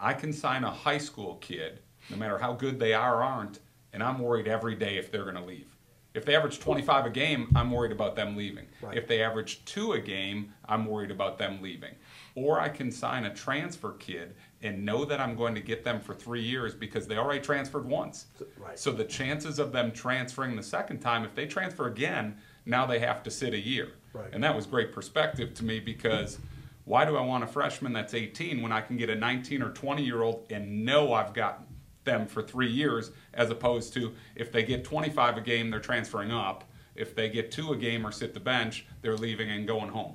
I 0.00 0.14
can 0.14 0.32
sign 0.32 0.64
a 0.64 0.70
high 0.70 0.96
school 0.96 1.34
kid, 1.42 1.80
no 2.10 2.16
matter 2.16 2.38
how 2.38 2.52
good 2.52 2.78
they 2.78 2.94
are 2.94 3.20
or 3.20 3.22
aren't, 3.22 3.60
and 3.92 4.02
I'm 4.02 4.18
worried 4.18 4.48
every 4.48 4.74
day 4.74 4.98
if 4.98 5.10
they're 5.10 5.24
going 5.24 5.36
to 5.36 5.44
leave. 5.44 5.76
If 6.16 6.24
they 6.24 6.34
average 6.34 6.60
25 6.60 7.06
a 7.06 7.10
game, 7.10 7.52
I'm 7.54 7.70
worried 7.70 7.92
about 7.92 8.16
them 8.16 8.36
leaving. 8.36 8.66
Right. 8.80 8.96
If 8.96 9.06
they 9.06 9.22
average 9.22 9.62
two 9.66 9.92
a 9.92 10.00
game, 10.00 10.54
I'm 10.66 10.86
worried 10.86 11.10
about 11.10 11.36
them 11.36 11.60
leaving. 11.60 11.94
Or 12.34 12.58
I 12.58 12.70
can 12.70 12.90
sign 12.90 13.26
a 13.26 13.34
transfer 13.34 13.92
kid 13.92 14.34
and 14.62 14.82
know 14.82 15.04
that 15.04 15.20
I'm 15.20 15.36
going 15.36 15.54
to 15.54 15.60
get 15.60 15.84
them 15.84 16.00
for 16.00 16.14
three 16.14 16.40
years 16.40 16.74
because 16.74 17.06
they 17.06 17.18
already 17.18 17.40
transferred 17.40 17.86
once. 17.86 18.26
Right. 18.58 18.78
So 18.78 18.92
the 18.92 19.04
chances 19.04 19.58
of 19.58 19.72
them 19.72 19.92
transferring 19.92 20.56
the 20.56 20.62
second 20.62 21.00
time, 21.00 21.24
if 21.24 21.34
they 21.34 21.46
transfer 21.46 21.86
again, 21.86 22.36
now 22.64 22.86
they 22.86 22.98
have 22.98 23.22
to 23.24 23.30
sit 23.30 23.52
a 23.52 23.60
year. 23.60 23.92
Right. 24.14 24.30
And 24.32 24.42
that 24.42 24.56
was 24.56 24.64
great 24.64 24.92
perspective 24.92 25.52
to 25.54 25.64
me 25.66 25.80
because 25.80 26.38
why 26.86 27.04
do 27.04 27.16
I 27.16 27.20
want 27.20 27.44
a 27.44 27.46
freshman 27.46 27.92
that's 27.92 28.14
18 28.14 28.62
when 28.62 28.72
I 28.72 28.80
can 28.80 28.96
get 28.96 29.10
a 29.10 29.14
19 29.14 29.60
or 29.60 29.70
20 29.70 30.02
year 30.02 30.22
old 30.22 30.46
and 30.50 30.84
know 30.84 31.12
I've 31.12 31.34
got 31.34 31.65
them 32.06 32.26
for 32.26 32.42
three 32.42 32.70
years 32.70 33.10
as 33.34 33.50
opposed 33.50 33.92
to 33.92 34.14
if 34.34 34.50
they 34.50 34.62
get 34.62 34.82
25 34.82 35.36
a 35.36 35.40
game, 35.42 35.70
they're 35.70 35.80
transferring 35.80 36.32
up. 36.32 36.64
If 36.94 37.14
they 37.14 37.28
get 37.28 37.50
two 37.50 37.72
a 37.72 37.76
game 37.76 38.06
or 38.06 38.10
sit 38.10 38.32
the 38.32 38.40
bench, 38.40 38.86
they're 39.02 39.16
leaving 39.16 39.50
and 39.50 39.66
going 39.66 39.90
home. 39.90 40.14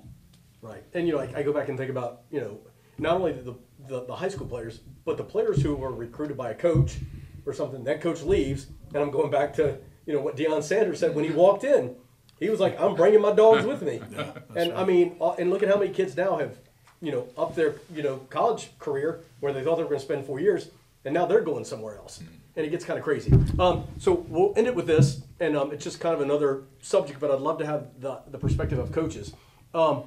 Right. 0.63 0.84
And, 0.95 1.06
you 1.06 1.13
know, 1.13 1.19
like, 1.19 1.36
I 1.36 1.43
go 1.43 1.54
back 1.54 1.69
and 1.69 1.77
think 1.77 1.91
about, 1.91 2.23
you 2.32 2.41
know, 2.41 2.60
not 2.97 3.17
only 3.17 3.34
the, 3.34 3.56
the, 3.88 4.06
the 4.06 4.15
high 4.15 4.30
school 4.30 4.47
players, 4.47 4.80
but 5.06 5.17
the 5.17 5.23
players 5.23 5.62
who 5.62 5.75
were 5.75 5.91
recruited 5.91 6.38
by 6.38 6.51
a 6.51 6.56
coach 6.56 6.97
or 7.45 7.54
something. 7.54 7.84
That 7.84 8.01
coach 8.01 8.21
leaves, 8.21 8.67
and 8.93 9.04
I'm 9.04 9.12
going 9.12 9.32
back 9.32 9.54
to, 9.56 9.77
you 10.06 10.13
know, 10.13 10.21
what 10.21 10.36
Deion 10.36 10.63
Sanders 10.63 10.99
said 10.99 11.15
when 11.15 11.25
he 11.25 11.32
walked 11.32 11.63
in. 11.63 11.95
He 12.39 12.49
was 12.49 12.60
like, 12.60 12.80
I'm 12.80 12.95
bringing 12.95 13.21
my 13.21 13.34
dogs 13.34 13.65
with 13.65 13.84
me. 13.84 14.01
and, 14.56 14.73
I 14.73 14.84
mean, 14.84 15.15
uh, 15.21 15.34
and 15.34 15.51
look 15.51 15.62
at 15.62 15.69
how 15.69 15.77
many 15.77 15.91
kids 15.91 16.17
now 16.17 16.38
have, 16.38 16.58
you 16.99 17.12
know, 17.12 17.27
up 17.38 17.56
their, 17.56 17.75
you 17.93 18.01
know, 18.01 18.17
college 18.30 18.71
career 18.80 19.21
where 19.39 19.54
they 19.54 19.63
thought 19.63 19.75
they 19.75 19.84
were 19.84 19.89
going 19.89 19.99
to 19.99 20.06
spend 20.06 20.25
four 20.25 20.39
years, 20.39 20.69
and 21.05 21.13
now 21.13 21.25
they're 21.25 21.41
going 21.41 21.65
somewhere 21.65 21.97
else. 21.97 22.21
And 22.55 22.65
it 22.65 22.69
gets 22.69 22.85
kind 22.85 22.99
of 22.99 23.03
crazy. 23.03 23.31
Um, 23.59 23.87
so 23.97 24.25
we'll 24.27 24.53
end 24.55 24.67
it 24.67 24.75
with 24.75 24.87
this, 24.87 25.21
and 25.39 25.55
um, 25.55 25.71
it's 25.71 25.83
just 25.83 25.99
kind 25.99 26.13
of 26.13 26.21
another 26.21 26.63
subject, 26.81 27.19
but 27.19 27.31
I'd 27.31 27.39
love 27.39 27.57
to 27.59 27.65
have 27.65 27.99
the, 27.99 28.21
the 28.29 28.37
perspective 28.37 28.77
of 28.77 28.91
coaches. 28.91 29.33
Um, 29.73 30.03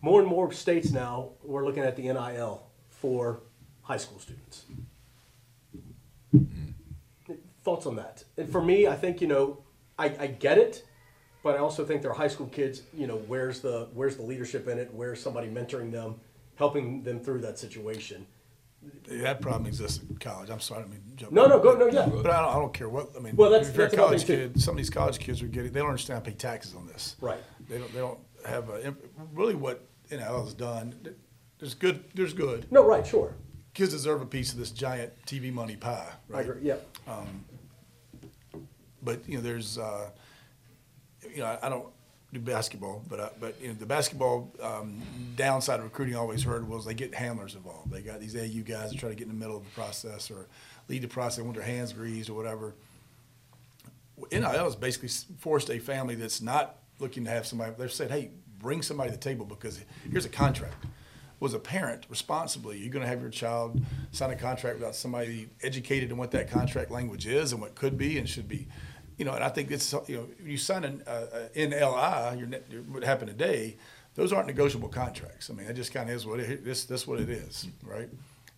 more 0.00 0.20
and 0.20 0.28
more 0.28 0.52
states 0.52 0.90
now 0.90 1.30
we're 1.42 1.64
looking 1.64 1.82
at 1.82 1.96
the 1.96 2.02
NIL 2.02 2.62
for 2.88 3.40
high 3.82 3.96
school 3.96 4.18
students. 4.18 4.64
Thoughts 7.62 7.86
on 7.86 7.96
that? 7.96 8.22
And 8.36 8.48
for 8.48 8.62
me, 8.62 8.86
I 8.86 8.94
think 8.94 9.20
you 9.20 9.26
know, 9.26 9.58
I, 9.98 10.14
I 10.18 10.26
get 10.28 10.58
it, 10.58 10.84
but 11.42 11.56
I 11.56 11.58
also 11.58 11.84
think 11.84 12.02
they're 12.02 12.12
high 12.12 12.28
school 12.28 12.46
kids. 12.46 12.82
You 12.96 13.08
know, 13.08 13.16
where's 13.16 13.60
the 13.60 13.88
where's 13.94 14.16
the 14.16 14.22
leadership 14.22 14.68
in 14.68 14.78
it? 14.78 14.92
Where's 14.92 15.20
somebody 15.20 15.48
mentoring 15.48 15.90
them, 15.90 16.16
helping 16.54 17.02
them 17.02 17.18
through 17.18 17.40
that 17.40 17.58
situation? 17.58 18.26
That 19.08 19.40
problem 19.40 19.66
exists 19.66 20.02
in 20.08 20.16
college. 20.18 20.50
I'm 20.50 20.60
sorry, 20.60 20.84
I 20.84 20.86
mean, 20.86 21.00
jump 21.16 21.32
No, 21.32 21.46
no, 21.46 21.58
go, 21.60 21.74
no, 21.74 21.86
yeah. 21.86 22.06
But 22.06 22.30
I 22.30 22.40
don't, 22.42 22.50
I 22.50 22.58
don't 22.58 22.72
care 22.74 22.88
what, 22.88 23.10
I 23.16 23.20
mean, 23.20 23.34
Well, 23.36 23.50
that's- 23.50 23.68
if 23.70 23.76
you're 23.76 23.86
a 23.86 23.88
that's 23.88 23.94
another 23.94 24.08
college 24.10 24.24
thing, 24.26 24.52
too. 24.52 24.60
some 24.60 24.72
of 24.72 24.78
these 24.78 24.90
college 24.90 25.18
kids 25.18 25.42
are 25.42 25.46
getting, 25.46 25.72
they 25.72 25.80
don't 25.80 25.88
understand 25.88 26.18
how 26.18 26.24
to 26.24 26.30
pay 26.30 26.36
taxes 26.36 26.74
on 26.74 26.86
this. 26.86 27.16
Right. 27.20 27.38
They 27.68 27.78
don't, 27.78 27.92
they 27.92 27.98
don't 28.00 28.18
have 28.44 28.68
a, 28.68 28.94
really 29.32 29.54
what 29.54 29.86
NIL 30.10 30.44
has 30.44 30.54
done, 30.54 30.94
there's 31.58 31.74
good, 31.74 32.04
there's 32.14 32.32
good. 32.34 32.70
No, 32.70 32.84
right, 32.86 33.06
sure. 33.06 33.34
Kids 33.74 33.92
deserve 33.92 34.22
a 34.22 34.26
piece 34.26 34.52
of 34.52 34.58
this 34.58 34.70
giant 34.70 35.12
TV 35.26 35.52
money 35.52 35.76
pie, 35.76 36.08
I 36.30 36.32
right? 36.32 36.48
agree. 36.48 36.62
Yeah. 36.62 36.76
But, 39.02 39.28
you 39.28 39.36
know, 39.36 39.42
there's, 39.42 39.78
uh, 39.78 40.10
you 41.32 41.38
know, 41.38 41.46
I, 41.46 41.66
I 41.66 41.68
don't 41.68 41.86
do 42.32 42.40
basketball, 42.40 43.02
but, 43.08 43.20
uh, 43.20 43.28
but, 43.40 43.54
you 43.60 43.68
know, 43.68 43.74
the 43.74 43.86
basketball, 43.86 44.52
um, 44.60 45.00
downside 45.36 45.78
of 45.78 45.84
recruiting 45.84 46.16
I 46.16 46.18
always 46.18 46.42
heard 46.42 46.68
was 46.68 46.84
they 46.84 46.94
get 46.94 47.14
handlers 47.14 47.54
involved. 47.54 47.90
They 47.90 48.02
got 48.02 48.20
these 48.20 48.34
AU 48.34 48.62
guys 48.62 48.90
that 48.90 48.98
try 48.98 49.08
to 49.08 49.14
get 49.14 49.28
in 49.28 49.32
the 49.32 49.38
middle 49.38 49.56
of 49.56 49.64
the 49.64 49.70
process 49.70 50.30
or 50.30 50.46
lead 50.88 51.02
the 51.02 51.08
process, 51.08 51.44
want 51.44 51.56
their 51.56 51.64
hands 51.64 51.92
greased 51.92 52.28
or 52.28 52.34
whatever. 52.34 52.74
NIL 54.32 54.42
has 54.42 54.76
basically 54.76 55.10
forced 55.38 55.70
a 55.70 55.78
family 55.78 56.14
that's 56.14 56.40
not 56.40 56.78
looking 56.98 57.24
to 57.24 57.30
have 57.30 57.46
somebody, 57.46 57.72
they've 57.78 57.92
said, 57.92 58.10
hey, 58.10 58.30
bring 58.58 58.82
somebody 58.82 59.10
to 59.10 59.16
the 59.16 59.22
table 59.22 59.44
because 59.46 59.80
here's 60.10 60.24
a 60.24 60.30
contract. 60.30 60.86
Was 61.38 61.52
a 61.52 61.58
parent 61.58 62.06
responsibly, 62.08 62.78
you're 62.78 62.90
going 62.90 63.02
to 63.02 63.08
have 63.08 63.20
your 63.20 63.28
child 63.28 63.82
sign 64.10 64.30
a 64.30 64.36
contract 64.36 64.78
without 64.78 64.94
somebody 64.94 65.50
educated 65.62 66.10
in 66.10 66.16
what 66.16 66.30
that 66.30 66.50
contract 66.50 66.90
language 66.90 67.26
is 67.26 67.52
and 67.52 67.60
what 67.60 67.74
could 67.74 67.98
be 67.98 68.16
and 68.18 68.26
should 68.26 68.48
be. 68.48 68.68
You 69.16 69.24
know, 69.24 69.32
and 69.32 69.42
I 69.42 69.48
think 69.48 69.70
it's, 69.70 69.92
you 70.08 70.16
know, 70.16 70.26
you 70.44 70.58
sign 70.58 70.84
an 70.84 71.02
uh, 71.06 71.48
NLI, 71.56 72.38
your, 72.38 72.46
net- 72.48 72.66
what 72.88 73.02
happened 73.02 73.30
today, 73.30 73.76
those 74.14 74.32
aren't 74.32 74.46
negotiable 74.46 74.88
contracts. 74.88 75.48
I 75.50 75.54
mean, 75.54 75.66
that 75.66 75.74
just 75.76 75.92
kind 75.92 76.08
of 76.10 76.16
is 76.16 76.26
what 76.26 76.40
it, 76.40 76.64
this, 76.64 76.84
this 76.84 77.06
what 77.06 77.20
it 77.20 77.30
is, 77.30 77.66
right? 77.82 78.08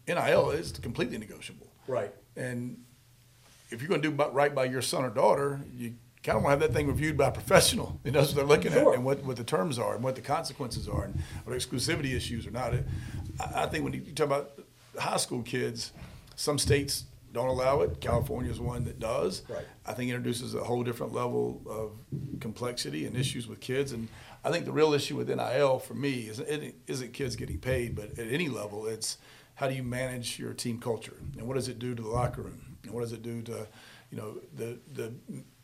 NIL 0.07 0.51
is 0.51 0.73
completely 0.73 1.19
negotiable. 1.19 1.69
Right. 1.87 2.13
And 2.37 2.79
if 3.71 3.81
you're 3.81 3.89
going 3.89 4.03
to 4.03 4.11
do 4.11 4.15
right 4.31 4.55
by 4.55 4.65
your 4.65 4.83
son 4.83 5.05
or 5.05 5.11
daughter, 5.11 5.61
you 5.77 5.95
kind 6.25 6.37
of 6.39 6.43
want 6.45 6.59
to 6.59 6.65
have 6.65 6.73
that 6.73 6.77
thing 6.77 6.89
reviewed 6.89 7.17
by 7.17 7.29
a 7.29 7.33
professional. 7.33 8.01
Who 8.05 8.11
knows 8.11 8.29
what 8.29 8.37
they're 8.37 8.45
looking 8.45 8.73
Sure. 8.73 8.91
at 8.93 8.97
and 8.97 9.05
what, 9.05 9.23
what 9.25 9.37
the 9.37 9.45
terms 9.45 9.79
are 9.79 9.95
and 9.95 10.03
what 10.03 10.15
the 10.17 10.21
consequences 10.23 10.89
are 10.89 11.05
and 11.05 11.15
what 11.45 11.57
exclusivity 11.57 12.15
issues 12.17 12.47
or 12.47 12.51
not. 12.51 12.75
I, 12.75 12.83
I 13.63 13.67
think 13.67 13.85
when 13.85 13.93
you 13.93 14.01
talk 14.13 14.27
about 14.27 14.59
high 14.99 15.17
school 15.19 15.43
kids, 15.43 15.93
some 16.35 16.59
states 16.59 17.05
don't 17.33 17.49
allow 17.49 17.83
it. 17.83 18.01
California 18.01 18.51
is 18.51 18.61
one 18.61 18.85
that 18.85 18.99
does. 18.99 19.43
Right. 19.49 19.65
I 19.87 19.93
think 19.93 20.11
it 20.11 20.15
introduces 20.15 20.55
a 20.55 20.65
whole 20.65 20.83
different 20.83 21.13
level 21.13 21.63
of 21.67 22.41
complexity 22.41 23.07
and 23.07 23.17
issues 23.17 23.47
with 23.47 23.61
kids. 23.61 23.93
And 23.93 24.09
I 24.45 24.51
think 24.51 24.65
the 24.65 24.73
real 24.73 24.95
issue 24.95 25.17
with 25.17 25.29
NIL 25.29 25.79
for 25.79 25.95
me 25.95 26.29
is 26.29 26.39
it 26.39 26.77
isn't 26.87 27.13
kids 27.13 27.37
getting 27.37 27.59
paid, 27.59 27.95
but 27.95 28.19
at 28.19 28.29
any 28.29 28.49
level, 28.49 28.87
it's 28.87 29.19
how 29.55 29.69
do 29.69 29.75
you 29.75 29.83
manage 29.83 30.39
your 30.39 30.55
team 30.55 30.79
culture 30.79 31.17
and 31.37 31.47
what 31.47 31.55
does 31.55 31.69
it 31.69 31.79
do 31.79 31.95
to 31.95 32.03
the 32.03 32.09
locker 32.09 32.43
room 32.43 32.79
and 32.85 32.93
what 32.93 33.01
does 33.01 33.13
it 33.13 33.23
do 33.23 33.43
to, 33.43 33.67
you 34.11 34.17
know, 34.17 34.41
the 34.55 34.79
the 34.93 35.13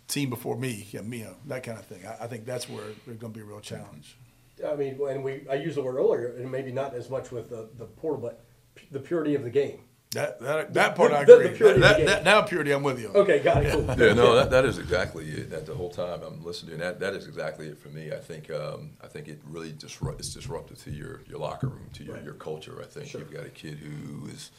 team 0.09 0.31
before 0.31 0.57
me, 0.57 0.87
yeah, 0.90 1.00
me, 1.00 1.18
you 1.18 1.24
know, 1.24 1.37
that 1.46 1.62
kind 1.62 1.79
of 1.79 1.87
thing. 1.87 2.07
I, 2.07 2.24
I 2.24 2.27
think 2.27 2.44
that's 2.44 2.68
where 2.68 2.85
there's 3.07 3.18
going 3.18 3.33
to 3.33 3.38
be 3.38 3.40
a 3.40 3.44
real 3.44 3.61
challenge. 3.61 4.18
I 4.66 4.74
mean, 4.77 4.98
and 5.09 5.24
we 5.24 5.46
I 5.50 5.55
used 5.55 5.77
the 5.77 5.83
word 5.83 5.96
earlier, 5.96 6.35
and 6.37 6.50
maybe 6.50 6.70
not 6.72 6.94
as 6.94 7.11
much 7.11 7.33
with 7.33 7.50
the, 7.50 7.68
the 7.77 7.87
portal, 7.87 8.20
but 8.20 8.44
the 8.90 9.00
purity 9.00 9.35
of 9.35 9.42
the 9.42 9.50
game. 9.50 9.81
That 10.14 10.40
that, 10.40 10.74
that 10.74 10.96
part 10.96 11.12
I 11.12 11.24
the- 11.24 11.33
the 11.37 11.38
agree. 11.44 11.57
purity 11.57 11.81
that, 11.81 12.07
that, 12.07 12.24
now 12.24 12.42
purity, 12.42 12.72
I'm 12.72 12.83
with 12.83 13.00
you. 13.00 13.09
Okay, 13.09 13.40
got 13.40 13.64
it. 13.64 13.72
Cool. 13.72 13.85
Yeah, 13.98 14.14
no, 14.14 14.35
that, 14.37 14.50
that 14.50 14.64
is 14.64 14.79
exactly 14.79 15.29
it. 15.29 15.50
That 15.50 15.66
the 15.66 15.74
whole 15.74 15.90
time 15.90 16.20
I'm 16.22 16.42
listening, 16.44 16.79
that 16.79 17.00
that 17.00 17.14
is 17.14 17.27
exactly 17.27 17.68
it 17.68 17.79
for 17.79 17.88
me. 17.88 18.12
I 18.12 18.16
think 18.18 18.50
um, 18.50 18.90
I 19.03 19.07
think 19.09 19.29
it 19.29 19.40
really 19.44 19.72
disrupt, 19.72 20.20
it's 20.20 20.33
disruptive 20.33 20.83
to 20.85 20.90
your, 20.90 21.22
your 21.29 21.38
locker 21.38 21.66
room, 21.68 21.88
to 21.94 22.05
your, 22.05 22.14
Right. 22.14 22.24
your 22.24 22.35
culture. 22.35 22.81
I 22.81 22.87
think 22.87 23.07
Sure. 23.09 23.20
you've 23.20 23.33
got 23.33 23.44
a 23.44 23.50
kid 23.50 23.79
who 23.79 24.27
is 24.29 24.50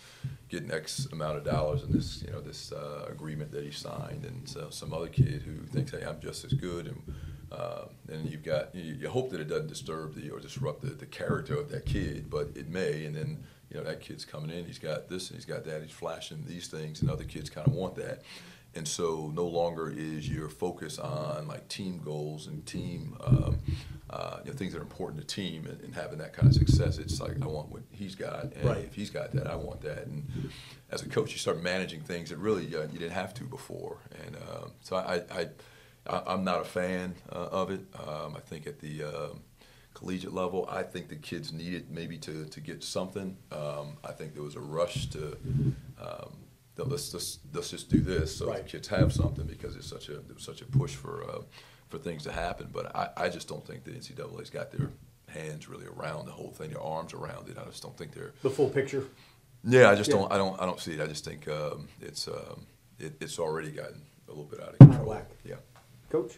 getting 0.49 0.71
X 0.71 1.07
amount 1.11 1.37
of 1.37 1.43
dollars 1.43 1.83
in 1.83 1.91
this 1.91 2.21
you 2.25 2.31
know 2.31 2.41
this 2.41 2.71
uh, 2.71 3.05
agreement 3.09 3.51
that 3.51 3.63
he 3.63 3.71
signed, 3.71 4.25
and 4.25 4.47
so 4.47 4.69
some 4.69 4.93
other 4.93 5.07
kid 5.07 5.41
who 5.43 5.65
thinks, 5.67 5.91
hey, 5.91 6.03
I'm 6.05 6.19
just 6.19 6.43
as 6.45 6.53
good, 6.53 6.87
and 6.87 7.01
uh, 7.51 7.85
and 8.11 8.29
you've 8.29 8.43
got 8.43 8.73
you, 8.75 8.95
you 8.95 9.07
hope 9.09 9.29
that 9.31 9.39
it 9.39 9.47
doesn't 9.47 9.67
disturb 9.67 10.15
the 10.15 10.29
or 10.31 10.39
disrupt 10.39 10.81
the, 10.81 10.87
the 10.89 11.05
character 11.05 11.55
of 11.55 11.69
that 11.69 11.85
kid, 11.85 12.29
but 12.29 12.49
it 12.55 12.67
may, 12.67 13.05
and 13.05 13.15
then 13.15 13.37
you 13.75 13.81
know 13.81 13.87
that 13.87 13.99
kid's 13.99 14.23
coming 14.23 14.49
in, 14.49 14.63
he's 14.63 14.79
got 14.79 15.09
this, 15.09 15.29
and 15.29 15.37
he's 15.37 15.45
got 15.45 15.65
that, 15.65 15.81
he's 15.81 15.91
flashing 15.91 16.45
these 16.47 16.67
things, 16.67 17.01
and 17.01 17.09
other 17.09 17.25
kids 17.25 17.49
kind 17.49 17.67
of 17.67 17.73
want 17.73 17.95
that. 17.95 18.21
And 18.73 18.87
so 18.87 19.31
no 19.33 19.45
longer 19.45 19.89
is 19.89 20.29
your 20.29 20.47
focus 20.49 20.97
on 20.97 21.47
like 21.47 21.67
team 21.67 22.01
goals 22.03 22.47
and 22.47 22.65
team 22.65 23.17
um, 23.23 23.57
uh, 24.09 24.37
you 24.45 24.51
know, 24.51 24.57
things 24.57 24.71
that 24.73 24.79
are 24.79 24.83
important 24.83 25.19
to 25.19 25.27
team 25.35 25.65
and, 25.65 25.81
and 25.81 25.93
having 25.93 26.19
that 26.19 26.31
kind 26.31 26.47
of 26.47 26.53
success. 26.53 26.97
It's 26.99 27.19
like 27.19 27.41
I 27.41 27.47
want 27.47 27.69
what 27.69 27.81
he's 27.91 28.15
got, 28.15 28.53
and 28.53 28.63
Right. 28.63 28.85
if 28.85 28.93
he's 28.93 29.09
got 29.09 29.33
that, 29.33 29.47
I 29.47 29.55
want 29.55 29.81
that. 29.81 30.07
And 30.07 30.25
as 30.89 31.01
a 31.01 31.09
coach, 31.09 31.33
you 31.33 31.37
start 31.37 31.61
managing 31.61 31.99
things 32.01 32.29
that 32.29 32.37
really 32.37 32.73
uh, 32.75 32.83
you 32.83 32.99
didn't 32.99 33.11
have 33.11 33.33
to 33.35 33.43
before. 33.43 33.97
And 34.25 34.37
um 34.37 34.71
so 34.81 34.95
I, 34.95 35.21
I, 35.31 35.47
I, 36.07 36.23
I'm 36.27 36.45
not 36.45 36.61
a 36.61 36.65
fan 36.65 37.15
uh, 37.29 37.49
of 37.51 37.71
it. 37.71 37.81
Um, 38.07 38.35
I 38.37 38.39
think 38.39 38.67
at 38.67 38.79
the 38.79 39.03
um, 39.03 39.41
collegiate 39.95 40.33
level, 40.33 40.67
I 40.69 40.83
think 40.83 41.09
the 41.09 41.15
kids 41.15 41.51
needed 41.51 41.89
maybe 41.89 42.17
to, 42.19 42.45
to 42.45 42.59
get 42.61 42.83
something. 42.83 43.35
Um, 43.51 43.97
I 44.03 44.11
think 44.11 44.33
there 44.35 44.43
was 44.43 44.55
a 44.55 44.59
rush 44.61 45.07
to. 45.07 45.35
Um, 45.99 46.35
that 46.75 46.89
let's 46.89 47.09
just 47.09 47.39
let's 47.53 47.69
just 47.71 47.89
do 47.89 48.01
this 48.01 48.35
so 48.37 48.47
Right. 48.49 48.61
the 48.63 48.69
kids 48.69 48.89
have 48.89 49.13
something 49.13 49.45
because 49.47 49.77
it's 49.77 49.87
such 49.87 50.09
a 50.09 50.15
there 50.15 50.35
was 50.35 50.43
such 50.43 50.61
a 50.61 50.65
push 50.65 50.93
for 50.93 51.23
uh, 51.23 51.41
for 51.87 51.97
things 51.97 52.23
to 52.23 52.33
happen. 52.33 52.69
But 52.71 52.93
I, 52.93 53.09
I 53.15 53.29
just 53.29 53.47
don't 53.47 53.65
think 53.65 53.85
the 53.85 53.91
NCAA's 53.91 54.49
got 54.49 54.71
their 54.71 54.89
hands 55.29 55.69
really 55.69 55.85
around 55.87 56.25
the 56.25 56.33
whole 56.33 56.51
thing, 56.51 56.71
their 56.71 56.81
arms 56.81 57.13
around 57.13 57.47
it. 57.47 57.57
I 57.57 57.63
just 57.63 57.81
don't 57.81 57.97
think 57.97 58.11
they're. 58.13 58.33
The 58.43 58.49
full 58.49 58.69
picture. 58.69 59.05
Yeah, 59.63 59.89
I 59.89 59.95
just 59.95 60.09
Yeah. 60.09 60.17
don't. 60.17 60.31
I 60.33 60.37
don't. 60.37 60.61
I 60.61 60.65
don't 60.65 60.79
see 60.81 60.91
it. 60.95 60.99
I 61.01 61.07
just 61.07 61.23
think 61.23 61.47
um, 61.47 61.87
it's 62.01 62.27
um, 62.27 62.67
it, 62.99 63.13
it's 63.21 63.39
already 63.39 63.71
gotten 63.71 64.01
a 64.27 64.31
little 64.31 64.43
bit 64.43 64.59
out 64.61 64.73
of 64.73 64.77
control. 64.79 65.05
whack. 65.11 65.27
Yeah. 65.45 65.55
Coach? 66.09 66.33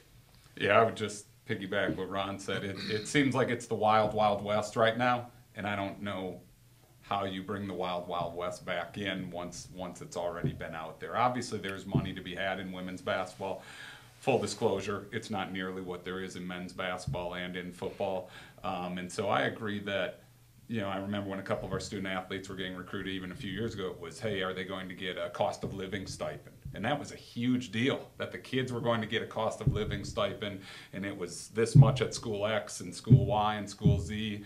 Yeah, 0.55 0.79
I 0.79 0.83
would 0.85 0.95
just 0.95 1.25
piggyback 1.47 1.95
what 1.95 2.09
Ron 2.09 2.39
said. 2.39 2.63
It, 2.63 2.77
it 2.89 3.07
seems 3.07 3.35
like 3.35 3.49
it's 3.49 3.67
the 3.67 3.75
wild, 3.75 4.13
wild 4.13 4.43
west 4.43 4.75
right 4.75 4.97
now, 4.97 5.27
and 5.55 5.65
I 5.65 5.75
don't 5.75 6.01
know 6.01 6.41
how 7.01 7.23
you 7.23 7.41
bring 7.41 7.67
the 7.67 7.73
wild, 7.73 8.07
wild 8.07 8.35
west 8.35 8.65
back 8.65 8.97
in 8.97 9.31
once 9.31 9.69
once 9.73 10.01
it's 10.01 10.17
already 10.17 10.51
been 10.51 10.75
out 10.75 10.99
there. 10.99 11.15
Obviously, 11.15 11.57
there's 11.57 11.85
money 11.85 12.13
to 12.13 12.21
be 12.21 12.35
had 12.35 12.59
in 12.59 12.71
women's 12.71 13.01
basketball. 13.01 13.63
Full 14.19 14.39
disclosure, 14.39 15.05
it's 15.11 15.29
not 15.29 15.53
nearly 15.53 15.81
what 15.81 16.03
there 16.03 16.21
is 16.21 16.35
in 16.35 16.45
men's 16.45 16.73
basketball 16.73 17.35
and 17.35 17.55
in 17.55 17.71
football. 17.71 18.29
Um, 18.63 18.97
and 18.97 19.11
so 19.11 19.29
I 19.29 19.41
agree 19.43 19.79
that 19.81 20.21
you 20.67 20.81
know, 20.81 20.89
I 20.89 20.97
remember 20.97 21.29
when 21.29 21.39
a 21.39 21.43
couple 21.43 21.65
of 21.65 21.71
our 21.71 21.79
student 21.79 22.07
athletes 22.07 22.49
were 22.49 22.55
getting 22.55 22.75
recruited 22.75 23.13
even 23.13 23.31
a 23.31 23.35
few 23.35 23.51
years 23.51 23.73
ago, 23.73 23.87
it 23.87 23.99
was, 23.99 24.19
hey, 24.19 24.41
are 24.41 24.53
they 24.53 24.65
going 24.65 24.89
to 24.89 24.95
get 24.95 25.17
a 25.17 25.29
cost 25.29 25.63
of 25.63 25.73
living 25.73 26.05
stipend? 26.05 26.56
And 26.73 26.85
that 26.85 26.99
was 26.99 27.11
a 27.11 27.15
huge 27.15 27.71
deal 27.71 28.09
that 28.17 28.31
the 28.31 28.37
kids 28.37 28.71
were 28.71 28.81
going 28.81 29.01
to 29.01 29.07
get 29.07 29.21
a 29.21 29.25
cost 29.25 29.61
of 29.61 29.73
living 29.73 30.03
stipend, 30.03 30.61
and 30.93 31.05
it 31.05 31.17
was 31.17 31.47
this 31.49 31.75
much 31.75 32.01
at 32.01 32.13
school 32.13 32.45
X 32.45 32.81
and 32.81 32.93
school 32.93 33.25
Y 33.25 33.55
and 33.55 33.69
school 33.69 33.99
Z. 33.99 34.43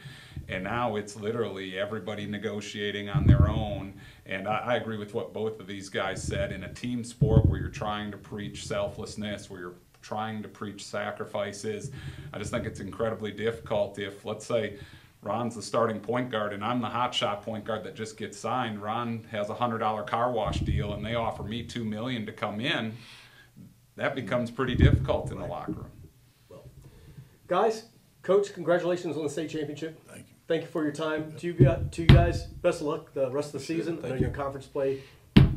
And 0.47 0.63
now 0.63 0.95
it's 0.95 1.15
literally 1.15 1.77
everybody 1.77 2.25
negotiating 2.25 3.09
on 3.09 3.25
their 3.25 3.47
own. 3.49 3.93
And 4.25 4.47
I, 4.47 4.57
I 4.57 4.75
agree 4.75 4.97
with 4.97 5.13
what 5.13 5.33
both 5.33 5.59
of 5.59 5.67
these 5.67 5.89
guys 5.89 6.21
said. 6.21 6.51
In 6.51 6.63
a 6.63 6.73
team 6.73 7.03
sport 7.03 7.45
where 7.45 7.59
you're 7.59 7.69
trying 7.69 8.11
to 8.11 8.17
preach 8.17 8.65
selflessness, 8.65 9.49
where 9.49 9.59
you're 9.59 9.75
trying 10.01 10.41
to 10.41 10.49
preach 10.49 10.85
sacrifices, 10.85 11.91
I 12.33 12.39
just 12.39 12.51
think 12.51 12.65
it's 12.65 12.79
incredibly 12.79 13.31
difficult 13.31 13.99
if, 13.99 14.25
let's 14.25 14.45
say, 14.45 14.77
Ron's 15.23 15.55
the 15.55 15.61
starting 15.61 15.99
point 15.99 16.31
guard, 16.31 16.51
and 16.51 16.63
I'm 16.63 16.81
the 16.81 16.87
hot 16.87 17.13
shot 17.13 17.43
point 17.43 17.63
guard 17.63 17.83
that 17.83 17.95
just 17.95 18.17
gets 18.17 18.39
signed. 18.39 18.81
Ron 18.81 19.27
has 19.31 19.49
a 19.49 19.53
hundred 19.53 19.79
dollar 19.79 20.03
car 20.03 20.31
wash 20.31 20.59
deal, 20.61 20.93
and 20.93 21.05
they 21.05 21.13
offer 21.13 21.43
me 21.43 21.63
two 21.63 21.83
million 21.83 22.25
to 22.25 22.31
come 22.31 22.59
in. 22.59 22.93
That 23.97 24.15
becomes 24.15 24.49
pretty 24.49 24.73
difficult 24.73 25.31
in 25.31 25.39
the 25.39 25.45
locker 25.45 25.73
room. 25.73 25.91
Well, 26.49 26.63
guys, 27.47 27.85
coach, 28.23 28.53
congratulations 28.53 29.15
on 29.15 29.23
the 29.23 29.29
state 29.29 29.49
championship. 29.51 30.01
Thank 30.07 30.27
you. 30.29 30.35
Thank 30.47 30.61
you 30.63 30.67
for 30.69 30.83
your 30.83 30.91
time. 30.91 31.33
To 31.37 31.47
you, 31.47 31.53
gu- 31.53 31.87
to 31.91 32.01
you 32.01 32.07
guys, 32.07 32.45
best 32.45 32.81
of 32.81 32.87
luck 32.87 33.13
the 33.13 33.29
rest 33.29 33.53
of 33.53 33.59
the 33.59 33.65
season. 33.65 33.93
I 33.93 34.01
know 34.01 34.07
Thank 34.09 34.21
you're 34.21 34.29
in 34.29 34.35
conference 34.35 34.65
play. 34.65 35.01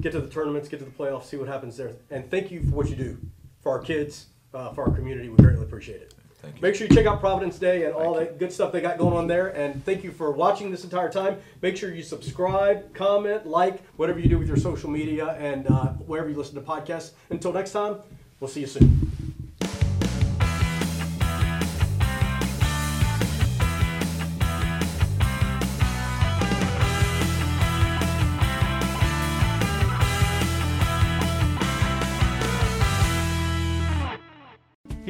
Get 0.00 0.12
to 0.12 0.20
the 0.20 0.28
tournaments, 0.28 0.68
get 0.68 0.80
to 0.80 0.84
the 0.84 0.90
playoffs, 0.90 1.24
see 1.24 1.38
what 1.38 1.48
happens 1.48 1.76
there. 1.78 1.92
And 2.10 2.30
thank 2.30 2.50
you 2.50 2.60
for 2.68 2.76
what 2.76 2.90
you 2.90 2.96
do 2.96 3.18
for 3.62 3.72
our 3.72 3.78
kids, 3.78 4.26
uh, 4.52 4.72
for 4.74 4.84
our 4.84 4.94
community. 4.94 5.30
We 5.30 5.36
greatly 5.36 5.64
appreciate 5.64 6.02
it. 6.02 6.14
Thank 6.44 6.56
you. 6.56 6.62
Make 6.62 6.74
sure 6.74 6.86
you 6.86 6.94
check 6.94 7.06
out 7.06 7.20
Providence 7.20 7.58
Day 7.58 7.84
and 7.84 7.94
all 7.94 8.14
that 8.14 8.38
good 8.38 8.52
stuff 8.52 8.70
they 8.70 8.80
got 8.80 8.98
going 8.98 9.16
on 9.16 9.26
there. 9.26 9.48
And 9.48 9.84
thank 9.84 10.04
you 10.04 10.12
for 10.12 10.30
watching 10.30 10.70
this 10.70 10.84
entire 10.84 11.10
time. 11.10 11.38
Make 11.62 11.76
sure 11.76 11.92
you 11.92 12.02
subscribe, 12.02 12.94
comment, 12.94 13.46
like, 13.46 13.82
whatever 13.96 14.18
you 14.18 14.28
do 14.28 14.38
with 14.38 14.48
your 14.48 14.58
social 14.58 14.90
media 14.90 15.36
and 15.38 15.66
uh, 15.66 15.88
wherever 16.06 16.28
you 16.28 16.36
listen 16.36 16.54
to 16.56 16.60
podcasts. 16.60 17.12
Until 17.30 17.52
next 17.52 17.72
time, 17.72 17.98
we'll 18.40 18.50
see 18.50 18.60
you 18.60 18.66
soon. 18.66 19.13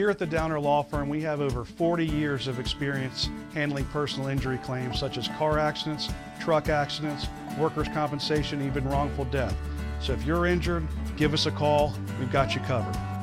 Here 0.04 0.10
at 0.10 0.18
the 0.18 0.26
Downer 0.26 0.60
Law 0.60 0.82
Firm, 0.82 1.08
we 1.08 1.22
have 1.22 1.40
over 1.40 1.64
40 1.64 2.04
years 2.04 2.46
of 2.46 2.58
experience 2.58 3.30
handling 3.54 3.86
personal 3.86 4.28
injury 4.28 4.58
claims 4.58 5.00
such 5.00 5.16
as 5.16 5.28
car 5.28 5.58
accidents, 5.58 6.10
truck 6.40 6.68
accidents, 6.68 7.26
workers' 7.58 7.88
compensation, 7.88 8.60
even 8.60 8.86
wrongful 8.86 9.24
death. 9.24 9.56
So 10.00 10.12
if 10.12 10.22
you're 10.26 10.44
injured, 10.44 10.86
give 11.16 11.32
us 11.32 11.46
a 11.46 11.50
call. 11.50 11.94
We've 12.20 12.30
got 12.30 12.54
you 12.54 12.60
covered. 12.60 13.13